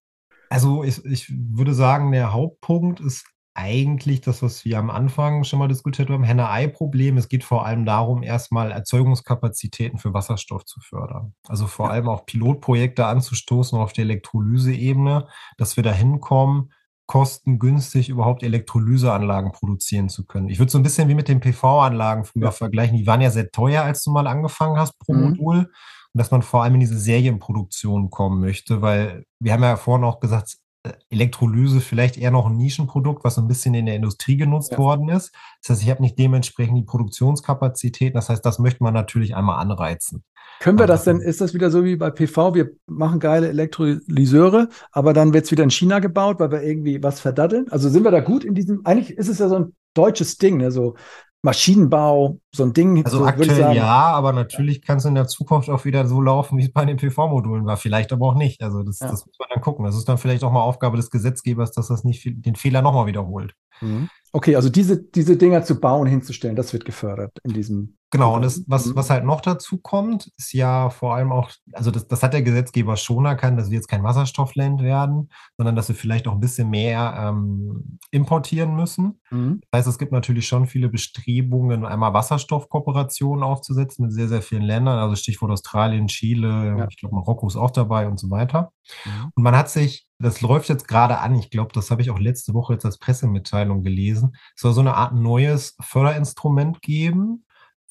Also 0.48 0.82
ich, 0.82 1.04
ich 1.04 1.30
würde 1.30 1.74
sagen, 1.74 2.10
der 2.10 2.32
Hauptpunkt 2.32 3.00
ist 3.00 3.26
eigentlich 3.52 4.22
das, 4.22 4.42
was 4.42 4.64
wir 4.64 4.78
am 4.78 4.88
Anfang 4.88 5.44
schon 5.44 5.58
mal 5.58 5.68
diskutiert 5.68 6.08
haben, 6.08 6.24
Henne-Ei-Problem. 6.24 7.18
Es 7.18 7.28
geht 7.28 7.44
vor 7.44 7.66
allem 7.66 7.84
darum, 7.84 8.22
erstmal 8.22 8.70
Erzeugungskapazitäten 8.70 9.98
für 9.98 10.14
Wasserstoff 10.14 10.64
zu 10.64 10.80
fördern. 10.80 11.34
Also 11.48 11.66
vor 11.66 11.88
ja. 11.88 11.92
allem 11.92 12.08
auch 12.08 12.24
Pilotprojekte 12.24 13.04
anzustoßen 13.04 13.78
auf 13.78 13.92
der 13.92 14.04
Elektrolyseebene, 14.04 15.28
dass 15.58 15.76
wir 15.76 15.84
da 15.84 15.92
hinkommen, 15.92 16.72
kostengünstig 17.06 18.08
überhaupt 18.08 18.42
Elektrolyseanlagen 18.42 19.52
produzieren 19.52 20.08
zu 20.08 20.24
können. 20.24 20.48
Ich 20.48 20.58
würde 20.58 20.72
so 20.72 20.78
ein 20.78 20.82
bisschen 20.82 21.10
wie 21.10 21.14
mit 21.14 21.28
den 21.28 21.40
PV-Anlagen 21.40 22.24
früher 22.24 22.44
ja. 22.44 22.50
vergleichen. 22.52 22.96
Die 22.96 23.06
waren 23.06 23.20
ja 23.20 23.30
sehr 23.30 23.50
teuer, 23.50 23.82
als 23.82 24.02
du 24.02 24.12
mal 24.12 24.26
angefangen 24.26 24.78
hast 24.78 24.98
pro 24.98 25.12
mhm. 25.12 25.30
Modul 25.32 25.70
und 26.12 26.18
dass 26.18 26.30
man 26.30 26.42
vor 26.42 26.62
allem 26.62 26.74
in 26.74 26.80
diese 26.80 26.98
Serienproduktion 26.98 28.10
kommen 28.10 28.40
möchte, 28.40 28.82
weil 28.82 29.24
wir 29.40 29.52
haben 29.52 29.62
ja 29.62 29.76
vorhin 29.76 30.04
auch 30.04 30.20
gesagt, 30.20 30.56
äh, 30.82 30.92
Elektrolyse 31.10 31.80
vielleicht 31.80 32.16
eher 32.16 32.30
noch 32.30 32.46
ein 32.46 32.56
Nischenprodukt, 32.56 33.22
was 33.24 33.34
so 33.36 33.40
ein 33.42 33.48
bisschen 33.48 33.74
in 33.74 33.86
der 33.86 33.96
Industrie 33.96 34.36
genutzt 34.36 34.72
Ja. 34.72 34.78
worden 34.78 35.08
ist. 35.08 35.32
Das 35.62 35.70
heißt, 35.70 35.82
ich 35.82 35.90
habe 35.90 36.02
nicht 36.02 36.18
dementsprechend 36.18 36.76
die 36.78 36.82
Produktionskapazität. 36.84 38.14
Das 38.16 38.28
heißt, 38.28 38.44
das 38.44 38.58
möchte 38.58 38.82
man 38.82 38.94
natürlich 38.94 39.36
einmal 39.36 39.60
anreizen. 39.60 40.24
Können 40.58 40.78
wir 40.78 40.84
Aber- 40.84 40.92
das 40.94 41.04
denn, 41.04 41.20
ist 41.20 41.40
das 41.40 41.54
wieder 41.54 41.70
so 41.70 41.84
wie 41.84 41.96
bei 41.96 42.10
PV, 42.10 42.54
wir 42.54 42.70
machen 42.86 43.18
geile 43.20 43.48
Elektrolyseure, 43.48 44.68
aber 44.92 45.12
dann 45.12 45.32
wird 45.32 45.44
es 45.46 45.50
wieder 45.50 45.64
in 45.64 45.70
China 45.70 46.00
gebaut, 46.00 46.38
weil 46.40 46.50
wir 46.50 46.62
irgendwie 46.62 47.02
was 47.02 47.20
verdaddeln? 47.20 47.66
Also 47.70 47.88
sind 47.88 48.02
wir 48.04 48.10
da 48.10 48.20
gut 48.20 48.44
in 48.44 48.54
diesem, 48.54 48.84
eigentlich 48.84 49.16
ist 49.16 49.28
es 49.28 49.38
ja 49.38 49.48
so 49.48 49.56
ein 49.56 49.74
deutsches 49.94 50.36
Ding, 50.38 50.58
ne? 50.58 50.70
so 50.70 50.96
Maschinenbau, 51.42 52.38
so 52.54 52.64
ein 52.64 52.72
Ding. 52.72 53.04
Also 53.04 53.18
so 53.18 53.24
aktuell 53.24 53.54
sagen. 53.56 53.76
ja, 53.76 53.86
aber 53.86 54.32
natürlich 54.32 54.82
kann 54.82 54.98
es 54.98 55.04
in 55.04 55.14
der 55.14 55.26
Zukunft 55.26 55.70
auch 55.70 55.84
wieder 55.84 56.06
so 56.06 56.20
laufen, 56.20 56.58
wie 56.58 56.64
es 56.64 56.72
bei 56.72 56.84
den 56.84 56.96
PV-Modulen 56.98 57.64
war. 57.64 57.76
Vielleicht 57.76 58.12
aber 58.12 58.26
auch 58.28 58.34
nicht. 58.34 58.62
Also 58.62 58.82
das, 58.82 59.00
Ja. 59.00 59.08
das 59.10 59.24
muss 59.26 59.38
man 59.38 59.48
dann 59.54 59.62
gucken. 59.62 59.84
Das 59.84 59.96
ist 59.96 60.08
dann 60.08 60.18
vielleicht 60.18 60.44
auch 60.44 60.52
mal 60.52 60.60
Aufgabe 60.62 60.96
des 60.96 61.10
Gesetzgebers, 61.10 61.72
dass 61.72 61.88
das 61.88 62.04
nicht 62.04 62.24
den 62.26 62.56
Fehler 62.56 62.82
nochmal 62.82 63.06
wiederholt. 63.06 63.54
Mhm. 63.80 64.08
Okay, 64.32 64.54
also 64.56 64.68
diese, 64.68 65.02
diese 65.02 65.36
Dinger 65.36 65.62
zu 65.64 65.80
bauen, 65.80 66.06
hinzustellen, 66.06 66.56
das 66.56 66.72
wird 66.72 66.84
gefördert 66.84 67.32
in 67.42 67.52
diesem. 67.54 67.96
Genau, 68.12 68.34
und 68.34 68.42
das, 68.42 68.64
was, 68.66 68.86
Mhm. 68.86 68.96
was 68.96 69.08
halt 69.10 69.24
noch 69.24 69.40
dazu 69.40 69.78
kommt, 69.78 70.32
ist 70.36 70.52
ja 70.52 70.90
vor 70.90 71.14
allem 71.14 71.30
auch, 71.30 71.50
also 71.72 71.92
das, 71.92 72.08
das 72.08 72.22
hat 72.24 72.32
der 72.32 72.42
Gesetzgeber 72.42 72.96
schon 72.96 73.24
erkannt, 73.24 73.58
dass 73.58 73.70
wir 73.70 73.76
jetzt 73.76 73.86
kein 73.88 74.02
Wasserstoffland 74.02 74.82
werden, 74.82 75.30
sondern 75.56 75.76
dass 75.76 75.86
wir 75.88 75.94
vielleicht 75.94 76.26
auch 76.26 76.32
ein 76.32 76.40
bisschen 76.40 76.70
mehr 76.70 77.14
ähm, 77.16 77.98
importieren 78.10 78.74
müssen. 78.74 79.20
Mhm. 79.30 79.60
Das 79.70 79.78
heißt, 79.80 79.88
es 79.88 79.98
gibt 79.98 80.10
natürlich 80.10 80.48
schon 80.48 80.66
viele 80.66 80.88
Bestrebungen, 80.88 81.84
einmal 81.84 82.12
Wasserstoffkooperationen 82.12 83.44
aufzusetzen 83.44 84.06
mit 84.06 84.12
sehr, 84.12 84.28
sehr 84.28 84.42
vielen 84.42 84.62
Ländern, 84.62 84.98
also 84.98 85.14
Stichwort 85.14 85.52
Australien, 85.52 86.08
Chile, 86.08 86.76
Ja. 86.78 86.86
ich 86.90 86.96
glaube 86.96 87.14
Marokko 87.14 87.46
ist 87.46 87.56
auch 87.56 87.70
dabei 87.70 88.08
und 88.08 88.18
so 88.18 88.28
weiter. 88.30 88.72
Mhm. 89.04 89.30
Und 89.34 89.42
man 89.44 89.56
hat 89.56 89.70
sich, 89.70 90.06
das 90.18 90.40
läuft 90.40 90.68
jetzt 90.68 90.88
gerade 90.88 91.18
an, 91.18 91.34
ich 91.36 91.50
glaube, 91.50 91.70
das 91.72 91.90
habe 91.92 92.02
ich 92.02 92.10
auch 92.10 92.18
letzte 92.18 92.54
Woche 92.54 92.72
jetzt 92.72 92.84
als 92.84 92.98
Pressemitteilung 92.98 93.82
gelesen, 93.82 94.32
es 94.56 94.62
soll 94.62 94.72
so 94.72 94.80
eine 94.80 94.94
Art 94.94 95.14
neues 95.14 95.76
Förderinstrument 95.80 96.82
geben 96.82 97.44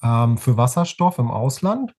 ähm, 0.03 0.37
für 0.37 0.57
Wasserstoff 0.57 1.19
im 1.19 1.31
Ausland. 1.31 1.93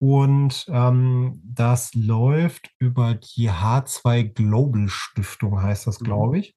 Und 0.00 0.66
ähm, 0.68 1.40
das 1.44 1.94
läuft 1.94 2.70
über 2.78 3.14
die 3.14 3.50
H2 3.50 4.24
Global 4.34 4.88
Stiftung, 4.88 5.62
heißt 5.62 5.86
das, 5.86 6.00
Mhm. 6.00 6.04
glaube 6.04 6.38
ich. 6.38 6.54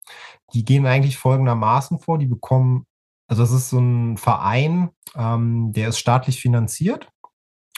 Die 0.53 0.65
gehen 0.65 0.85
eigentlich 0.85 1.17
folgendermaßen 1.17 1.99
vor. 1.99 2.17
Die 2.17 2.25
bekommen, 2.25 2.85
also 3.29 3.43
das 3.43 3.51
ist 3.51 3.69
so 3.69 3.79
ein 3.79 4.17
Verein, 4.17 4.89
ähm, 5.15 5.71
der 5.73 5.89
ist 5.89 5.99
staatlich 5.99 6.41
finanziert. 6.41 7.09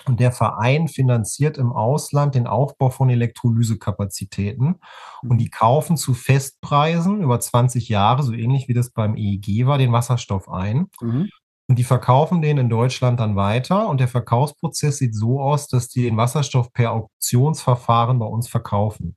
Und 0.06 0.20
der 0.22 0.32
Verein 0.32 0.88
finanziert 0.88 1.58
im 1.58 1.72
Ausland 1.74 2.34
den 2.34 2.48
Aufbau 2.48 2.90
von 2.90 3.10
Elektrolysekapazitäten. 3.10 4.76
Und 5.22 5.38
die 5.40 5.50
kaufen 5.50 5.98
zu 5.98 6.14
Festpreisen 6.14 7.22
über 7.22 7.40
20 7.40 7.90
Jahre, 7.90 8.24
so 8.24 8.34
ähnlich 8.34 8.68
wie 8.68 8.74
das 8.74 8.92
beim 8.92 9.16
EEG 9.18 9.66
war, 9.68 9.78
den 9.78 9.92
Wasserstoff 9.92 10.50
ein. 10.50 10.88
Mhm. 11.02 11.30
Und 11.70 11.78
die 11.78 11.84
verkaufen 11.84 12.42
den 12.42 12.58
in 12.58 12.68
Deutschland 12.68 13.20
dann 13.20 13.36
weiter. 13.36 13.88
Und 13.88 14.00
der 14.00 14.08
Verkaufsprozess 14.08 14.98
sieht 14.98 15.14
so 15.14 15.40
aus, 15.40 15.68
dass 15.68 15.88
die 15.88 16.02
den 16.02 16.18
Wasserstoff 16.18 16.74
per 16.74 16.92
Auktionsverfahren 16.94 18.18
bei 18.18 18.26
uns 18.26 18.50
verkaufen. 18.50 19.16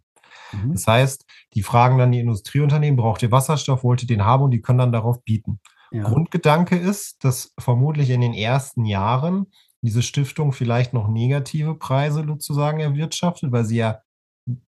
Mhm. 0.53 0.73
Das 0.75 0.87
heißt, 0.87 1.25
die 1.55 1.62
fragen 1.62 1.97
dann 1.97 2.12
die 2.12 2.21
Industrieunternehmen, 2.21 2.99
braucht 2.99 3.23
ihr 3.23 3.33
Wasserstoff, 3.33 3.83
wollt 3.85 4.03
ihr 4.03 4.07
den 4.07 4.27
haben? 4.27 4.43
Und 4.43 4.51
die 4.51 4.61
können 4.61 4.81
dann 4.81 4.93
darauf 4.93 5.25
bieten. 5.25 5.61
Ja. 5.93 6.03
Grundgedanke 6.03 6.77
ist, 6.77 7.25
dass 7.25 7.55
vermutlich 7.59 8.11
in 8.11 8.21
den 8.21 8.35
ersten 8.35 8.85
Jahren 8.85 9.47
diese 9.81 10.03
Stiftung 10.03 10.53
vielleicht 10.53 10.93
noch 10.93 11.09
negative 11.09 11.75
Preise 11.75 12.23
sozusagen 12.27 12.81
erwirtschaftet, 12.81 13.51
weil 13.51 13.65
sie 13.65 13.79
ja 13.79 14.01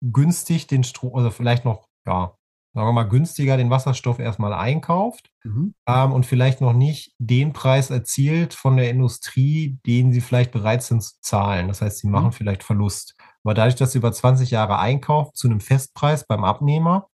günstig 0.01 0.68
den 0.68 0.85
Strom, 0.85 1.12
oder 1.12 1.31
vielleicht 1.31 1.66
noch, 1.66 1.87
ja, 2.07 2.33
sagen 2.75 2.89
wir 2.89 2.93
mal, 2.93 3.05
günstiger 3.05 3.57
den 3.57 3.71
Wasserstoff 3.71 4.19
erstmal 4.19 4.53
einkauft 4.53 5.31
Mhm. 5.45 5.75
ähm, 5.87 6.13
und 6.13 6.27
vielleicht 6.27 6.61
noch 6.61 6.73
nicht 6.73 7.15
den 7.19 7.53
Preis 7.53 7.91
erzielt 7.91 8.53
von 8.55 8.77
der 8.77 8.91
Industrie, 8.91 9.79
den 9.87 10.13
sie 10.13 10.21
vielleicht 10.21 10.51
bereit 10.53 10.83
sind 10.83 11.03
zu 11.03 11.15
zahlen. 11.21 11.69
Das 11.69 11.81
heißt, 11.81 11.99
sie 11.99 12.09
machen 12.09 12.27
Mhm. 12.27 12.33
vielleicht 12.33 12.63
Verlust. 12.65 13.15
Aber 13.45 13.55
dadurch, 13.55 13.77
dass 13.77 13.93
sie 13.93 13.99
über 13.99 14.13
20 14.13 14.51
Jahre 14.51 14.79
einkaufen 14.79 15.33
zu 15.35 15.49
einem 15.49 15.61
Festpreis 15.61 16.27
beim 16.27 16.45
Abnehmer, 16.45 17.09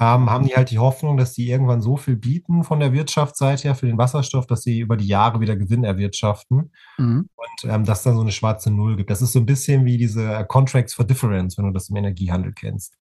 ähm, 0.00 0.30
haben 0.30 0.46
die 0.46 0.54
halt 0.56 0.70
die 0.70 0.78
Hoffnung, 0.78 1.18
dass 1.18 1.34
die 1.34 1.50
irgendwann 1.50 1.82
so 1.82 1.96
viel 1.98 2.16
bieten 2.16 2.64
von 2.64 2.80
der 2.80 2.92
Wirtschaftsseite 2.94 3.64
her 3.64 3.74
für 3.74 3.86
den 3.86 3.98
Wasserstoff, 3.98 4.46
dass 4.46 4.62
sie 4.62 4.80
über 4.80 4.96
die 4.96 5.06
Jahre 5.06 5.40
wieder 5.40 5.56
Gewinn 5.56 5.84
erwirtschaften 5.84 6.72
Mhm. 6.98 7.28
und 7.36 7.70
ähm, 7.70 7.84
dass 7.84 8.02
dann 8.02 8.14
so 8.16 8.22
eine 8.22 8.32
schwarze 8.32 8.70
Null 8.70 8.96
gibt. 8.96 9.10
Das 9.10 9.20
ist 9.22 9.32
so 9.32 9.38
ein 9.40 9.46
bisschen 9.46 9.84
wie 9.84 9.98
diese 9.98 10.24
äh, 10.34 10.44
Contracts 10.46 10.94
for 10.94 11.04
Difference, 11.06 11.58
wenn 11.58 11.66
du 11.66 11.72
das 11.72 11.90
im 11.90 11.96
Energiehandel 11.96 12.52
kennst. 12.54 12.96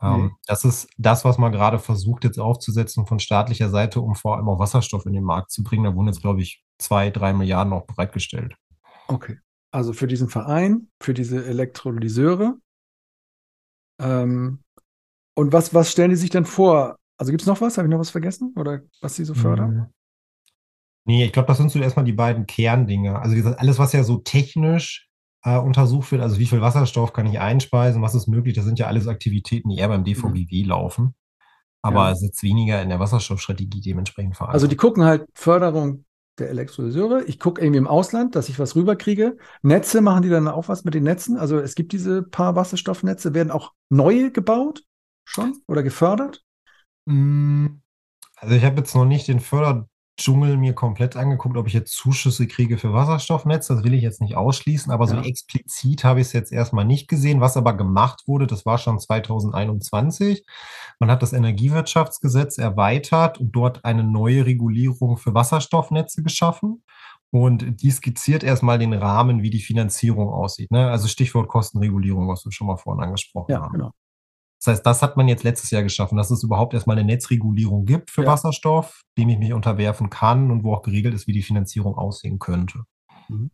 Ähm, 0.00 0.26
Nee. 0.26 0.30
Das 0.46 0.64
ist 0.64 0.88
das, 0.96 1.24
was 1.24 1.38
man 1.38 1.52
gerade 1.52 1.78
versucht 1.78 2.24
jetzt 2.24 2.38
aufzusetzen 2.38 3.06
von 3.06 3.18
staatlicher 3.18 3.68
Seite, 3.70 4.00
um 4.00 4.14
vor 4.14 4.36
allem 4.36 4.48
auch 4.48 4.58
Wasserstoff 4.58 5.06
in 5.06 5.12
den 5.12 5.24
Markt 5.24 5.50
zu 5.50 5.62
bringen. 5.62 5.84
Da 5.84 5.94
wurden 5.94 6.08
jetzt, 6.08 6.22
glaube 6.22 6.40
ich, 6.40 6.64
zwei, 6.78 7.10
drei 7.10 7.32
Milliarden 7.32 7.72
auch 7.72 7.86
bereitgestellt. 7.86 8.54
Okay. 9.08 9.38
Also 9.70 9.92
für 9.92 10.06
diesen 10.06 10.28
Verein, 10.28 10.88
für 11.02 11.14
diese 11.14 11.44
Elektrolyseure. 11.44 12.56
Ähm, 14.00 14.62
und 15.34 15.52
was, 15.52 15.74
was 15.74 15.92
stellen 15.92 16.10
die 16.10 16.16
sich 16.16 16.30
denn 16.30 16.44
vor? 16.44 16.96
Also 17.18 17.32
gibt 17.32 17.42
es 17.42 17.48
noch 17.48 17.60
was? 17.60 17.76
Habe 17.76 17.88
ich 17.88 17.90
noch 17.90 17.98
was 17.98 18.10
vergessen? 18.10 18.54
Oder 18.56 18.82
was 19.00 19.16
sie 19.16 19.24
so 19.24 19.34
fördern? 19.34 19.74
Mhm. 19.74 19.86
Nee, 21.04 21.24
ich 21.24 21.32
glaube, 21.32 21.48
das 21.48 21.58
sind 21.58 21.70
so 21.70 21.78
erstmal 21.78 22.04
die 22.04 22.12
beiden 22.12 22.46
Kerndinge. 22.46 23.18
Also 23.18 23.34
wie 23.34 23.38
gesagt, 23.38 23.60
alles, 23.60 23.78
was 23.78 23.92
ja 23.92 24.04
so 24.04 24.18
technisch 24.18 25.07
äh, 25.56 25.58
untersucht 25.58 26.10
wird, 26.12 26.22
also 26.22 26.38
wie 26.38 26.46
viel 26.46 26.60
Wasserstoff 26.60 27.12
kann 27.12 27.26
ich 27.26 27.40
einspeisen, 27.40 28.02
was 28.02 28.14
ist 28.14 28.26
möglich, 28.28 28.54
das 28.54 28.64
sind 28.64 28.78
ja 28.78 28.86
alles 28.86 29.06
Aktivitäten, 29.06 29.68
die 29.70 29.78
eher 29.78 29.88
beim 29.88 30.04
DVGW 30.04 30.62
laufen. 30.64 31.14
Aber 31.82 32.06
Ja. 32.06 32.10
es 32.12 32.22
ist 32.22 32.42
weniger 32.42 32.82
in 32.82 32.88
der 32.88 32.98
Wasserstoffstrategie 33.00 33.80
dementsprechend 33.80 34.36
verankert. 34.36 34.54
Also 34.54 34.66
die 34.66 34.76
gucken 34.76 35.04
halt 35.04 35.26
Förderung 35.34 36.04
der 36.38 36.50
Elektrolyseure. 36.50 37.24
Ich 37.24 37.38
gucke 37.38 37.60
irgendwie 37.62 37.78
im 37.78 37.86
Ausland, 37.86 38.34
dass 38.36 38.48
ich 38.48 38.58
was 38.58 38.76
rüberkriege. 38.76 39.36
Netze 39.62 40.00
machen 40.00 40.22
die 40.22 40.28
dann 40.28 40.48
auch 40.48 40.68
was 40.68 40.84
mit 40.84 40.94
den 40.94 41.04
Netzen? 41.04 41.36
Also 41.36 41.58
es 41.58 41.74
gibt 41.74 41.92
diese 41.92 42.22
paar 42.22 42.56
Wasserstoffnetze. 42.56 43.34
Werden 43.34 43.50
auch 43.50 43.72
neue 43.90 44.30
gebaut 44.30 44.84
schon 45.24 45.56
oder 45.66 45.82
gefördert? 45.82 46.44
Mm, 47.06 47.80
Also 48.36 48.54
ich 48.54 48.64
habe 48.64 48.76
jetzt 48.78 48.94
noch 48.94 49.04
nicht 49.04 49.28
den 49.28 49.40
Förderdschungel 50.18 50.56
mir 50.56 50.72
komplett 50.74 51.16
angeguckt, 51.16 51.56
ob 51.56 51.68
ich 51.68 51.72
jetzt 51.72 51.92
Zuschüsse 51.94 52.48
kriege 52.48 52.76
für 52.76 52.92
Wasserstoffnetze. 52.92 53.74
Das 53.76 53.84
will 53.84 53.94
ich 53.94 54.02
jetzt 54.02 54.20
nicht 54.20 54.36
ausschließen, 54.36 54.90
aber 54.90 55.06
so 55.06 55.14
Ja. 55.14 55.22
explizit 55.22 56.02
habe 56.02 56.20
ich 56.20 56.26
es 56.28 56.32
jetzt 56.32 56.52
erstmal 56.52 56.84
nicht 56.84 57.06
gesehen. 57.08 57.40
Was 57.40 57.56
aber 57.56 57.74
gemacht 57.76 58.24
wurde, 58.26 58.48
das 58.48 58.66
war 58.66 58.78
schon 58.78 58.98
2021. 58.98 60.44
Man 60.98 61.10
hat 61.10 61.22
das 61.22 61.32
Energiewirtschaftsgesetz 61.32 62.58
erweitert 62.58 63.38
und 63.38 63.52
dort 63.52 63.84
eine 63.84 64.02
neue 64.02 64.44
Regulierung 64.44 65.16
für 65.18 65.34
Wasserstoffnetze 65.34 66.22
geschaffen. 66.24 66.82
Und 67.30 67.82
die 67.82 67.90
skizziert 67.90 68.42
erstmal 68.42 68.78
den 68.78 68.94
Rahmen, 68.94 69.42
wie 69.42 69.50
die 69.50 69.60
Finanzierung 69.60 70.30
aussieht. 70.30 70.70
Ne? 70.72 70.90
Also 70.90 71.06
Stichwort 71.08 71.48
Kostenregulierung, 71.48 72.26
was 72.28 72.44
wir 72.44 72.50
schon 72.52 72.66
mal 72.66 72.76
vorhin 72.76 73.04
angesprochen 73.04 73.52
Ja, 73.52 73.60
haben. 73.62 73.72
genau. 73.72 73.90
Das 74.58 74.74
heißt, 74.74 74.86
das 74.86 75.02
hat 75.02 75.16
man 75.16 75.28
jetzt 75.28 75.44
letztes 75.44 75.70
Jahr 75.70 75.82
geschaffen, 75.82 76.16
dass 76.16 76.30
es 76.30 76.42
überhaupt 76.42 76.74
erstmal 76.74 76.98
eine 76.98 77.06
Netzregulierung 77.06 77.84
gibt 77.84 78.10
für 78.10 78.22
Ja. 78.22 78.28
Wasserstoff, 78.28 79.02
dem 79.16 79.28
ich 79.28 79.38
mich 79.38 79.52
unterwerfen 79.52 80.10
kann 80.10 80.50
und 80.50 80.64
wo 80.64 80.74
auch 80.74 80.82
geregelt 80.82 81.14
ist, 81.14 81.26
wie 81.26 81.32
die 81.32 81.42
Finanzierung 81.42 81.96
aussehen 81.96 82.38
könnte. 82.38 82.80
Mhm. 83.28 83.50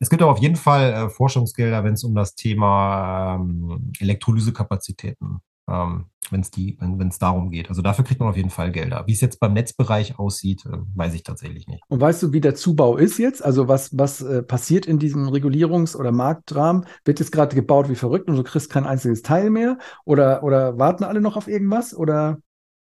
Es 0.00 0.10
gibt 0.10 0.22
aber 0.22 0.32
auf 0.32 0.38
jeden 0.38 0.56
Fall 0.56 0.92
äh, 0.92 1.08
Forschungsgelder, 1.08 1.84
wenn 1.84 1.94
es 1.94 2.04
um 2.04 2.14
das 2.14 2.34
Thema 2.34 3.36
ähm, 3.36 3.92
Elektrolysekapazitäten, 3.98 5.40
ähm, 5.68 6.06
wenn 6.30 6.40
es 6.40 6.50
die, 6.50 6.76
wenn 6.80 6.98
wenn 6.98 7.08
es 7.08 7.18
darum 7.18 7.50
geht. 7.50 7.68
Also 7.68 7.82
dafür 7.82 8.04
kriegt 8.04 8.18
man 8.20 8.30
auf 8.30 8.36
jeden 8.36 8.50
Fall 8.50 8.72
Gelder. 8.72 9.04
Wie 9.06 9.12
es 9.12 9.20
jetzt 9.20 9.40
beim 9.40 9.52
Netzbereich 9.52 10.18
aussieht, 10.18 10.64
äh, 10.66 10.78
weiß 10.94 11.12
ich 11.14 11.22
tatsächlich 11.22 11.66
nicht. 11.68 11.82
Und 11.88 12.00
weißt 12.00 12.22
du, 12.22 12.32
wie 12.32 12.40
der 12.40 12.54
Zubau 12.54 12.96
ist 12.96 13.18
jetzt? 13.18 13.44
Also 13.44 13.68
was, 13.68 13.96
was 13.96 14.22
äh, 14.22 14.42
passiert 14.42 14.86
in 14.86 14.98
diesem 14.98 15.28
Regulierungs- 15.28 15.96
oder 15.96 16.12
Marktrahmen? 16.12 16.86
Wird 17.04 17.20
jetzt 17.20 17.30
gerade 17.32 17.54
gebaut 17.54 17.88
wie 17.90 17.94
verrückt 17.94 18.28
und 18.28 18.36
du 18.36 18.42
kriegst 18.42 18.70
kein 18.70 18.86
einziges 18.86 19.22
Teil 19.22 19.50
mehr? 19.50 19.78
Oder, 20.06 20.42
oder 20.42 20.78
warten 20.78 21.04
alle 21.04 21.20
noch 21.20 21.36
auf 21.36 21.46
irgendwas? 21.48 21.94
Oder 21.94 22.38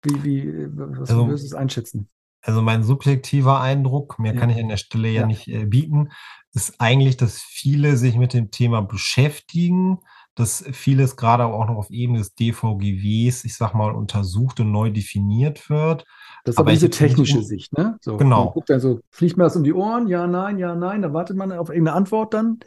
wie, 0.02 0.24
wie, 0.24 0.66
was 0.72 1.10
Also- 1.10 1.26
würdest 1.26 1.44
du 1.44 1.48
es 1.48 1.54
einschätzen? 1.54 2.08
Also 2.42 2.62
mein 2.62 2.84
subjektiver 2.84 3.60
Eindruck, 3.60 4.20
mehr 4.20 4.32
Ja. 4.34 4.40
kann 4.40 4.50
ich 4.50 4.58
an 4.62 4.68
der 4.68 4.76
Stelle 4.76 5.08
ja, 5.08 5.22
Ja. 5.22 5.26
nicht 5.26 5.48
äh, 5.48 5.64
bieten, 5.66 6.10
ist 6.54 6.80
eigentlich, 6.80 7.16
dass 7.16 7.38
viele 7.40 7.96
sich 7.96 8.16
mit 8.16 8.34
dem 8.34 8.52
Thema 8.52 8.82
beschäftigen, 8.82 9.98
dass 10.36 10.62
vieles 10.72 11.16
gerade 11.16 11.46
auch 11.46 11.66
noch 11.66 11.76
auf 11.76 11.90
Ebene 11.90 12.18
des 12.18 12.34
DVGWs, 12.34 13.44
ich 13.44 13.56
sag 13.56 13.74
mal, 13.74 13.90
untersucht 13.90 14.60
und 14.60 14.70
neu 14.70 14.90
definiert 14.90 15.68
wird. 15.70 16.04
Das 16.44 16.54
ist 16.54 16.58
aber 16.58 16.70
diese 16.70 16.86
nicht 16.86 16.98
technische 16.98 17.38
um- 17.38 17.42
Sicht, 17.42 17.76
ne? 17.76 17.96
So, 18.00 18.18
Genau. 18.18 18.44
Man 18.44 18.52
guckt 18.52 18.70
dann 18.70 18.78
so, 18.80 19.00
fliegt 19.10 19.36
mir 19.38 19.44
das 19.44 19.56
um 19.56 19.64
die 19.64 19.72
Ohren? 19.72 20.06
Ja, 20.08 20.26
nein, 20.26 20.58
ja, 20.58 20.74
nein. 20.76 21.02
Da 21.02 21.12
wartet 21.12 21.36
man 21.36 21.50
auf 21.52 21.70
irgendeine 21.70 21.96
Antwort 21.96 22.34
dann. 22.34 22.60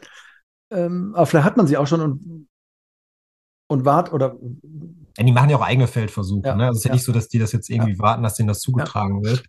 Ähm, 0.70 1.14
aber 1.14 1.26
vielleicht 1.26 1.46
hat 1.46 1.56
man 1.56 1.66
sie 1.66 1.76
auch 1.76 1.86
schon 1.86 2.00
und, 2.00 2.48
und 3.68 3.84
wart 3.84 4.12
oder 4.12 4.36
Ja, 5.16 5.24
die 5.24 5.32
machen 5.32 5.50
ja 5.50 5.56
auch 5.56 5.62
eigene 5.64 5.86
Feldversuche. 5.86 6.48
Ja, 6.48 6.56
ne? 6.56 6.66
Also 6.66 6.76
es 6.76 6.78
ist 6.80 6.84
ja, 6.84 6.88
ja. 6.90 6.94
nicht 6.96 7.04
so, 7.04 7.12
dass 7.12 7.28
die 7.28 7.38
das 7.38 7.52
jetzt 7.52 7.70
irgendwie 7.70 7.98
warten, 8.00 8.22
dass 8.24 8.34
denen 8.34 8.48
das 8.48 8.60
zugetragen 8.60 9.22
wird. 9.24 9.44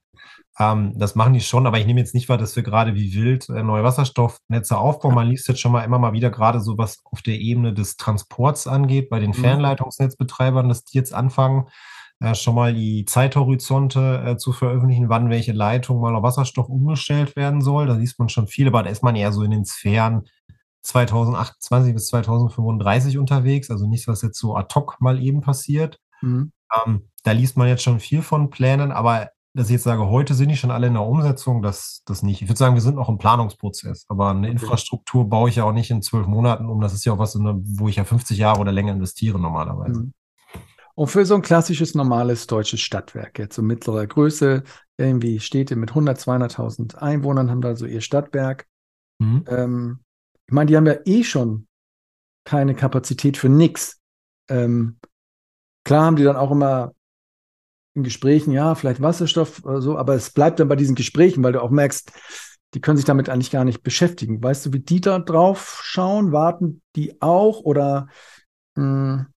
Ähm, 0.60 0.94
das 0.98 1.16
machen 1.16 1.34
die 1.34 1.42
schon, 1.42 1.66
aber 1.66 1.80
ich 1.80 1.86
nehme 1.86 2.00
jetzt 2.00 2.14
nicht 2.14 2.30
wahr, 2.30 2.38
dass 2.38 2.56
wir 2.56 2.64
gerade 2.64 2.94
wie 2.96 3.14
wild 3.14 3.50
äh, 3.50 3.64
neue 3.64 3.84
Wasserstoffnetze 3.84 4.78
aufbauen. 4.78 5.16
Man 5.16 5.28
liest 5.28 5.48
jetzt 5.48 5.62
schon 5.62 5.72
mal 5.72 5.84
immer 5.84 5.98
mal 6.00 6.14
wieder 6.14 6.30
gerade 6.30 6.60
so, 6.60 6.78
was 6.78 7.00
auf 7.06 7.22
der 7.22 7.40
Ebene 7.40 7.74
des 7.74 7.96
Transports 7.98 8.68
angeht, 8.68 9.10
bei 9.10 9.20
den 9.20 9.32
Mhm. 9.32 9.36
Fernleitungsnetzbetreibern, 9.36 10.68
dass 10.70 10.84
die 10.84 10.98
jetzt 10.98 11.14
anfangen, 11.14 11.68
äh, 12.20 12.36
schon 12.36 12.54
mal 12.56 12.74
die 12.74 13.06
Zeithorizonte 13.06 14.24
äh, 14.26 14.38
zu 14.38 14.52
veröffentlichen, 14.52 15.10
wann 15.10 15.30
welche 15.30 15.54
Leitung 15.54 16.00
mal 16.02 16.16
auf 16.16 16.24
Wasserstoff 16.24 16.70
umgestellt 16.70 17.36
werden 17.36 17.62
soll. 17.62 17.88
Da 17.88 17.94
liest 17.96 18.20
man 18.20 18.30
schon 18.30 18.48
viel, 18.48 18.68
aber 18.68 18.84
da 18.84 18.90
ist 18.90 19.04
man 19.04 19.16
eher 19.16 19.32
so 19.32 19.44
in 19.44 19.52
den 19.52 19.66
Sphären 19.66 20.24
2028 20.84 21.94
bis 21.94 22.08
2035 22.08 23.18
unterwegs, 23.18 23.70
also 23.70 23.88
nichts, 23.88 24.08
was 24.08 24.22
jetzt 24.22 24.38
so 24.40 24.56
ad 24.56 24.74
hoc 24.76 24.98
mal 25.00 25.22
eben 25.22 25.42
passiert. 25.42 26.00
Mhm. 26.22 26.52
Ähm, 26.86 27.10
da 27.24 27.32
liest 27.32 27.58
man 27.58 27.68
jetzt 27.68 27.84
schon 27.84 28.00
viel 28.00 28.22
von 28.22 28.50
Plänen, 28.50 28.92
aber 28.92 29.30
dass 29.54 29.68
ich 29.68 29.74
jetzt 29.74 29.84
sage, 29.84 30.08
heute 30.08 30.34
sind 30.34 30.50
die 30.50 30.56
schon 30.58 30.72
alle 30.72 30.88
in 30.88 30.94
der 30.94 31.04
Umsetzung, 31.04 31.62
das, 31.62 32.04
das 32.06 32.24
nicht. 32.24 32.42
Ich 32.42 32.48
würde 32.48 32.58
sagen, 32.58 32.76
wir 32.76 32.82
sind 32.82 32.96
noch 32.96 33.10
im 33.10 33.18
Planungsprozess, 33.18 34.06
aber 34.08 34.30
eine 34.30 34.48
Okay. 34.48 34.52
Infrastruktur 34.52 35.28
baue 35.28 35.50
ich 35.50 35.58
ja 35.58 35.66
auch 35.66 35.74
nicht 35.74 35.92
in 35.92 36.02
zwölf 36.02 36.26
Monaten 36.28 36.70
um. 36.70 36.80
Das 36.82 36.94
ist 36.94 37.04
ja 37.06 37.14
auch 37.14 37.18
was, 37.20 37.34
der- 37.34 37.60
wo 37.62 37.88
ich 37.88 37.98
ja 37.98 38.04
50 38.06 38.38
Jahre 38.38 38.62
oder 38.62 38.72
länger 38.72 38.94
investiere 38.94 39.40
normalerweise. 39.40 40.04
Mhm. 40.04 40.14
Und 40.96 41.08
für 41.08 41.26
so 41.26 41.36
ein 41.36 41.42
klassisches, 41.42 41.96
normales 41.96 42.48
deutsches 42.48 42.82
Stadtwerk, 42.82 43.40
jetzt 43.40 43.56
so 43.56 43.62
mittlerer 43.62 44.06
Größe, 44.08 44.64
irgendwie 44.98 45.40
Städte 45.40 45.76
mit 45.76 45.90
100, 45.92 46.20
200.000 46.20 46.96
Einwohnern 46.96 47.50
haben 47.50 47.62
da 47.62 47.76
so 47.76 47.86
ihr 47.86 48.02
Stadtwerk. 48.02 48.68
Mhm. 49.20 49.46
Ähm, 49.48 50.00
ich 50.48 50.54
meine, 50.54 50.68
die 50.68 50.78
haben 50.78 50.86
ja 50.86 50.96
eh 51.06 51.24
schon 51.24 51.68
keine 52.44 52.76
Kapazität 52.76 53.38
für 53.38 53.50
nix. 53.50 54.00
Ähm, 54.50 54.98
klar 55.86 56.06
haben 56.06 56.18
die 56.18 56.24
dann 56.24 56.36
auch 56.36 56.52
immer 56.52 56.94
in 57.94 58.04
Gesprächen, 58.04 58.52
ja, 58.52 58.76
vielleicht 58.76 59.02
Wasserstoff 59.02 59.64
oder 59.66 59.82
so, 59.82 59.98
aber 59.98 60.16
es 60.16 60.30
bleibt 60.32 60.60
dann 60.60 60.68
bei 60.68 60.76
diesen 60.76 60.96
Gesprächen, 60.96 61.44
weil 61.44 61.54
du 61.54 61.62
auch 61.62 61.72
merkst, 61.72 62.12
die 62.74 62.80
können 62.80 62.98
sich 62.98 63.06
damit 63.06 63.30
eigentlich 63.30 63.52
gar 63.52 63.66
nicht 63.66 63.84
beschäftigen. 63.84 64.42
Weißt 64.42 64.66
du, 64.66 64.74
wie 64.74 64.80
die 64.80 65.02
da 65.02 65.20
drauf 65.20 65.82
schauen? 65.84 66.32
Warten 66.32 66.82
die 66.96 67.22
auch 67.22 67.60
oder 67.62 68.08
mh, 68.76 69.28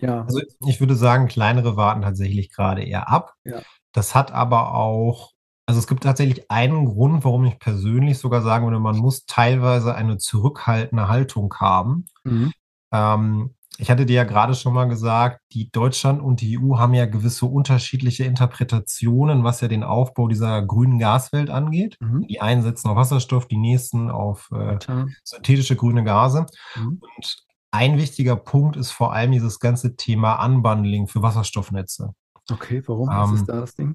ja, 0.00 0.22
Also 0.22 0.40
ich 0.66 0.80
würde 0.80 0.94
sagen, 0.94 1.28
kleinere 1.28 1.76
warten 1.76 2.02
tatsächlich 2.02 2.52
gerade 2.52 2.82
eher 2.84 3.08
ab. 3.08 3.34
Ja. 3.44 3.62
Das 3.92 4.14
hat 4.14 4.32
aber 4.32 4.74
auch, 4.74 5.32
also 5.64 5.80
es 5.80 5.86
gibt 5.86 6.02
tatsächlich 6.02 6.50
einen 6.50 6.84
Grund, 6.84 7.24
warum 7.24 7.46
ich 7.46 7.58
persönlich 7.58 8.18
sogar 8.18 8.42
sagen 8.42 8.66
würde, 8.66 8.78
man 8.78 8.96
muss 8.96 9.24
teilweise 9.24 9.94
eine 9.94 10.18
zurückhaltende 10.18 11.08
Haltung 11.08 11.54
haben. 11.58 12.06
mhm. 12.24 12.52
Ähm, 12.92 13.55
ich 13.78 13.90
hatte 13.90 14.06
dir 14.06 14.14
ja 14.16 14.24
gerade 14.24 14.54
schon 14.54 14.72
mal 14.72 14.86
gesagt, 14.86 15.40
die 15.52 15.70
Deutschland 15.70 16.20
und 16.22 16.40
die 16.40 16.58
EU 16.58 16.78
haben 16.78 16.94
ja 16.94 17.06
gewisse 17.06 17.46
unterschiedliche 17.46 18.24
Interpretationen, 18.24 19.44
was 19.44 19.60
ja 19.60 19.68
den 19.68 19.82
Aufbau 19.84 20.28
dieser 20.28 20.62
grünen 20.62 20.98
Gaswelt 20.98 21.50
angeht. 21.50 21.96
Mhm. 22.00 22.26
Die 22.28 22.40
einen 22.40 22.62
setzen 22.62 22.88
auf 22.88 22.96
Wasserstoff, 22.96 23.46
die 23.48 23.56
nächsten 23.58 24.10
auf 24.10 24.50
äh, 24.52 24.78
synthetische 25.24 25.76
grüne 25.76 26.04
Gase. 26.04 26.46
Mhm. 26.76 27.00
Und 27.16 27.36
ein 27.70 27.98
wichtiger 27.98 28.36
Punkt 28.36 28.76
ist 28.76 28.90
vor 28.92 29.12
allem 29.12 29.32
dieses 29.32 29.58
ganze 29.60 29.96
Thema 29.96 30.42
Unbundling 30.44 31.08
für 31.08 31.22
Wasserstoffnetze. 31.22 32.14
Okay, 32.50 32.82
warum? 32.86 33.08
Was 33.08 33.28
Ähm, 33.30 33.34
ist 33.36 33.46
da 33.46 33.60
das 33.60 33.74
Ding? 33.74 33.94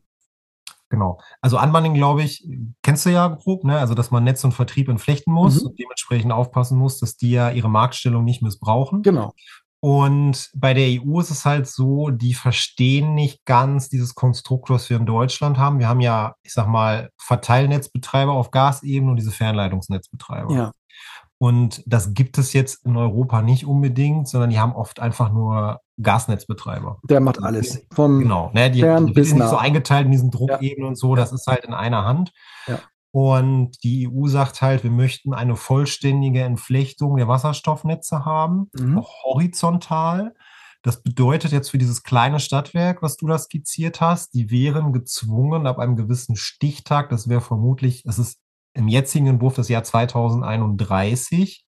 Genau. 0.89 1.21
Also 1.39 1.57
Unbundling, 1.57 1.93
glaube 1.93 2.21
ich, 2.21 2.45
kennst 2.84 3.05
du 3.05 3.11
ja 3.11 3.25
grob, 3.29 3.63
ne? 3.63 3.79
Also, 3.79 3.93
dass 3.93 4.11
man 4.11 4.25
Netz 4.25 4.43
und 4.43 4.51
Vertrieb 4.51 4.89
entflechten 4.89 5.34
muss 5.34 5.61
Mhm. 5.61 5.67
und 5.69 5.79
dementsprechend 5.79 6.34
aufpassen 6.34 6.77
muss, 6.77 6.99
dass 6.99 7.15
die 7.15 7.32
ja 7.32 7.49
ihre 7.49 7.69
Marktstellung 7.69 8.25
nicht 8.25 8.41
missbrauchen. 8.41 9.01
Genau. 9.01 9.32
Und 9.84 10.51
bei 10.53 10.75
der 10.75 11.01
EU 11.01 11.19
ist 11.19 11.32
es 11.32 11.43
halt 11.43 11.67
so, 11.67 12.11
die 12.11 12.36
verstehen 12.36 13.15
nicht 13.15 13.43
ganz 13.45 13.89
dieses 13.89 14.13
Konstrukt, 14.13 14.69
was 14.69 14.89
wir 14.91 14.97
in 14.97 15.07
Deutschland 15.07 15.57
haben. 15.57 15.79
Wir 15.79 15.88
haben 15.88 16.01
ja, 16.01 16.36
ich 16.43 16.53
sag 16.53 16.67
mal, 16.67 17.09
Verteilnetzbetreiber 17.17 18.32
auf 18.32 18.51
Gasebene 18.51 19.09
und 19.09 19.17
diese 19.17 19.32
Fernleitungsnetzbetreiber. 19.32 20.53
Ja. 20.53 20.71
Und 21.39 21.82
das 21.88 22.13
gibt 22.13 22.38
es 22.38 22.53
jetzt 22.53 22.86
in 22.86 22.95
Europa 22.95 23.41
nicht 23.41 23.65
unbedingt, 23.65 24.27
sondern 24.27 24.51
die 24.51 24.59
haben 24.59 24.73
oft 24.73 24.99
einfach 24.99 25.34
nur 25.34 25.79
Gasnetzbetreiber. 25.99 26.99
Der 27.09 27.19
macht 27.19 27.41
alles. 27.41 27.84
Vom 27.91 28.19
Genau, 28.19 28.51
ne, 28.53 28.69
die, 28.69 28.82
die 28.82 29.23
sind 29.23 29.39
nicht 29.39 29.49
so 29.49 29.57
eingeteilt 29.57 30.05
in 30.05 30.11
diesen 30.11 30.29
Druckebenen 30.29 30.88
und 30.88 30.95
so, 30.95 31.15
das 31.15 31.32
ist 31.32 31.47
halt 31.47 31.65
in 31.65 31.73
einer 31.73 32.05
Hand. 32.05 32.32
Ja. 32.67 32.77
Und 33.12 33.84
die 33.84 34.07
EU 34.07 34.28
sagt 34.28 34.62
halt, 34.62 34.84
wir 34.84 34.91
möchten 34.91 35.34
eine 35.34 35.55
vollständige 35.57 36.43
Entflechtung 36.43 37.18
der 37.18 37.28
Wasserstoffnetze 37.28 38.24
haben, 38.26 38.70
Mhm. 38.74 38.99
auch 38.99 39.24
horizontal. 39.24 40.34
Das 40.84 41.03
bedeutet 41.03 41.51
jetzt 41.51 41.70
für 41.70 41.78
dieses 41.78 42.03
kleine 42.03 42.39
Stadtwerk, 42.39 43.01
was 43.03 43.18
du 43.18 43.28
da 43.28 43.38
skizziert 43.38 44.01
hast, 44.01 44.34
die 44.34 44.49
wären 44.49 44.93
gezwungen, 44.93 45.68
ab 45.68 45.78
einem 45.78 45.95
gewissen 45.95 46.36
Stichtag, 46.36 47.09
das 47.09 47.28
wäre 47.30 47.41
vermutlich, 47.41 48.03
es 48.07 48.18
ist 48.18 48.39
im 48.74 48.88
jetzigen 48.88 49.28
Entwurf 49.28 49.55
das 49.55 49.68
Jahr 49.70 49.84
2031, 49.84 51.66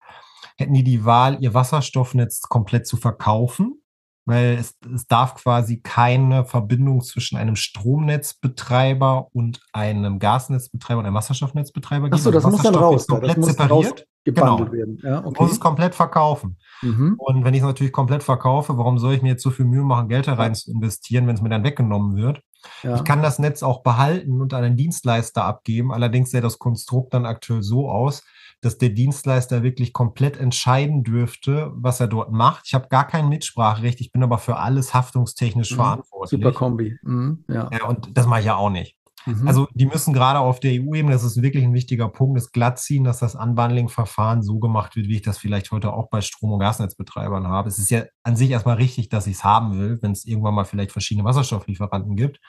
hätten 0.57 0.73
die 0.73 0.83
die 0.83 1.05
Wahl, 1.05 1.37
ihr 1.41 1.53
Wasserstoffnetz 1.53 2.41
komplett 2.41 2.87
zu 2.87 2.97
verkaufen, 2.97 3.82
weil 4.25 4.57
es, 4.59 4.77
es 4.93 5.07
darf 5.07 5.35
quasi 5.35 5.81
keine 5.81 6.45
Verbindung 6.45 7.01
zwischen 7.01 7.37
einem 7.37 7.55
Stromnetzbetreiber 7.55 9.27
und 9.33 9.59
einem 9.73 10.19
Gasnetzbetreiber 10.19 10.99
und 10.99 11.05
einem 11.05 11.15
Wasserstoffnetzbetreiber 11.15 12.05
geben. 12.05 12.15
Achso, 12.15 12.31
das 12.31 12.43
muss 12.43 12.61
dann 12.61 12.75
raus. 12.75 13.05
Das 13.05 13.07
komplett 13.07 13.37
muss 13.37 13.47
separiert. 13.47 14.07
Genau. 14.25 14.71
werden. 14.71 14.99
Ja, 15.03 15.19
Du 15.19 15.31
musst 15.31 15.39
es 15.39 15.57
okay. 15.57 15.59
komplett 15.59 15.95
verkaufen. 15.95 16.57
Mhm. 16.81 17.15
Und 17.17 17.43
wenn 17.43 17.53
ich 17.53 17.59
es 17.59 17.65
natürlich 17.65 17.91
komplett 17.91 18.23
verkaufe, 18.23 18.77
warum 18.77 18.97
soll 18.97 19.15
ich 19.15 19.21
mir 19.21 19.29
jetzt 19.29 19.43
so 19.43 19.51
viel 19.51 19.65
Mühe 19.65 19.83
machen, 19.83 20.07
Geld 20.07 20.27
da 20.27 20.35
rein 20.35 20.55
zu 20.55 20.71
investieren, 20.71 21.27
wenn 21.27 21.35
es 21.35 21.41
mir 21.41 21.49
dann 21.49 21.65
weggenommen 21.65 22.15
wird? 22.15 22.41
Ja. 22.83 22.95
Ich 22.95 23.03
kann 23.03 23.21
das 23.21 23.39
Netz 23.39 23.63
auch 23.63 23.83
behalten 23.83 24.41
und 24.41 24.53
an 24.53 24.63
einen 24.63 24.77
Dienstleister 24.77 25.43
abgeben. 25.43 25.91
Allerdings 25.93 26.31
sähe 26.31 26.41
das 26.41 26.59
Konstrukt 26.59 27.13
dann 27.13 27.25
aktuell 27.25 27.61
so 27.63 27.89
aus, 27.89 28.23
dass 28.61 28.77
der 28.77 28.89
Dienstleister 28.89 29.61
wirklich 29.61 29.91
komplett 29.91 30.37
entscheiden 30.37 31.03
dürfte, 31.03 31.71
was 31.75 31.99
er 31.99 32.07
dort 32.07 32.31
macht. 32.31 32.63
Ich 32.67 32.73
habe 32.73 32.87
gar 32.87 33.05
kein 33.05 33.27
Mitspracherecht, 33.27 33.99
ich 33.99 34.11
bin 34.11 34.23
aber 34.23 34.37
für 34.37 34.57
alles 34.57 34.93
haftungstechnisch 34.93 35.71
Mhm. 35.71 35.75
verantwortlich. 35.75 36.41
Super 36.41 36.53
Kombi. 36.53 36.97
Mhm. 37.03 37.43
Ja. 37.49 37.69
Ja, 37.73 37.85
und 37.87 38.17
das 38.17 38.25
mache 38.25 38.39
ich 38.39 38.45
ja 38.45 38.55
auch 38.55 38.69
nicht. 38.69 38.95
Mhm. 39.25 39.47
Also 39.47 39.67
die 39.73 39.85
müssen 39.85 40.13
gerade 40.13 40.39
auf 40.39 40.59
der 40.59 40.73
EU-Ebene, 40.73 41.13
das 41.13 41.23
ist 41.23 41.41
wirklich 41.41 41.63
ein 41.63 41.73
wichtiger 41.73 42.09
Punkt, 42.09 42.37
das 42.37 42.51
glattziehen, 42.51 43.03
dass 43.03 43.19
das 43.19 43.35
Unbundling-Verfahren 43.35 44.43
so 44.43 44.59
gemacht 44.59 44.95
wird, 44.95 45.07
wie 45.07 45.15
ich 45.15 45.21
das 45.21 45.37
vielleicht 45.37 45.71
heute 45.71 45.93
auch 45.93 46.09
bei 46.09 46.21
Strom- 46.21 46.51
und 46.51 46.59
Gasnetzbetreibern 46.59 47.47
habe. 47.47 47.69
Es 47.69 47.79
ist 47.79 47.89
ja 47.89 48.03
an 48.23 48.35
sich 48.35 48.51
erstmal 48.51 48.75
richtig, 48.75 49.09
dass 49.09 49.27
ich 49.27 49.35
es 49.37 49.43
haben 49.43 49.77
will, 49.77 49.99
wenn 50.01 50.11
es 50.11 50.25
irgendwann 50.25 50.53
mal 50.53 50.65
vielleicht 50.65 50.91
verschiedene 50.91 51.25
Wasserstofflieferanten 51.25 52.15
gibt. 52.15 52.39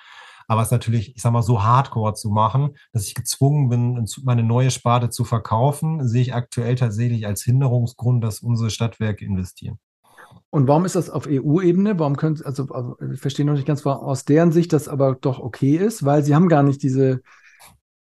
Aber 0.46 0.60
es 0.60 0.68
ist 0.68 0.72
natürlich, 0.72 1.16
ich 1.16 1.22
sag 1.22 1.32
mal, 1.32 1.42
so 1.42 1.62
hardcore 1.62 2.14
zu 2.14 2.28
machen, 2.30 2.76
dass 2.92 3.06
ich 3.06 3.14
gezwungen 3.14 3.68
bin, 3.68 4.06
meine 4.24 4.42
neue 4.42 4.70
Sparte 4.70 5.08
zu 5.10 5.24
verkaufen, 5.24 6.06
sehe 6.06 6.22
ich 6.22 6.34
aktuell 6.34 6.74
tatsächlich 6.74 7.26
als 7.26 7.42
Hinderungsgrund, 7.42 8.22
dass 8.22 8.40
unsere 8.40 8.70
Stadtwerke 8.70 9.24
investieren. 9.24 9.78
Und 10.54 10.68
warum 10.68 10.84
ist 10.84 10.94
das 10.94 11.10
auf 11.10 11.26
EU-Ebene? 11.26 11.98
Warum 11.98 12.16
können 12.16 12.40
also, 12.44 12.68
also 12.68 12.96
ich 13.12 13.18
verstehe 13.18 13.44
noch 13.44 13.54
nicht 13.54 13.66
ganz, 13.66 13.84
warum 13.84 14.06
aus 14.06 14.24
deren 14.24 14.52
Sicht 14.52 14.72
das 14.72 14.86
aber 14.86 15.16
doch 15.16 15.40
okay 15.40 15.76
ist, 15.76 16.04
weil 16.04 16.22
sie 16.22 16.32
haben 16.32 16.48
gar 16.48 16.62
nicht 16.62 16.80
diese 16.84 17.22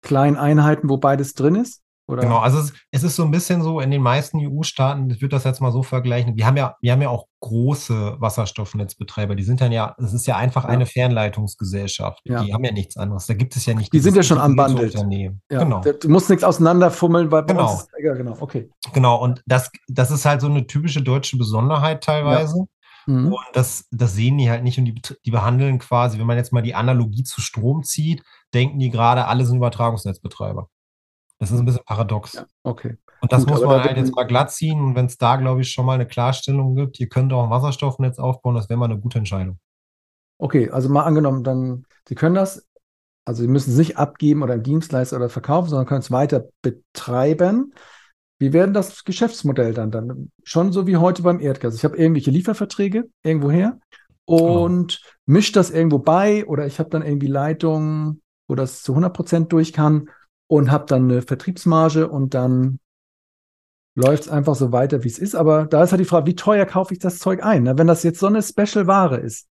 kleinen 0.02 0.36
Einheiten, 0.36 0.88
wo 0.88 0.98
beides 0.98 1.34
drin 1.34 1.56
ist? 1.56 1.82
Oder? 2.08 2.22
Genau, 2.22 2.38
also 2.38 2.58
es, 2.58 2.72
es 2.90 3.02
ist 3.02 3.16
so 3.16 3.22
ein 3.24 3.30
bisschen 3.30 3.62
so, 3.62 3.80
in 3.80 3.90
den 3.90 4.00
meisten 4.02 4.38
EU-Staaten, 4.40 5.10
ich 5.10 5.20
würde 5.20 5.36
das 5.36 5.44
jetzt 5.44 5.60
mal 5.60 5.70
so 5.72 5.82
vergleichen, 5.82 6.36
wir 6.36 6.46
haben 6.46 6.56
ja, 6.56 6.74
wir 6.80 6.92
haben 6.92 7.02
ja 7.02 7.10
auch 7.10 7.26
große 7.40 8.16
Wasserstoffnetzbetreiber, 8.18 9.34
die 9.34 9.42
sind 9.42 9.60
dann 9.60 9.72
ja, 9.72 9.94
es 9.98 10.12
ist 10.14 10.26
ja 10.26 10.36
einfach 10.36 10.64
Ja. 10.64 10.70
eine 10.70 10.86
Fernleitungsgesellschaft. 10.86 12.20
Ja. 12.24 12.42
Die 12.42 12.52
haben 12.52 12.64
ja 12.64 12.72
nichts 12.72 12.96
anderes. 12.96 13.26
Da 13.26 13.34
gibt 13.34 13.54
es 13.56 13.66
ja 13.66 13.74
nicht 13.74 13.92
Die 13.92 14.00
sind 14.00 14.16
ja 14.16 14.22
schon 14.22 14.38
unbundled. 14.38 14.94
Unternehmen. 14.94 15.42
Ja, 15.50 15.62
Genau. 15.62 15.80
Du 15.82 16.08
musst 16.08 16.30
nichts 16.30 16.44
auseinanderfummeln, 16.44 17.30
weil 17.30 17.44
Genau. 17.44 17.74
ist, 17.74 17.88
ja, 18.02 18.14
genau, 18.14 18.36
okay. 18.40 18.70
Genau, 18.92 19.22
und 19.22 19.42
das, 19.46 19.70
das 19.88 20.10
ist 20.10 20.24
halt 20.24 20.40
so 20.40 20.46
eine 20.48 20.66
typische 20.66 21.02
deutsche 21.02 21.36
Besonderheit 21.36 22.02
teilweise. 22.02 22.64
Mhm. 23.06 23.32
Und 23.32 23.36
das, 23.52 23.86
das 23.90 24.14
sehen 24.14 24.38
die 24.38 24.50
halt 24.50 24.64
nicht 24.64 24.78
und 24.78 24.84
die, 24.86 24.94
die 25.24 25.30
behandeln 25.30 25.78
quasi, 25.78 26.18
wenn 26.18 26.26
man 26.26 26.36
jetzt 26.36 26.52
mal 26.52 26.62
die 26.62 26.74
Analogie 26.74 27.22
zu 27.22 27.40
Strom 27.40 27.82
zieht, 27.82 28.22
denken 28.54 28.78
die 28.78 28.90
gerade, 28.90 29.26
alle 29.26 29.46
sind 29.46 29.56
Übertragungsnetzbetreiber. 29.58 30.68
Das 31.38 31.50
ist 31.50 31.58
ein 31.58 31.64
bisschen 31.64 31.84
paradox. 31.84 32.34
Ja, 32.34 32.46
okay. 32.64 32.96
Und 33.20 33.32
das 33.32 33.44
Gut, 33.44 33.54
muss 33.54 33.62
man 33.62 33.82
halt 33.82 33.96
jetzt 33.96 34.14
mal 34.14 34.24
glatt 34.24 34.52
ziehen. 34.52 34.80
Und 34.80 34.94
wenn 34.94 35.06
es 35.06 35.18
da, 35.18 35.36
glaube 35.36 35.60
ich, 35.60 35.70
schon 35.70 35.86
mal 35.86 35.94
eine 35.94 36.06
Klarstellung 36.06 36.74
gibt, 36.74 36.98
ihr 37.00 37.08
könnt 37.08 37.32
auch 37.32 37.44
ein 37.44 37.50
Wasserstoffnetz 37.50 38.18
aufbauen, 38.18 38.54
das 38.54 38.68
wäre 38.68 38.78
mal 38.78 38.86
eine 38.86 38.98
gute 38.98 39.18
Entscheidung. 39.18 39.58
Okay, 40.38 40.70
also 40.70 40.88
mal 40.88 41.02
angenommen, 41.02 41.42
dann, 41.42 41.84
Sie 42.08 42.14
können 42.14 42.34
das, 42.36 42.66
also 43.24 43.42
Sie 43.42 43.48
müssen 43.48 43.72
es 43.72 43.78
nicht 43.78 43.98
abgeben 43.98 44.42
oder 44.42 44.54
einen 44.54 44.62
Dienstleister 44.62 45.16
oder 45.16 45.28
verkaufen, 45.28 45.68
sondern 45.68 45.86
können 45.86 46.00
es 46.00 46.10
weiter 46.10 46.48
betreiben. 46.62 47.72
Wie 48.38 48.52
wäre 48.52 48.66
denn 48.66 48.74
das 48.74 49.04
Geschäftsmodell 49.04 49.74
dann? 49.74 49.90
Dann 49.90 50.30
schon 50.44 50.72
so 50.72 50.86
wie 50.86 50.96
heute 50.96 51.22
beim 51.22 51.40
Erdgas. 51.40 51.74
Ich 51.74 51.84
habe 51.84 51.96
irgendwelche 51.96 52.30
Lieferverträge 52.30 53.08
irgendwoher 53.24 53.80
und 54.26 55.00
mische 55.26 55.52
das 55.52 55.70
irgendwo 55.70 55.98
bei 55.98 56.46
oder 56.46 56.66
ich 56.66 56.78
habe 56.78 56.90
dann 56.90 57.02
irgendwie 57.02 57.26
Leitungen, 57.26 58.22
wo 58.46 58.54
das 58.54 58.82
zu 58.82 58.92
100 58.92 59.12
Prozent 59.12 59.52
durch 59.52 59.72
kann 59.72 60.08
und 60.48 60.70
habe 60.72 60.86
dann 60.86 61.04
eine 61.10 61.22
Vertriebsmarge 61.22 62.08
und 62.08 62.34
dann 62.34 62.80
läuft 63.94 64.24
es 64.24 64.28
einfach 64.28 64.54
so 64.54 64.72
weiter, 64.72 65.04
wie 65.04 65.08
es 65.08 65.18
ist. 65.18 65.34
Aber 65.34 65.66
da 65.66 65.82
ist 65.82 65.92
halt 65.92 66.00
die 66.00 66.04
Frage, 66.04 66.26
wie 66.26 66.36
teuer 66.36 66.66
kaufe 66.66 66.94
ich 66.94 67.00
das 67.00 67.18
Zeug 67.18 67.42
ein? 67.44 67.64
ne? 67.64 67.78
Wenn 67.78 67.86
das 67.86 68.02
jetzt 68.02 68.20
so 68.20 68.26
eine 68.26 68.42
Special-Ware 68.42 69.18
ist, 69.18 69.48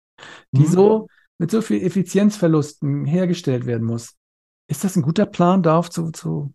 die 0.53 0.63
Mhm. 0.63 0.67
so 0.67 1.09
mit 1.39 1.53
so 1.53 1.63
viel 1.63 1.83
Effizienzverlusten 1.85 3.07
hergestellt 3.07 3.67
werden 3.67 3.87
muss. 3.87 4.17
Ist 4.69 4.85
das 4.85 4.97
ein 4.97 5.03
guter 5.03 5.27
Plan, 5.27 5.63
darauf 5.63 5.91
zu, 5.91 6.13
zu, 6.13 6.54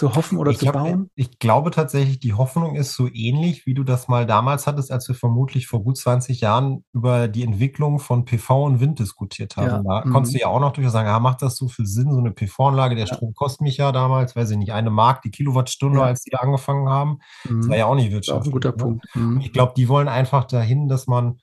zu 0.00 0.14
hoffen 0.16 0.38
oder 0.38 0.50
ich 0.50 0.58
zu 0.58 0.66
hab, 0.66 0.74
bauen? 0.74 1.10
Ich 1.14 1.38
glaube 1.38 1.70
tatsächlich, 1.70 2.18
die 2.18 2.32
Hoffnung 2.34 2.74
ist 2.74 2.94
so 2.94 3.06
ähnlich, 3.12 3.66
wie 3.66 3.74
du 3.74 3.84
das 3.84 4.08
mal 4.08 4.26
damals 4.26 4.66
hattest, 4.66 4.90
als 4.90 5.06
wir 5.08 5.14
vermutlich 5.14 5.66
vor 5.68 5.82
gut 5.84 5.96
20 5.96 6.40
Jahren 6.40 6.84
über 6.92 7.28
die 7.28 7.44
Entwicklung 7.44 7.98
von 8.00 8.24
PV 8.24 8.64
und 8.64 8.80
Wind 8.80 8.98
diskutiert 8.98 9.56
haben. 9.56 9.84
Ja. 9.86 10.00
Da 10.00 10.04
Mhm. 10.06 10.12
konntest 10.12 10.34
du 10.34 10.40
ja 10.40 10.48
auch 10.48 10.60
noch 10.60 10.72
durchaus 10.72 10.92
sagen, 10.92 11.08
ah, 11.08 11.20
macht 11.20 11.42
das 11.42 11.56
so 11.56 11.68
viel 11.68 11.86
Sinn, 11.86 12.10
so 12.12 12.18
eine 12.18 12.32
PV-Anlage, 12.32 12.96
der 12.96 13.06
Ja. 13.06 13.14
Strom 13.14 13.34
kostet 13.34 13.60
mich 13.60 13.76
ja 13.76 13.92
damals, 13.92 14.34
weiß 14.34 14.50
ich 14.50 14.56
nicht, 14.58 14.72
eine 14.72 14.90
Mark 14.90 15.22
die 15.22 15.30
Kilowattstunde, 15.30 15.98
Ja. 16.00 16.06
als 16.06 16.22
die 16.22 16.30
da 16.30 16.38
angefangen 16.38 16.88
haben. 16.88 17.18
Das 17.44 17.52
Mhm. 17.52 17.68
war 17.68 17.76
ja 17.76 17.86
auch 17.86 17.94
nicht 17.94 18.06
Ist 18.06 18.10
auch 18.10 18.10
ein 18.10 18.14
wirtschaftlich. 18.46 18.52
guter 18.52 18.70
ne? 18.70 18.76
Punkt. 18.76 19.04
Mhm. 19.14 19.40
Ich 19.40 19.52
glaube, 19.52 19.74
die 19.76 19.88
wollen 19.88 20.08
einfach 20.08 20.44
dahin, 20.44 20.88
dass 20.88 21.06
man, 21.06 21.38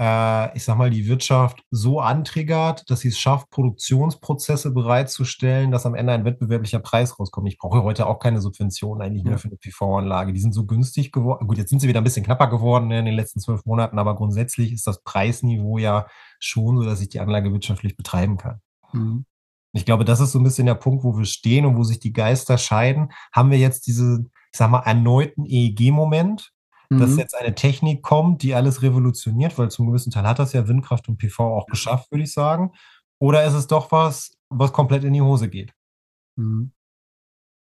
äh, 0.00 0.56
ich 0.56 0.64
sag 0.64 0.76
mal, 0.76 0.90
die 0.90 1.06
Wirtschaft 1.06 1.62
so 1.70 2.00
antriggert, 2.00 2.88
dass 2.90 3.00
sie 3.00 3.08
es 3.08 3.18
schafft, 3.18 3.50
Produktionsprozesse 3.50 4.72
bereitzustellen, 4.72 5.70
dass 5.70 5.86
am 5.86 5.94
Ende 5.94 6.12
ein 6.12 6.24
wettbewerblicher 6.24 6.80
Preis 6.80 7.18
rauskommt. 7.18 7.48
Ich 7.48 7.58
brauche 7.58 7.82
heute 7.82 8.06
auch 8.06 8.18
keine 8.18 8.40
Subventionen 8.40 9.02
eigentlich 9.02 9.24
mehr 9.24 9.38
für 9.38 9.48
eine 9.48 9.56
PV-Anlage. 9.56 10.32
Die 10.32 10.40
sind 10.40 10.54
so 10.54 10.66
günstig 10.66 11.12
geworden. 11.12 11.46
Gut, 11.46 11.58
jetzt 11.58 11.70
sind 11.70 11.80
sie 11.80 11.88
wieder 11.88 12.00
ein 12.00 12.04
bisschen 12.04 12.24
knapper 12.24 12.48
geworden 12.48 12.88
ne, 12.88 12.98
in 13.00 13.04
den 13.04 13.14
letzten 13.14 13.40
zwölf 13.40 13.64
Monaten, 13.64 13.98
aber 13.98 14.16
grundsätzlich 14.16 14.72
ist 14.72 14.86
das 14.86 15.02
Preisniveau 15.02 15.78
ja 15.78 16.06
schon 16.40 16.78
so, 16.78 16.84
dass 16.84 17.00
ich 17.00 17.08
die 17.08 17.20
Anlage 17.20 17.52
wirtschaftlich 17.52 17.96
betreiben 17.96 18.36
kann. 18.36 18.60
Mhm. 18.92 19.24
Ich 19.74 19.86
glaube, 19.86 20.04
das 20.04 20.20
ist 20.20 20.32
so 20.32 20.38
ein 20.38 20.44
bisschen 20.44 20.66
der 20.66 20.74
Punkt, 20.74 21.02
wo 21.02 21.16
wir 21.16 21.24
stehen 21.24 21.64
und 21.64 21.76
wo 21.76 21.82
sich 21.82 21.98
die 21.98 22.12
Geister 22.12 22.58
scheiden. 22.58 23.10
Haben 23.32 23.50
wir 23.50 23.58
jetzt 23.58 23.86
diese, 23.86 24.26
ich 24.52 24.58
sag 24.58 24.70
mal, 24.70 24.80
erneuten 24.80 25.46
EEG-Moment, 25.46 26.52
dass 26.98 27.12
Mhm. 27.12 27.18
jetzt 27.18 27.34
eine 27.36 27.54
Technik 27.54 28.02
kommt, 28.02 28.42
die 28.42 28.54
alles 28.54 28.82
revolutioniert, 28.82 29.58
weil 29.58 29.70
zum 29.70 29.86
gewissen 29.88 30.10
Teil 30.12 30.26
hat 30.26 30.38
das 30.38 30.52
ja 30.52 30.68
Windkraft 30.68 31.08
und 31.08 31.18
PV 31.18 31.40
auch 31.56 31.66
geschafft, 31.66 32.10
würde 32.10 32.24
ich 32.24 32.32
sagen. 32.32 32.72
Oder 33.18 33.44
ist 33.44 33.54
es 33.54 33.66
doch 33.68 33.92
was, 33.92 34.36
was 34.48 34.72
komplett 34.72 35.04
in 35.04 35.12
die 35.12 35.22
Hose 35.22 35.48
geht? 35.48 35.72
Mhm. 36.36 36.72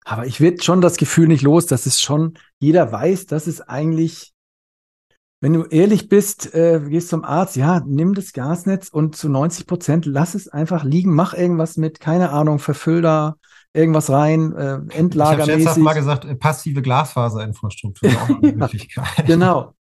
Aber 0.03 0.26
ich 0.28 0.39
werde 0.39 0.61
schon 0.61 0.82
das 0.82 0.97
Gefühl 0.97 1.28
nicht 1.28 1.41
los, 1.41 1.66
dass 1.66 1.86
es 1.86 1.99
schon, 1.99 2.38
jeder 2.59 2.91
weiß, 2.91 3.26
dass 3.26 3.47
es 3.47 3.61
eigentlich, 3.61 4.34
wenn 5.41 5.53
du 5.53 5.63
ehrlich 5.63 6.09
bist, 6.09 6.53
äh, 6.53 6.80
gehst 6.88 7.09
zum 7.09 7.24
Arzt, 7.24 7.55
ja, 7.55 7.82
nimm 7.86 8.13
das 8.13 8.32
Gasnetz 8.34 8.89
und 8.89 9.16
zu 9.16 9.30
90 9.30 9.66
Prozent 9.68 10.05
lass 10.05 10.36
es 10.36 10.47
einfach 10.47 10.84
liegen, 10.84 11.13
mach 11.13 11.34
irgendwas 11.34 11.78
mit, 11.78 11.99
keine 11.99 12.30
Ahnung, 12.30 12.59
verfüll 12.59 13.01
da 13.01 13.36
irgendwas 13.76 14.09
rein, 14.09 14.53
äh, 14.53 14.63
Ich 14.63 14.69
habe 14.71 14.93
endlagermäßig. 14.93 15.84
mal 15.84 15.93
gesagt, 15.93 16.26
äh, 16.26 16.36
passive 16.36 16.82
Glasfaserinfrastruktur 16.82 18.09
auch 18.11 18.30
eine 18.41 18.51
Möglichkeit. 18.55 19.26
Genau. 19.28 19.73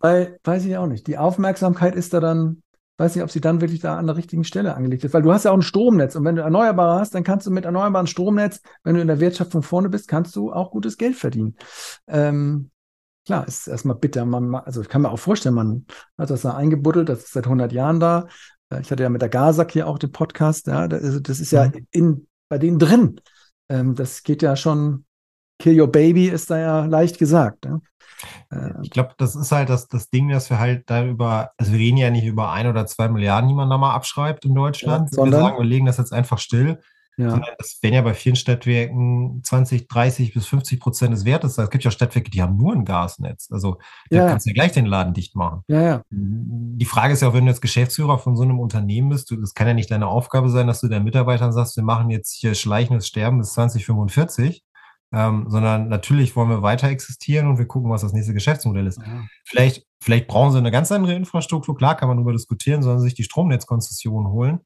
Weil, 0.00 0.38
weiß 0.44 0.64
ich 0.66 0.76
auch 0.76 0.86
nicht. 0.86 1.06
Die 1.06 1.18
Aufmerksamkeit 1.18 1.94
ist 1.94 2.12
da 2.14 2.20
dann, 2.20 2.62
weiß 2.98 3.14
nicht, 3.14 3.24
ob 3.24 3.30
sie 3.30 3.40
dann 3.40 3.60
wirklich 3.60 3.80
da 3.80 3.96
an 3.98 4.06
der 4.06 4.16
richtigen 4.16 4.44
Stelle 4.44 4.74
angelegt 4.74 5.04
ist. 5.04 5.14
Weil 5.14 5.22
du 5.22 5.32
hast 5.32 5.44
ja 5.44 5.50
auch 5.50 5.56
ein 5.56 5.62
Stromnetz 5.62 6.16
und 6.16 6.24
wenn 6.24 6.36
du 6.36 6.42
Erneuerbare 6.42 7.00
hast, 7.00 7.14
dann 7.14 7.24
kannst 7.24 7.46
du 7.46 7.50
mit 7.50 7.64
erneuerbaren 7.64 8.06
Stromnetz, 8.06 8.60
wenn 8.84 8.94
du 8.94 9.00
in 9.00 9.08
der 9.08 9.20
Wirtschaft 9.20 9.52
von 9.52 9.62
vorne 9.62 9.88
bist, 9.88 10.08
kannst 10.08 10.36
du 10.36 10.52
auch 10.52 10.70
gutes 10.70 10.96
Geld 10.98 11.16
verdienen. 11.16 11.56
Ähm, 12.08 12.70
klar, 13.26 13.46
ist 13.48 13.66
erstmal 13.68 13.96
bitter. 13.96 14.24
Man, 14.26 14.48
ma- 14.48 14.60
also 14.60 14.80
ich 14.82 14.88
kann 14.88 15.02
mir 15.02 15.10
auch 15.10 15.18
vorstellen, 15.18 15.54
man 15.54 15.86
hat 16.18 16.30
das 16.30 16.42
da 16.42 16.54
eingebuddelt, 16.54 17.08
das 17.08 17.20
ist 17.20 17.32
seit 17.32 17.44
100 17.46 17.72
Jahren 17.72 18.00
da. 18.00 18.26
Äh, 18.70 18.80
Ich 18.80 18.90
hatte 18.90 19.02
ja 19.02 19.08
mit 19.08 19.22
der 19.22 19.28
Gasak 19.30 19.72
hier 19.72 19.86
auch 19.86 19.98
den 19.98 20.12
Podcast, 20.12 20.66
ja, 20.66 20.86
das, 20.88 21.22
das 21.22 21.40
ist 21.40 21.50
ja 21.52 21.66
Mhm. 21.68 21.86
in, 21.90 22.26
bei 22.48 22.58
denen 22.58 22.78
drin. 22.78 23.20
Ähm, 23.70 23.94
das 23.94 24.22
geht 24.24 24.42
ja 24.42 24.56
schon, 24.56 25.04
Kill 25.58 25.80
Your 25.80 25.90
Baby 25.90 26.28
ist 26.28 26.50
da 26.50 26.58
ja 26.58 26.84
leicht 26.86 27.18
gesagt. 27.18 27.64
Ne? 27.64 27.80
Äh, 28.50 28.72
Ich 28.82 28.90
glaube, 28.90 29.14
das 29.18 29.36
ist 29.36 29.52
halt 29.52 29.68
das, 29.70 29.88
das 29.88 30.10
Ding, 30.10 30.28
dass 30.28 30.50
wir 30.50 30.58
halt 30.58 30.88
da 30.90 31.04
über, 31.06 31.52
also 31.56 31.72
wir 31.72 31.78
reden 31.78 31.96
ja 31.98 32.10
nicht 32.10 32.24
über 32.26 32.50
ein 32.50 32.66
oder 32.66 32.84
zwei 32.86 33.08
Milliarden, 33.08 33.48
die 33.48 33.54
man 33.54 33.70
da 33.70 33.78
mal 33.78 33.94
abschreibt 33.94 34.44
in 34.44 34.54
Deutschland. 34.54 35.10
Ja, 35.12 35.16
Wenn 35.18 35.24
wir 35.26 35.30
sondern- 35.32 35.40
sagen, 35.42 35.58
wir 35.58 35.64
legen 35.64 35.86
das 35.86 35.98
jetzt 35.98 36.12
einfach 36.12 36.38
still, 36.38 36.80
ja. 37.16 37.30
sondern 37.30 37.50
das 37.58 37.78
werden 37.82 37.94
ja 37.94 38.02
bei 38.02 38.14
vielen 38.14 38.36
Stadtwerken 38.36 39.40
20, 39.42 39.88
30 39.88 40.32
bis 40.32 40.46
50 40.46 40.80
Prozent 40.80 41.12
des 41.12 41.24
Wertes. 41.24 41.58
Es 41.58 41.70
gibt 41.70 41.84
ja 41.84 41.90
Stadtwerke, 41.90 42.30
die 42.30 42.42
haben 42.42 42.56
nur 42.56 42.72
ein 42.72 42.84
Gasnetz. 42.84 43.48
Also 43.50 43.78
da 44.08 44.16
Ja, 44.16 44.28
kannst 44.28 44.46
du 44.46 44.50
ja 44.50 44.54
gleich 44.54 44.72
den 44.72 44.86
Laden 44.86 45.14
dicht 45.14 45.36
machen. 45.36 45.62
Ja, 45.68 45.82
ja. 45.82 46.02
Die 46.10 46.84
Frage 46.84 47.12
ist 47.12 47.22
ja 47.22 47.28
auch, 47.28 47.34
wenn 47.34 47.44
du 47.44 47.50
jetzt 47.50 47.60
Geschäftsführer 47.62 48.18
von 48.18 48.36
so 48.36 48.42
einem 48.42 48.58
Unternehmen 48.58 49.10
bist, 49.10 49.30
du, 49.30 49.36
das 49.36 49.54
kann 49.54 49.66
ja 49.66 49.74
nicht 49.74 49.90
deine 49.90 50.06
Aufgabe 50.06 50.48
sein, 50.48 50.66
dass 50.66 50.80
du 50.80 50.88
deinen 50.88 51.04
Mitarbeitern 51.04 51.52
sagst, 51.52 51.76
wir 51.76 51.84
machen 51.84 52.10
jetzt 52.10 52.32
hier 52.32 52.54
schleichendes 52.54 53.06
Sterben 53.06 53.38
bis 53.38 53.52
2045, 53.52 54.64
ähm, 55.12 55.46
sondern 55.48 55.88
natürlich 55.88 56.36
wollen 56.36 56.48
wir 56.48 56.62
weiter 56.62 56.88
existieren 56.88 57.48
und 57.48 57.58
wir 57.58 57.66
gucken, 57.66 57.90
was 57.90 58.02
das 58.02 58.12
nächste 58.12 58.32
Geschäftsmodell 58.32 58.86
ist. 58.86 58.98
Ja. 58.98 59.24
Vielleicht, 59.44 59.84
vielleicht 60.00 60.28
brauchen 60.28 60.52
sie 60.52 60.58
eine 60.58 60.70
ganz 60.70 60.92
andere 60.92 61.14
Infrastruktur, 61.14 61.76
klar 61.76 61.96
kann 61.96 62.08
man 62.08 62.16
darüber 62.16 62.32
diskutieren, 62.32 62.82
sie 62.82 62.98
sich 63.00 63.14
die 63.14 63.24
Stromnetzkonzession 63.24 64.28
holen. 64.28 64.60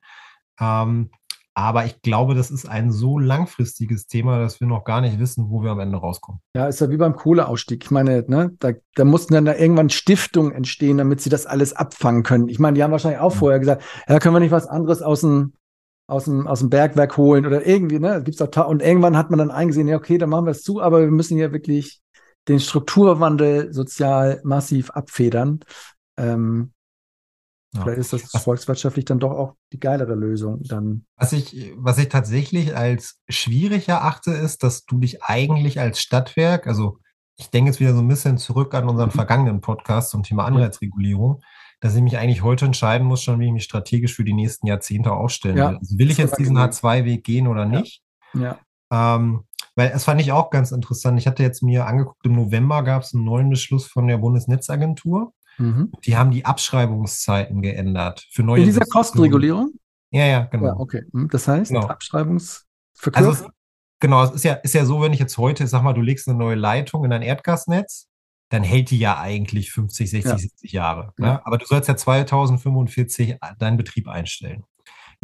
Ähm, 0.61 1.11
aber 1.55 1.85
ich 1.85 2.03
glaube, 2.03 2.35
das 2.35 2.51
ist 2.51 2.69
ein 2.69 2.91
so 2.91 3.19
langfristiges 3.19 4.07
Thema, 4.09 4.41
dass 4.41 4.61
wir 4.61 4.67
noch 4.67 4.83
gar 4.83 5.01
nicht 5.01 5.21
wissen, 5.21 5.51
wo 5.51 5.63
wir 5.63 5.71
am 5.71 5.79
Ende 5.79 5.99
rauskommen. 5.99 6.41
Ja, 6.57 6.67
ist 6.67 6.81
ja 6.81 6.91
wie 6.91 6.97
beim 6.97 7.15
Kohleausstieg. 7.15 7.85
Ich 7.85 7.91
meine, 7.93 8.25
ne, 8.27 8.53
da, 8.59 8.73
da 8.97 9.05
mussten 9.05 9.35
dann 9.35 9.45
da 9.45 9.55
irgendwann 9.55 9.89
Stiftungen 9.89 10.53
entstehen, 10.53 10.99
damit 10.99 11.21
sie 11.21 11.31
das 11.31 11.47
alles 11.47 11.73
abfangen 11.73 12.25
können. 12.25 12.49
Ich 12.49 12.59
meine, 12.59 12.75
die 12.75 12.83
haben 12.83 12.91
wahrscheinlich 12.91 13.21
auch 13.21 13.33
Mhm. 13.35 13.39
vorher 13.39 13.61
gesagt, 13.61 13.85
ja, 14.09 14.19
können 14.19 14.35
wir 14.35 14.41
nicht 14.41 14.51
was 14.51 14.67
anderes 14.67 15.01
aus 15.01 15.21
dem, 15.21 15.55
aus 16.09 16.25
dem, 16.25 16.47
aus 16.47 16.59
dem 16.59 16.71
Bergwerk 16.71 17.17
holen 17.17 17.47
oder 17.47 17.65
irgendwie, 17.67 17.99
ne? 17.99 18.23
Gibt's 18.23 18.43
auch 18.43 18.69
und 18.69 18.83
irgendwann 18.83 19.17
hat 19.17 19.31
man 19.31 19.39
dann 19.39 19.51
eingesehen, 19.51 19.89
ja, 19.89 19.97
okay, 19.97 20.19
dann 20.19 20.31
machen 20.31 20.47
wir 20.47 20.51
es 20.51 20.63
zu, 20.63 20.83
aber 20.83 21.01
wir 21.01 21.11
müssen 21.11 21.37
hier 21.37 21.53
wirklich 21.53 22.01
den 22.49 22.61
Strukturwandel 22.61 23.73
sozial 23.73 24.41
massiv 24.45 24.91
abfedern. 24.91 25.61
Ähm, 26.19 26.74
Ja. 27.75 27.83
Vielleicht 27.83 27.99
ist 27.99 28.13
das 28.13 28.33
Was- 28.35 28.43
volkswirtschaftlich 28.45 29.05
dann 29.05 29.19
doch 29.19 29.33
auch 29.33 29.55
die 29.73 29.81
geilere 29.81 30.15
Lösung. 30.15 30.63
Dann, 30.63 31.07
Was 31.17 31.33
ich, 31.33 31.73
was 31.77 31.99
ich 31.99 32.09
tatsächlich 32.09 32.77
als 32.77 33.21
schwierig 33.29 33.89
erachte, 33.89 34.31
ist, 34.31 34.63
dass 34.63 34.85
du 34.85 34.99
dich 34.99 35.23
eigentlich 35.23 35.81
als 35.81 36.01
Stadtwerk, 36.01 36.67
also 36.67 36.99
ich 37.37 37.51
denke 37.51 37.71
jetzt 37.71 37.81
wieder 37.81 37.93
so 37.95 38.01
ein 38.01 38.07
bisschen 38.09 38.39
zurück 38.39 38.75
an 38.75 38.89
unseren 38.89 39.09
Mhm. 39.09 39.13
vergangenen 39.15 39.61
Podcast 39.61 40.11
zum 40.11 40.23
Thema 40.23 40.45
Anreizregulierung, 40.45 41.41
dass 41.81 41.97
ich 41.97 42.03
mich 42.03 42.17
eigentlich 42.17 42.43
heute 42.43 42.65
entscheiden 42.67 43.07
muss, 43.07 43.23
schon 43.23 43.41
wie 43.41 43.47
ich 43.47 43.53
mich 43.53 43.65
strategisch 43.65 44.15
für 44.15 44.25
die 44.25 44.33
nächsten 44.35 44.67
Jahrzehnte 44.69 45.13
aufstellen 45.13 45.57
Ja, 45.57 45.71
will. 45.71 45.79
Also 45.79 45.99
will 45.99 46.11
ich 46.13 46.19
jetzt 46.19 46.39
diesen 46.39 46.55
gesehen. 46.55 46.71
H2-Weg 46.71 47.25
gehen 47.25 47.47
oder 47.49 47.63
Ja. 47.65 47.81
nicht? 47.81 48.03
ja. 48.35 48.59
Ähm, 48.93 49.43
weil 49.77 49.91
es 49.93 50.05
fand 50.05 50.21
ich 50.21 50.31
auch 50.31 50.51
ganz 50.51 50.71
interessant. 50.71 51.19
Ich 51.19 51.27
hatte 51.27 51.43
jetzt 51.43 51.61
mir 51.63 51.87
angeguckt, 51.87 52.25
im 52.25 52.35
November 52.37 52.85
gab 52.85 53.03
es 53.03 53.13
einen 53.13 53.25
neuen 53.25 53.51
Beschluss 53.51 53.87
von 53.89 54.07
der 54.07 54.19
Bundesnetzagentur. 54.19 55.33
Mhm. 55.59 55.93
Die 56.05 56.17
haben 56.17 56.31
die 56.31 56.45
Abschreibungszeiten 56.45 57.63
geändert 57.63 58.27
für 58.31 58.43
neue 58.43 58.61
In 58.61 58.67
dieser. 58.67 58.85
Kostenregulierung? 58.87 59.73
Ja, 60.11 60.27
ja, 60.27 60.41
genau. 60.45 60.67
Ja, 60.67 60.77
okay. 60.79 61.03
Hm, 61.13 61.29
Das 61.29 61.49
heißt, 61.49 61.71
Genau. 61.71 61.87
Abschreibungs 61.87 62.67
Also 63.13 63.47
genau, 64.01 64.25
es 64.25 64.31
ist 64.33 64.45
ja, 64.45 64.55
ist 64.55 64.75
ja 64.75 64.85
so, 64.85 65.03
wenn 65.03 65.13
ich 65.13 65.19
jetzt 65.21 65.39
heute, 65.39 65.67
sag 65.67 65.83
mal, 65.83 65.93
du 65.93 66.01
legst 66.03 66.29
eine 66.29 66.39
neue 66.39 66.55
Leitung 66.55 67.05
in 67.05 67.13
ein 67.13 67.23
Erdgasnetz, 67.23 68.09
dann 68.51 68.63
hält 68.63 68.91
die 68.91 68.99
ja 68.99 69.19
eigentlich 69.19 69.73
50, 69.73 70.11
60, 70.11 70.31
Ja. 70.31 70.39
70 70.39 70.73
Jahre. 70.73 71.13
Ja. 71.19 71.25
Ne? 71.27 71.47
Aber 71.47 71.59
du 71.59 71.67
sollst 71.67 71.89
ja 71.89 71.97
2045 71.97 73.39
deinen 73.59 73.77
Betrieb 73.77 74.07
einstellen. 74.09 74.65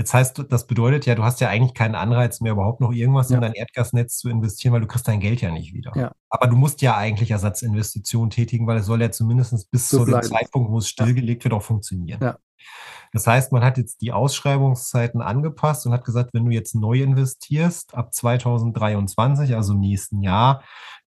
Jetzt 0.01 0.15
heißt, 0.15 0.47
das 0.49 0.67
bedeutet 0.67 1.05
ja, 1.05 1.15
du 1.15 1.23
hast 1.25 1.41
ja 1.41 1.51
eigentlich 1.51 1.75
keinen 1.75 1.95
Anreiz 1.95 2.41
mehr, 2.41 2.53
überhaupt 2.53 2.81
noch 2.81 2.91
irgendwas 2.91 3.29
Ja. 3.29 3.35
in 3.37 3.43
dein 3.43 3.53
Erdgasnetz 3.53 4.17
zu 4.17 4.31
investieren, 4.31 4.73
weil 4.73 4.81
du 4.81 4.87
kriegst 4.87 5.07
dein 5.07 5.21
Geld 5.21 5.43
ja 5.43 5.51
nicht 5.51 5.75
wieder. 5.75 5.93
Ja. 5.95 6.13
Aber 6.31 6.47
du 6.47 6.57
musst 6.57 6.81
ja 6.81 6.97
eigentlich 6.97 7.33
Ersatzinvestitionen 7.33 8.31
tätigen, 8.31 8.67
weil 8.67 8.79
es 8.79 8.87
soll 8.87 9.03
ja 9.03 9.11
zumindest 9.11 9.71
bis 9.71 9.91
So 9.91 9.99
zu 9.99 10.11
dem. 10.11 10.23
Zeitpunkt, 10.23 10.71
wo 10.71 10.79
es 10.79 10.89
stillgelegt 10.89 11.45
wird, 11.45 11.53
auch 11.53 11.63
funktionieren. 11.63 12.19
Ja. 12.23 12.39
Das 13.13 13.27
heißt, 13.27 13.53
man 13.53 13.65
hat 13.65 13.77
jetzt 13.77 14.03
die 14.03 14.13
Ausschreibungszeiten 14.13 15.21
angepasst 15.21 15.85
und 15.87 15.93
hat 15.93 16.05
gesagt, 16.05 16.33
wenn 16.33 16.45
du 16.45 16.53
jetzt 16.53 16.75
neu 16.75 17.03
investierst 17.03 17.95
ab 17.95 18.15
2023, 18.15 19.55
also 19.55 19.75
nächsten 19.75 20.23
Jahr, 20.23 20.63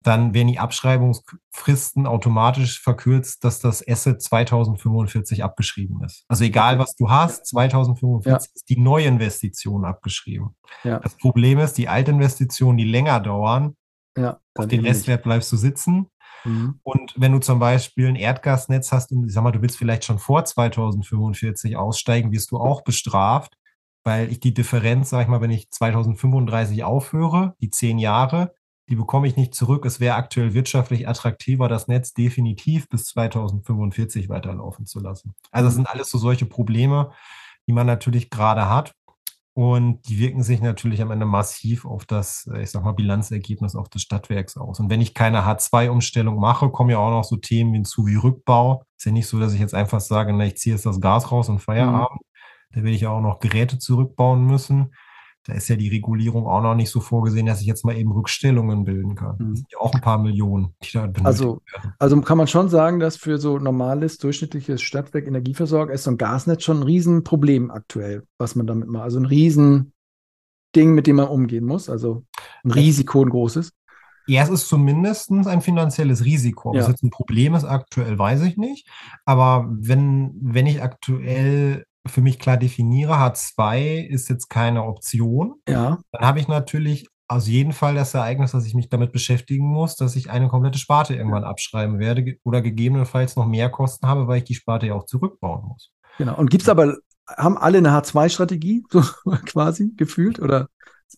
dann 0.03 0.33
werden 0.33 0.47
die 0.47 0.57
Abschreibungsfristen 0.57 2.07
automatisch 2.07 2.81
verkürzt, 2.81 3.43
dass 3.43 3.59
das 3.59 3.87
Asset 3.87 4.21
2045 4.21 5.43
abgeschrieben 5.43 6.03
ist. 6.03 6.25
Also 6.27 6.43
egal, 6.43 6.79
was 6.79 6.95
du 6.95 7.09
hast, 7.09 7.45
2045 7.45 8.51
ist 8.55 8.69
die 8.69 8.79
Neuinvestition 8.79 9.85
abgeschrieben. 9.85 10.55
Ja. 10.83 10.99
Das 10.99 11.15
Problem 11.15 11.59
ist, 11.59 11.73
die 11.73 11.87
Altinvestitionen, 11.87 12.77
die 12.77 12.85
länger 12.85 13.19
dauern, 13.19 13.75
ja, 14.17 14.39
auf 14.55 14.67
den. 14.67 14.83
Restwert 14.83 15.23
bleibst 15.23 15.51
du 15.51 15.57
sitzen. 15.57 16.07
Mhm. 16.43 16.79
Und 16.83 17.13
wenn 17.17 17.31
du 17.31 17.39
zum 17.39 17.59
Beispiel 17.59 18.07
ein 18.07 18.15
Erdgasnetz 18.15 18.91
hast 18.91 19.11
und 19.11 19.25
ich 19.27 19.33
sag 19.33 19.43
mal, 19.43 19.51
du 19.51 19.61
willst 19.61 19.77
vielleicht 19.77 20.05
schon 20.05 20.19
vor 20.19 20.43
2045 20.45 21.75
aussteigen, 21.77 22.31
wirst 22.31 22.51
du 22.51 22.57
auch 22.57 22.83
bestraft, 22.83 23.55
weil 24.03 24.31
ich 24.31 24.39
die 24.39 24.53
Differenz, 24.53 25.09
sag 25.11 25.23
ich 25.23 25.27
mal, 25.27 25.41
wenn 25.41 25.51
ich 25.51 25.69
2035 25.69 26.83
aufhöre, 26.83 27.55
die 27.61 27.69
zehn 27.69 27.99
Jahre, 27.99 28.53
die 28.89 28.95
bekomme 28.95 29.27
ich 29.27 29.35
nicht 29.37 29.53
zurück. 29.55 29.85
Es 29.85 29.99
wäre 29.99 30.15
aktuell 30.15 30.53
wirtschaftlich 30.53 31.07
attraktiver, 31.07 31.69
das 31.69 31.87
Netz 31.87 32.13
definitiv 32.13 32.89
bis 32.89 33.05
2045 33.05 34.27
weiterlaufen 34.29 34.85
zu 34.85 34.99
lassen. 34.99 35.33
Also 35.51 35.67
das 35.67 35.73
Mhm. 35.75 35.77
sind 35.77 35.89
alles 35.89 36.09
so 36.09 36.17
solche 36.17 36.45
Probleme, 36.45 37.11
die 37.67 37.73
man 37.73 37.87
natürlich 37.87 38.29
gerade 38.29 38.67
hat. 38.69 38.93
Und 39.53 40.07
die 40.07 40.17
wirken 40.19 40.43
sich 40.43 40.61
natürlich 40.61 41.01
am 41.01 41.11
Ende 41.11 41.25
massiv 41.25 41.85
auf 41.85 42.05
das, 42.05 42.49
äh, 42.53 42.63
ich 42.63 42.71
sag 42.71 42.83
mal, 42.83 42.93
Bilanzergebnis 42.93 43.75
auch 43.75 43.89
des 43.89 44.01
Stadtwerks 44.01 44.55
aus. 44.55 44.79
Und 44.79 44.89
wenn 44.89 45.01
ich 45.01 45.13
keine 45.13 45.45
H2-Umstellung 45.45 46.39
mache, 46.39 46.69
kommen 46.69 46.89
ja 46.89 46.99
auch 46.99 47.09
noch 47.09 47.25
so 47.25 47.35
Themen 47.35 47.73
hinzu 47.73 48.07
wie 48.07 48.15
Rückbau. 48.15 48.85
Ist 48.97 49.05
ja 49.05 49.11
nicht 49.11 49.27
so, 49.27 49.39
dass 49.39 49.53
ich 49.53 49.59
jetzt 49.59 49.73
einfach 49.73 49.99
sage, 49.99 50.31
na, 50.31 50.45
ich 50.45 50.55
ziehe 50.55 50.75
jetzt 50.75 50.85
das 50.85 51.01
Gas 51.01 51.31
raus 51.31 51.49
und 51.49 51.59
Feierabend. 51.59 52.21
Da 52.71 52.77
werde 52.77 52.91
ich 52.91 53.01
ja 53.01 53.09
auch 53.09 53.21
noch 53.21 53.39
Geräte 53.39 53.77
zurückbauen 53.77 54.45
müssen. 54.45 54.93
Da 55.45 55.53
ist 55.53 55.67
ja 55.69 55.75
die 55.75 55.89
Regulierung 55.89 56.45
auch 56.45 56.61
noch 56.61 56.75
nicht 56.75 56.91
so 56.91 56.99
vorgesehen, 56.99 57.47
dass 57.47 57.61
ich 57.61 57.67
jetzt 57.67 57.83
mal 57.83 57.97
eben 57.97 58.11
Rückstellungen 58.11 58.85
bilden 58.85 59.15
kann. 59.15 59.37
Mhm. 59.39 59.49
Das 59.49 59.59
sind 59.59 59.71
ja 59.71 59.79
auch 59.79 59.93
ein 59.93 60.01
paar 60.01 60.19
Millionen, 60.19 60.75
die 60.83 60.91
da 60.93 61.01
benötigt 61.01 61.25
also, 61.25 61.61
werden. 61.73 61.93
Also 61.97 62.21
kann 62.21 62.37
man 62.37 62.47
schon 62.47 62.69
sagen, 62.69 62.99
dass 62.99 63.17
für 63.17 63.39
so 63.39 63.57
normales, 63.57 64.19
durchschnittliches 64.19 64.81
Stadtwerk 64.81 65.25
Energieversorger 65.25 65.93
ist 65.93 66.03
so 66.03 66.11
ein 66.11 66.17
Gasnetz 66.17 66.63
schon 66.63 66.81
ein 66.81 66.83
Riesenproblem 66.83 67.71
aktuell, 67.71 68.23
was 68.37 68.55
man 68.55 68.67
damit 68.67 68.87
macht. 68.87 69.03
Also 69.03 69.19
ein 69.19 69.25
Riesending, 69.25 69.91
mit 70.75 71.07
dem 71.07 71.15
man 71.15 71.27
umgehen 71.27 71.65
muss. 71.65 71.89
Also 71.89 72.23
ein 72.63 72.71
Risiko, 72.71 73.23
ein 73.23 73.29
großes. 73.29 73.71
Ja, 74.27 74.43
es 74.43 74.49
ist 74.49 74.67
zumindest 74.67 75.31
ein 75.31 75.61
finanzielles 75.61 76.23
Risiko. 76.23 76.69
Ob 76.69 76.75
ja. 76.75 76.81
es 76.81 76.87
jetzt 76.87 77.03
ein 77.03 77.09
Problem 77.09 77.55
ist 77.55 77.65
aktuell, 77.65 78.19
weiß 78.19 78.43
ich 78.43 78.57
nicht. 78.57 78.87
Aber 79.25 79.67
wenn, 79.71 80.31
wenn 80.39 80.67
ich 80.67 80.83
aktuell 80.83 81.85
für 82.07 82.21
mich 82.21 82.39
klar 82.39 82.57
definiere, 82.57 83.13
H2 83.13 84.05
ist 84.05 84.29
jetzt 84.29 84.49
keine 84.49 84.83
Option, 84.83 85.55
ja. 85.67 85.99
dann 86.11 86.25
habe 86.25 86.39
ich 86.39 86.47
natürlich 86.47 87.07
aus 87.31 87.47
jedem 87.47 87.71
Fall 87.71 87.95
das 87.95 88.13
Ereignis, 88.13 88.51
dass 88.51 88.65
ich 88.65 88.73
mich 88.73 88.89
damit 88.89 89.13
beschäftigen 89.13 89.65
muss, 89.65 89.95
dass 89.95 90.17
ich 90.17 90.29
eine 90.29 90.49
komplette 90.49 90.79
Sparte 90.79 91.15
irgendwann 91.15 91.45
abschreiben 91.45 91.97
werde 91.97 92.35
oder 92.43 92.61
gegebenenfalls 92.61 93.37
noch 93.37 93.45
mehr 93.45 93.69
Kosten 93.69 94.05
habe, 94.05 94.27
weil 94.27 94.39
ich 94.39 94.43
die 94.43 94.55
Sparte 94.55 94.87
ja 94.87 94.95
auch 94.95 95.05
zurückbauen 95.05 95.65
muss. 95.65 95.91
Genau. 96.17 96.35
Und 96.35 96.49
gibt 96.49 96.63
es 96.63 96.69
aber, 96.69 96.97
haben 97.27 97.57
alle 97.57 97.77
eine 97.77 97.91
H2-Strategie, 97.91 98.83
so 98.91 99.01
quasi 99.45 99.93
gefühlt? 99.95 100.39
Oder 100.39 100.67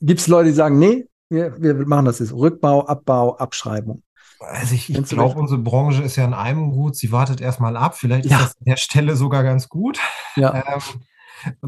gibt 0.01 0.19
es 0.19 0.27
Leute, 0.27 0.49
die 0.49 0.55
sagen, 0.55 0.77
nee, 0.77 1.07
wir, 1.29 1.59
wir 1.59 1.73
machen 1.87 2.05
das 2.05 2.19
jetzt. 2.19 2.33
Rückbau, 2.33 2.85
Abbau, 2.85 3.35
Abschreibung. 3.37 4.03
Also 4.43 4.75
ich, 4.75 4.89
ich 4.89 5.03
glaube, 5.05 5.39
unsere 5.39 5.59
Branche 5.59 6.03
ist 6.03 6.15
ja 6.15 6.25
in 6.25 6.33
einem 6.33 6.71
gut. 6.71 6.95
Sie 6.95 7.11
wartet 7.11 7.41
erstmal 7.41 7.77
ab. 7.77 7.97
Vielleicht 7.97 8.25
ja. 8.25 8.37
ist 8.37 8.43
das 8.43 8.57
an 8.57 8.65
der 8.65 8.77
Stelle 8.77 9.15
sogar 9.15 9.43
ganz 9.43 9.69
gut. 9.69 9.99
Ja. 10.35 10.53
Ähm, 10.55 10.81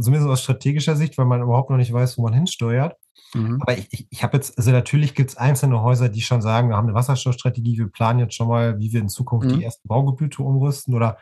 zumindest 0.01 0.29
aus 0.29 0.41
strategischer 0.41 0.95
Sicht, 0.95 1.17
weil 1.17 1.25
man 1.25 1.41
überhaupt 1.41 1.69
noch 1.69 1.77
nicht 1.77 1.91
weiß, 1.91 2.17
wo 2.17 2.23
man 2.23 2.33
hinsteuert. 2.33 2.95
Mhm. 3.33 3.61
Aber 3.61 3.77
ich, 3.77 3.87
ich, 3.91 4.07
ich 4.09 4.23
habe 4.23 4.37
jetzt, 4.37 4.57
also 4.57 4.71
natürlich 4.71 5.15
gibt 5.15 5.31
es 5.31 5.37
einzelne 5.37 5.81
Häuser, 5.81 6.09
die 6.09 6.21
schon 6.21 6.41
sagen, 6.41 6.69
wir 6.69 6.77
haben 6.77 6.87
eine 6.87 6.95
Wasserstoffstrategie, 6.95 7.77
wir 7.77 7.87
planen 7.87 8.19
jetzt 8.19 8.35
schon 8.35 8.47
mal, 8.47 8.79
wie 8.79 8.93
wir 8.93 9.01
in 9.01 9.09
Zukunft 9.09 9.49
mhm. 9.49 9.57
die 9.57 9.63
ersten 9.63 9.87
Baugebiete 9.87 10.41
umrüsten. 10.41 10.93
Oder 10.93 11.17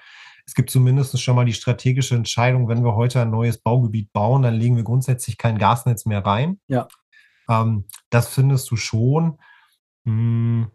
es 0.45 0.55
gibt 0.55 0.69
zumindest 0.69 1.19
schon 1.21 1.35
mal 1.35 1.45
die 1.45 1.53
strategische 1.53 2.15
Entscheidung, 2.15 2.67
wenn 2.67 2.83
wir 2.83 2.95
heute 2.95 3.21
ein 3.21 3.31
neues 3.31 3.57
Baugebiet 3.57 4.11
bauen, 4.13 4.41
dann 4.41 4.55
legen 4.55 4.75
wir 4.75 4.83
grundsätzlich 4.83 5.37
kein 5.37 5.57
Gasnetz 5.57 6.05
mehr 6.05 6.25
rein. 6.25 6.59
Ja. 6.67 6.87
Ähm, 7.49 7.85
das 8.09 8.27
findest 8.27 8.69
du 8.71 8.75
schon. 8.75 9.39
Hm, 10.05 10.67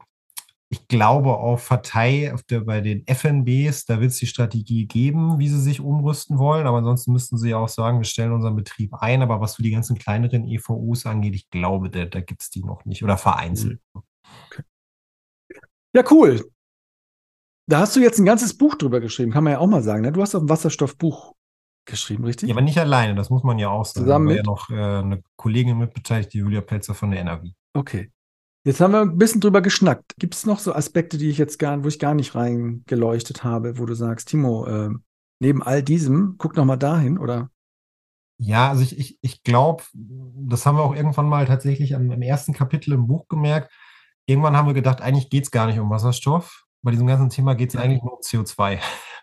ich 0.70 0.86
glaube 0.86 1.34
auf 1.36 1.68
Partei, 1.68 2.32
auf 2.34 2.42
der, 2.42 2.60
bei 2.60 2.80
den 2.82 3.06
FNBs, 3.06 3.86
da 3.86 4.00
wird 4.00 4.10
es 4.10 4.18
die 4.18 4.26
Strategie 4.26 4.86
geben, 4.86 5.38
wie 5.38 5.48
sie 5.48 5.60
sich 5.60 5.80
umrüsten 5.80 6.38
wollen. 6.38 6.66
Aber 6.66 6.78
ansonsten 6.78 7.12
müssten 7.12 7.38
sie 7.38 7.50
ja 7.50 7.56
auch 7.56 7.70
sagen, 7.70 7.98
wir 7.98 8.04
stellen 8.04 8.32
unseren 8.32 8.54
Betrieb 8.54 8.92
ein. 8.94 9.22
Aber 9.22 9.40
was 9.40 9.56
für 9.56 9.62
die 9.62 9.70
ganzen 9.70 9.96
kleineren 9.96 10.46
EVUs 10.46 11.06
angeht, 11.06 11.34
ich 11.34 11.48
glaube, 11.48 11.88
da, 11.88 12.04
da 12.04 12.20
gibt 12.20 12.42
es 12.42 12.50
die 12.50 12.62
noch 12.62 12.84
nicht 12.84 13.02
oder 13.02 13.16
vereinzelt. 13.16 13.80
Okay. 13.94 14.62
Ja, 15.94 16.04
cool. 16.10 16.44
Da 17.66 17.80
hast 17.80 17.96
du 17.96 18.00
jetzt 18.00 18.18
ein 18.18 18.26
ganzes 18.26 18.56
Buch 18.56 18.74
drüber 18.74 19.00
geschrieben, 19.00 19.32
kann 19.32 19.44
man 19.44 19.54
ja 19.54 19.58
auch 19.60 19.66
mal 19.66 19.82
sagen. 19.82 20.02
Ne? 20.02 20.12
Du 20.12 20.20
hast 20.20 20.34
auf 20.34 20.42
ein 20.42 20.48
Wasserstoffbuch 20.48 21.34
geschrieben, 21.86 22.24
richtig? 22.24 22.50
Ja, 22.50 22.54
aber 22.54 22.62
nicht 22.62 22.78
alleine, 22.78 23.14
das 23.14 23.30
muss 23.30 23.42
man 23.42 23.58
ja 23.58 23.70
auch 23.70 23.86
sagen. 23.86 24.04
Zusammen 24.04 24.26
mit? 24.26 24.36
ja 24.36 24.42
noch 24.42 24.68
äh, 24.68 24.74
eine 24.74 25.22
Kollegin 25.36 25.78
mitbeteiligt, 25.78 26.32
die 26.34 26.38
Julia 26.38 26.60
Pelzer 26.60 26.94
von 26.94 27.10
der 27.10 27.20
NRW. 27.20 27.52
Okay. 27.74 28.12
Jetzt 28.64 28.80
haben 28.80 28.92
wir 28.92 29.00
ein 29.00 29.18
bisschen 29.18 29.40
drüber 29.40 29.62
geschnackt. 29.62 30.14
Gibt 30.18 30.34
es 30.34 30.44
noch 30.44 30.58
so 30.58 30.74
Aspekte, 30.74 31.16
die 31.16 31.30
ich 31.30 31.38
jetzt 31.38 31.58
gar, 31.58 31.82
wo 31.82 31.88
ich 31.88 31.98
gar 31.98 32.14
nicht 32.14 32.34
reingeleuchtet 32.34 33.44
habe, 33.44 33.78
wo 33.78 33.86
du 33.86 33.94
sagst, 33.94 34.28
Timo, 34.28 34.66
äh, 34.66 34.90
neben 35.40 35.62
all 35.62 35.82
diesem, 35.82 36.36
guck 36.38 36.56
noch 36.56 36.64
mal 36.64 36.76
dahin, 36.76 37.18
oder? 37.18 37.50
Ja, 38.40 38.68
also 38.68 38.82
ich, 38.82 38.98
ich, 38.98 39.18
ich 39.20 39.42
glaube, 39.42 39.84
das 39.94 40.64
haben 40.64 40.76
wir 40.76 40.82
auch 40.82 40.94
irgendwann 40.94 41.28
mal 41.28 41.46
tatsächlich 41.46 41.94
am, 41.94 42.10
im 42.10 42.22
ersten 42.22 42.52
Kapitel 42.52 42.92
im 42.92 43.06
Buch 43.06 43.26
gemerkt. 43.28 43.72
Irgendwann 44.26 44.56
haben 44.56 44.66
wir 44.66 44.74
gedacht, 44.74 45.00
eigentlich 45.00 45.30
geht 45.30 45.44
es 45.44 45.50
gar 45.50 45.66
nicht 45.66 45.78
um 45.78 45.90
Wasserstoff. 45.90 46.64
Bei 46.82 46.92
diesem 46.92 47.06
ganzen 47.06 47.30
Thema 47.30 47.54
geht 47.54 47.70
es 47.70 47.76
eigentlich 47.80 48.02
nur 48.02 48.14
um 48.14 48.20
CO2. 48.20 48.78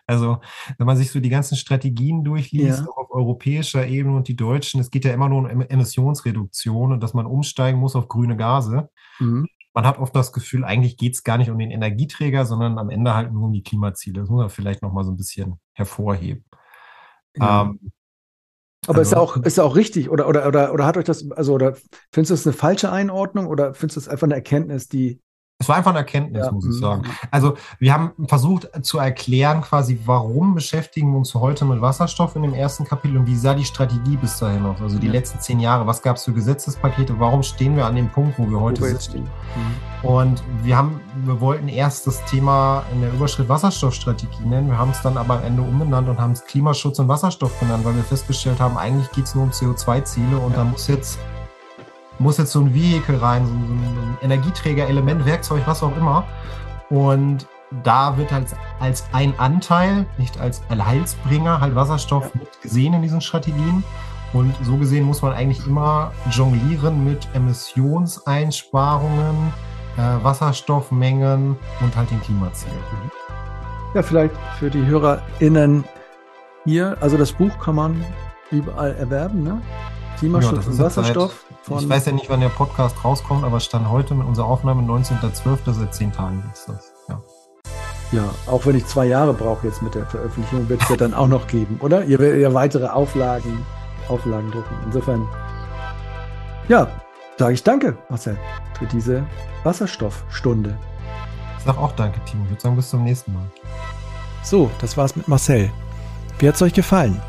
Also, 0.06 0.38
wenn 0.78 0.86
man 0.86 0.96
sich 0.96 1.10
so 1.10 1.18
die 1.18 1.28
ganzen 1.28 1.56
Strategien 1.56 2.22
durchliest, 2.22 2.80
ja. 2.80 2.86
auch 2.88 2.96
auf 2.96 3.10
europäischer 3.10 3.86
Ebene 3.86 4.16
und 4.16 4.28
die 4.28 4.36
deutschen, 4.36 4.80
es 4.80 4.90
geht 4.90 5.04
ja 5.04 5.12
immer 5.12 5.28
nur 5.28 5.50
um 5.50 5.60
Emissionsreduktion 5.60 6.92
und 6.92 7.02
dass 7.02 7.12
man 7.12 7.26
umsteigen 7.26 7.80
muss 7.80 7.96
auf 7.96 8.08
grüne 8.08 8.36
Gase. 8.36 8.88
Mhm. 9.18 9.46
Man 9.74 9.86
hat 9.86 9.98
oft 9.98 10.14
das 10.14 10.32
Gefühl, 10.32 10.64
eigentlich 10.64 10.96
geht 10.96 11.14
es 11.14 11.24
gar 11.24 11.38
nicht 11.38 11.50
um 11.50 11.58
den 11.58 11.70
Energieträger, 11.70 12.46
sondern 12.46 12.78
am 12.78 12.88
Ende 12.88 13.14
halt 13.14 13.32
nur 13.32 13.44
um 13.44 13.52
die 13.52 13.62
Klimaziele. 13.62 14.20
Das 14.20 14.30
muss 14.30 14.38
man 14.38 14.50
vielleicht 14.50 14.80
nochmal 14.80 15.04
so 15.04 15.10
ein 15.10 15.16
bisschen 15.16 15.60
hervorheben. 15.74 16.44
Ja. 17.36 17.62
Ähm, 17.62 17.92
aber 18.86 18.98
also, 18.98 19.00
ist 19.00 19.12
ja 19.12 19.18
auch, 19.18 19.36
ist 19.36 19.58
ja 19.58 19.64
auch 19.64 19.74
richtig, 19.74 20.08
oder, 20.08 20.28
oder, 20.28 20.46
oder, 20.46 20.72
oder 20.72 20.86
hat 20.86 20.96
euch 20.96 21.04
das, 21.04 21.30
also, 21.32 21.54
oder 21.54 21.76
findest 22.12 22.30
du 22.30 22.34
das 22.34 22.46
eine 22.46 22.52
falsche 22.52 22.92
Einordnung 22.92 23.48
oder 23.48 23.74
findest 23.74 23.96
du 23.96 24.00
das 24.00 24.08
einfach 24.08 24.26
eine 24.26 24.36
Erkenntnis, 24.36 24.88
die 24.88 25.20
es 25.58 25.70
war 25.70 25.76
einfach 25.76 25.92
eine 25.92 26.00
Erkenntnis, 26.00 26.44
ja. 26.44 26.52
muss 26.52 26.66
ich 26.66 26.78
sagen. 26.78 27.02
Mhm. 27.02 27.28
Also 27.30 27.56
wir 27.78 27.94
haben 27.94 28.12
versucht 28.26 28.68
zu 28.82 28.98
erklären, 28.98 29.62
quasi, 29.62 29.98
warum 30.04 30.54
beschäftigen 30.54 31.10
wir 31.12 31.18
uns 31.18 31.34
heute 31.34 31.64
mit 31.64 31.80
Wasserstoff 31.80 32.36
in 32.36 32.42
dem 32.42 32.52
ersten 32.52 32.84
Kapitel 32.84 33.16
und 33.16 33.26
wie 33.26 33.36
sah 33.36 33.54
die 33.54 33.64
Strategie 33.64 34.16
bis 34.16 34.38
dahin 34.38 34.66
aus? 34.66 34.82
Also 34.82 34.98
die 34.98 35.06
ja. 35.06 35.14
letzten 35.14 35.40
zehn 35.40 35.58
Jahre, 35.58 35.86
was 35.86 36.02
gab 36.02 36.16
es 36.16 36.24
für 36.24 36.34
Gesetzespakete? 36.34 37.18
Warum 37.18 37.42
stehen 37.42 37.74
wir 37.74 37.86
an 37.86 37.96
dem 37.96 38.10
Punkt, 38.10 38.38
wo 38.38 38.50
wir 38.50 38.60
heute 38.60 38.82
wo 38.82 38.84
wir 38.84 38.92
sitzen? 38.92 39.22
Mhm. 39.22 40.08
Und 40.08 40.44
wir 40.62 40.76
haben, 40.76 41.00
wir 41.24 41.40
wollten 41.40 41.68
erst 41.68 42.06
das 42.06 42.22
Thema 42.26 42.84
in 42.92 43.00
der 43.00 43.12
Überschrift 43.14 43.48
Wasserstoffstrategie 43.48 44.44
nennen. 44.44 44.68
Wir 44.68 44.76
haben 44.76 44.90
es 44.90 45.00
dann 45.00 45.16
aber 45.16 45.38
am 45.38 45.44
Ende 45.44 45.62
umbenannt 45.62 46.10
und 46.10 46.20
haben 46.20 46.32
es 46.32 46.44
Klimaschutz 46.44 46.98
und 46.98 47.08
Wasserstoff 47.08 47.58
genannt, 47.60 47.82
weil 47.82 47.96
wir 47.96 48.04
festgestellt 48.04 48.60
haben, 48.60 48.76
eigentlich 48.76 49.10
geht 49.12 49.24
es 49.24 49.34
nur 49.34 49.44
um 49.44 49.50
CO2-Ziele 49.50 50.36
und 50.36 50.50
ja. 50.50 50.58
da 50.58 50.64
muss 50.64 50.86
jetzt 50.86 51.18
muss 52.18 52.38
jetzt 52.38 52.52
so 52.52 52.60
ein 52.60 52.72
Vehikel 52.74 53.16
rein, 53.16 53.46
so 53.46 53.52
ein 53.52 54.18
Energieträger, 54.22 54.88
Element, 54.88 55.26
Werkzeug, 55.26 55.62
was 55.66 55.82
auch 55.82 55.94
immer. 55.96 56.24
Und 56.90 57.46
da 57.84 58.16
wird 58.16 58.32
halt 58.32 58.48
als 58.80 59.04
ein 59.12 59.38
Anteil, 59.38 60.06
nicht 60.18 60.40
als 60.40 60.62
Allheilsbringer, 60.68 61.60
halt 61.60 61.74
Wasserstoff 61.74 62.34
mit 62.34 62.62
gesehen 62.62 62.94
in 62.94 63.02
diesen 63.02 63.20
Strategien. 63.20 63.84
Und 64.32 64.54
so 64.62 64.76
gesehen 64.76 65.04
muss 65.04 65.22
man 65.22 65.32
eigentlich 65.32 65.64
immer 65.66 66.12
jonglieren 66.30 67.04
mit 67.04 67.28
Emissionseinsparungen, 67.34 69.52
äh, 69.96 70.02
Wasserstoffmengen 70.22 71.56
und 71.80 71.96
halt 71.96 72.10
den 72.10 72.20
Klimazielen. 72.20 72.76
Ja, 73.94 74.02
vielleicht 74.02 74.34
für 74.58 74.68
die 74.68 74.84
HörerInnen 74.84 75.84
hier, 76.64 76.98
also 77.00 77.16
das 77.16 77.32
Buch 77.32 77.58
kann 77.58 77.76
man 77.76 78.04
überall 78.50 78.94
erwerben, 78.96 79.42
ne? 79.42 79.62
Klimaschutz 80.18 80.64
ja, 80.64 80.70
und 80.70 80.78
Wasserstoff. 80.78 81.44
Von 81.62 81.78
ich 81.78 81.88
weiß 81.88 82.06
ja 82.06 82.12
nicht, 82.12 82.28
wann 82.30 82.40
der 82.40 82.48
Podcast 82.48 83.04
rauskommt, 83.04 83.44
aber 83.44 83.60
stand 83.60 83.88
heute 83.90 84.14
mit 84.14 84.26
unserer 84.26 84.46
Aufnahme 84.46 84.82
19.12. 84.82 85.72
seit 85.72 85.94
zehn 85.94 86.12
Tagen 86.12 86.42
ist 86.52 86.68
das. 86.68 86.92
Ja. 87.08 87.22
Ja, 88.12 88.24
auch 88.46 88.64
wenn 88.66 88.76
ich 88.76 88.86
zwei 88.86 89.06
Jahre 89.06 89.32
brauche 89.32 89.66
jetzt 89.66 89.82
mit 89.82 89.94
der 89.94 90.06
Veröffentlichung, 90.06 90.68
wird 90.68 90.80
es 90.80 90.88
ja 90.88 90.96
dann 90.96 91.12
auch 91.12 91.26
noch 91.26 91.48
geben, 91.48 91.78
oder? 91.80 92.04
Ihr 92.04 92.20
werdet 92.20 92.40
ja 92.40 92.54
weitere 92.54 92.86
Auflagen, 92.86 93.66
Auflagen 94.08 94.50
drucken. 94.52 94.76
Insofern, 94.84 95.26
ja, 96.68 96.86
sage 97.36 97.54
ich 97.54 97.64
danke, 97.64 97.96
Marcel, 98.08 98.38
für 98.78 98.86
diese 98.86 99.24
Wasserstoffstunde. 99.64 100.78
Ich 101.58 101.64
sage 101.64 101.78
auch 101.78 101.92
danke, 101.92 102.20
Timo. 102.24 102.44
Ich 102.44 102.50
würde 102.50 102.62
sagen, 102.62 102.76
bis 102.76 102.90
zum 102.90 103.02
nächsten 103.02 103.32
Mal. 103.32 103.50
So, 104.44 104.70
das 104.80 104.96
war's 104.96 105.16
mit 105.16 105.26
Marcel. 105.26 105.70
Wie 106.38 106.48
hat's 106.48 106.62
euch 106.62 106.74
gefallen? 106.74 107.20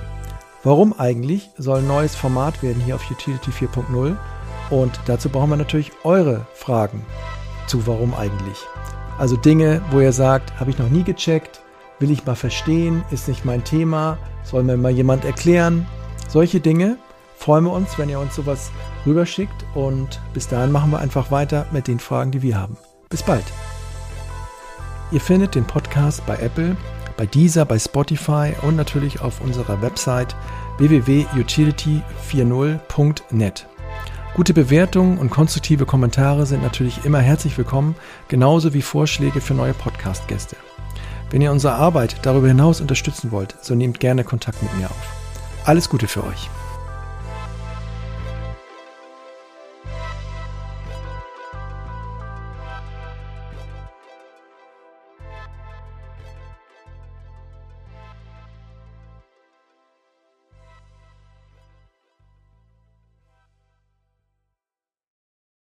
Warum 0.67 0.99
eigentlich 0.99 1.49
soll 1.57 1.79
ein 1.79 1.87
neues 1.87 2.13
Format 2.13 2.61
werden 2.61 2.81
hier 2.81 2.95
auf 2.95 3.09
Utility 3.09 3.51
4.0? 3.51 4.17
Und 4.69 4.99
dazu 5.05 5.29
brauchen 5.29 5.51
wir 5.51 5.55
natürlich 5.55 5.93
eure 6.03 6.45
Fragen 6.55 7.05
zu 7.67 7.87
Warum 7.87 8.13
eigentlich. 8.13 8.57
Also 9.17 9.37
Dinge, 9.37 9.81
wo 9.91 10.01
ihr 10.01 10.11
sagt, 10.11 10.59
habe 10.59 10.69
ich 10.69 10.77
noch 10.77 10.89
nie 10.89 11.03
gecheckt, 11.03 11.61
will 11.99 12.11
ich 12.11 12.25
mal 12.25 12.35
verstehen, 12.35 13.05
ist 13.11 13.29
nicht 13.29 13.45
mein 13.45 13.63
Thema, 13.63 14.17
soll 14.43 14.63
mir 14.63 14.75
mal 14.75 14.91
jemand 14.91 15.23
erklären. 15.23 15.87
Solche 16.27 16.59
Dinge 16.59 16.97
freuen 17.37 17.63
wir 17.63 17.71
uns, 17.71 17.97
wenn 17.97 18.09
ihr 18.09 18.19
uns 18.19 18.35
sowas 18.35 18.69
rüberschickt. 19.05 19.65
Und 19.73 20.19
bis 20.33 20.49
dahin 20.49 20.73
machen 20.73 20.91
wir 20.91 20.99
einfach 20.99 21.31
weiter 21.31 21.65
mit 21.71 21.87
den 21.87 21.99
Fragen, 21.99 22.31
die 22.31 22.41
wir 22.41 22.59
haben. 22.59 22.75
Bis 23.07 23.23
bald. 23.23 23.45
Ihr 25.13 25.21
findet 25.21 25.55
den 25.55 25.63
Podcast 25.63 26.25
bei 26.25 26.35
Apple 26.35 26.75
bei 27.17 27.25
dieser, 27.25 27.65
bei 27.65 27.79
Spotify 27.79 28.53
und 28.61 28.75
natürlich 28.75 29.21
auf 29.21 29.41
unserer 29.41 29.81
Website 29.81 30.35
www.utility40.net. 30.77 33.65
Gute 34.35 34.53
Bewertungen 34.53 35.17
und 35.17 35.31
konstruktive 35.31 35.87
Kommentare 35.87 36.45
sind 36.45 36.61
natürlich 36.61 37.03
immer 37.05 37.19
herzlich 37.19 37.57
willkommen, 37.57 37.95
genauso 38.27 38.75
wie 38.75 38.83
Vorschläge 38.83 39.41
für 39.41 39.55
neue 39.55 39.73
Podcast-Gäste. 39.73 40.55
Wenn 41.31 41.41
ihr 41.41 41.51
unsere 41.51 41.73
Arbeit 41.73 42.17
darüber 42.21 42.47
hinaus 42.47 42.79
unterstützen 42.79 43.31
wollt, 43.31 43.55
so 43.61 43.75
nehmt 43.75 43.99
gerne 43.99 44.23
Kontakt 44.23 44.61
mit 44.61 44.77
mir 44.77 44.85
auf. 44.85 45.15
Alles 45.65 45.89
Gute 45.89 46.07
für 46.07 46.23
euch. 46.23 46.51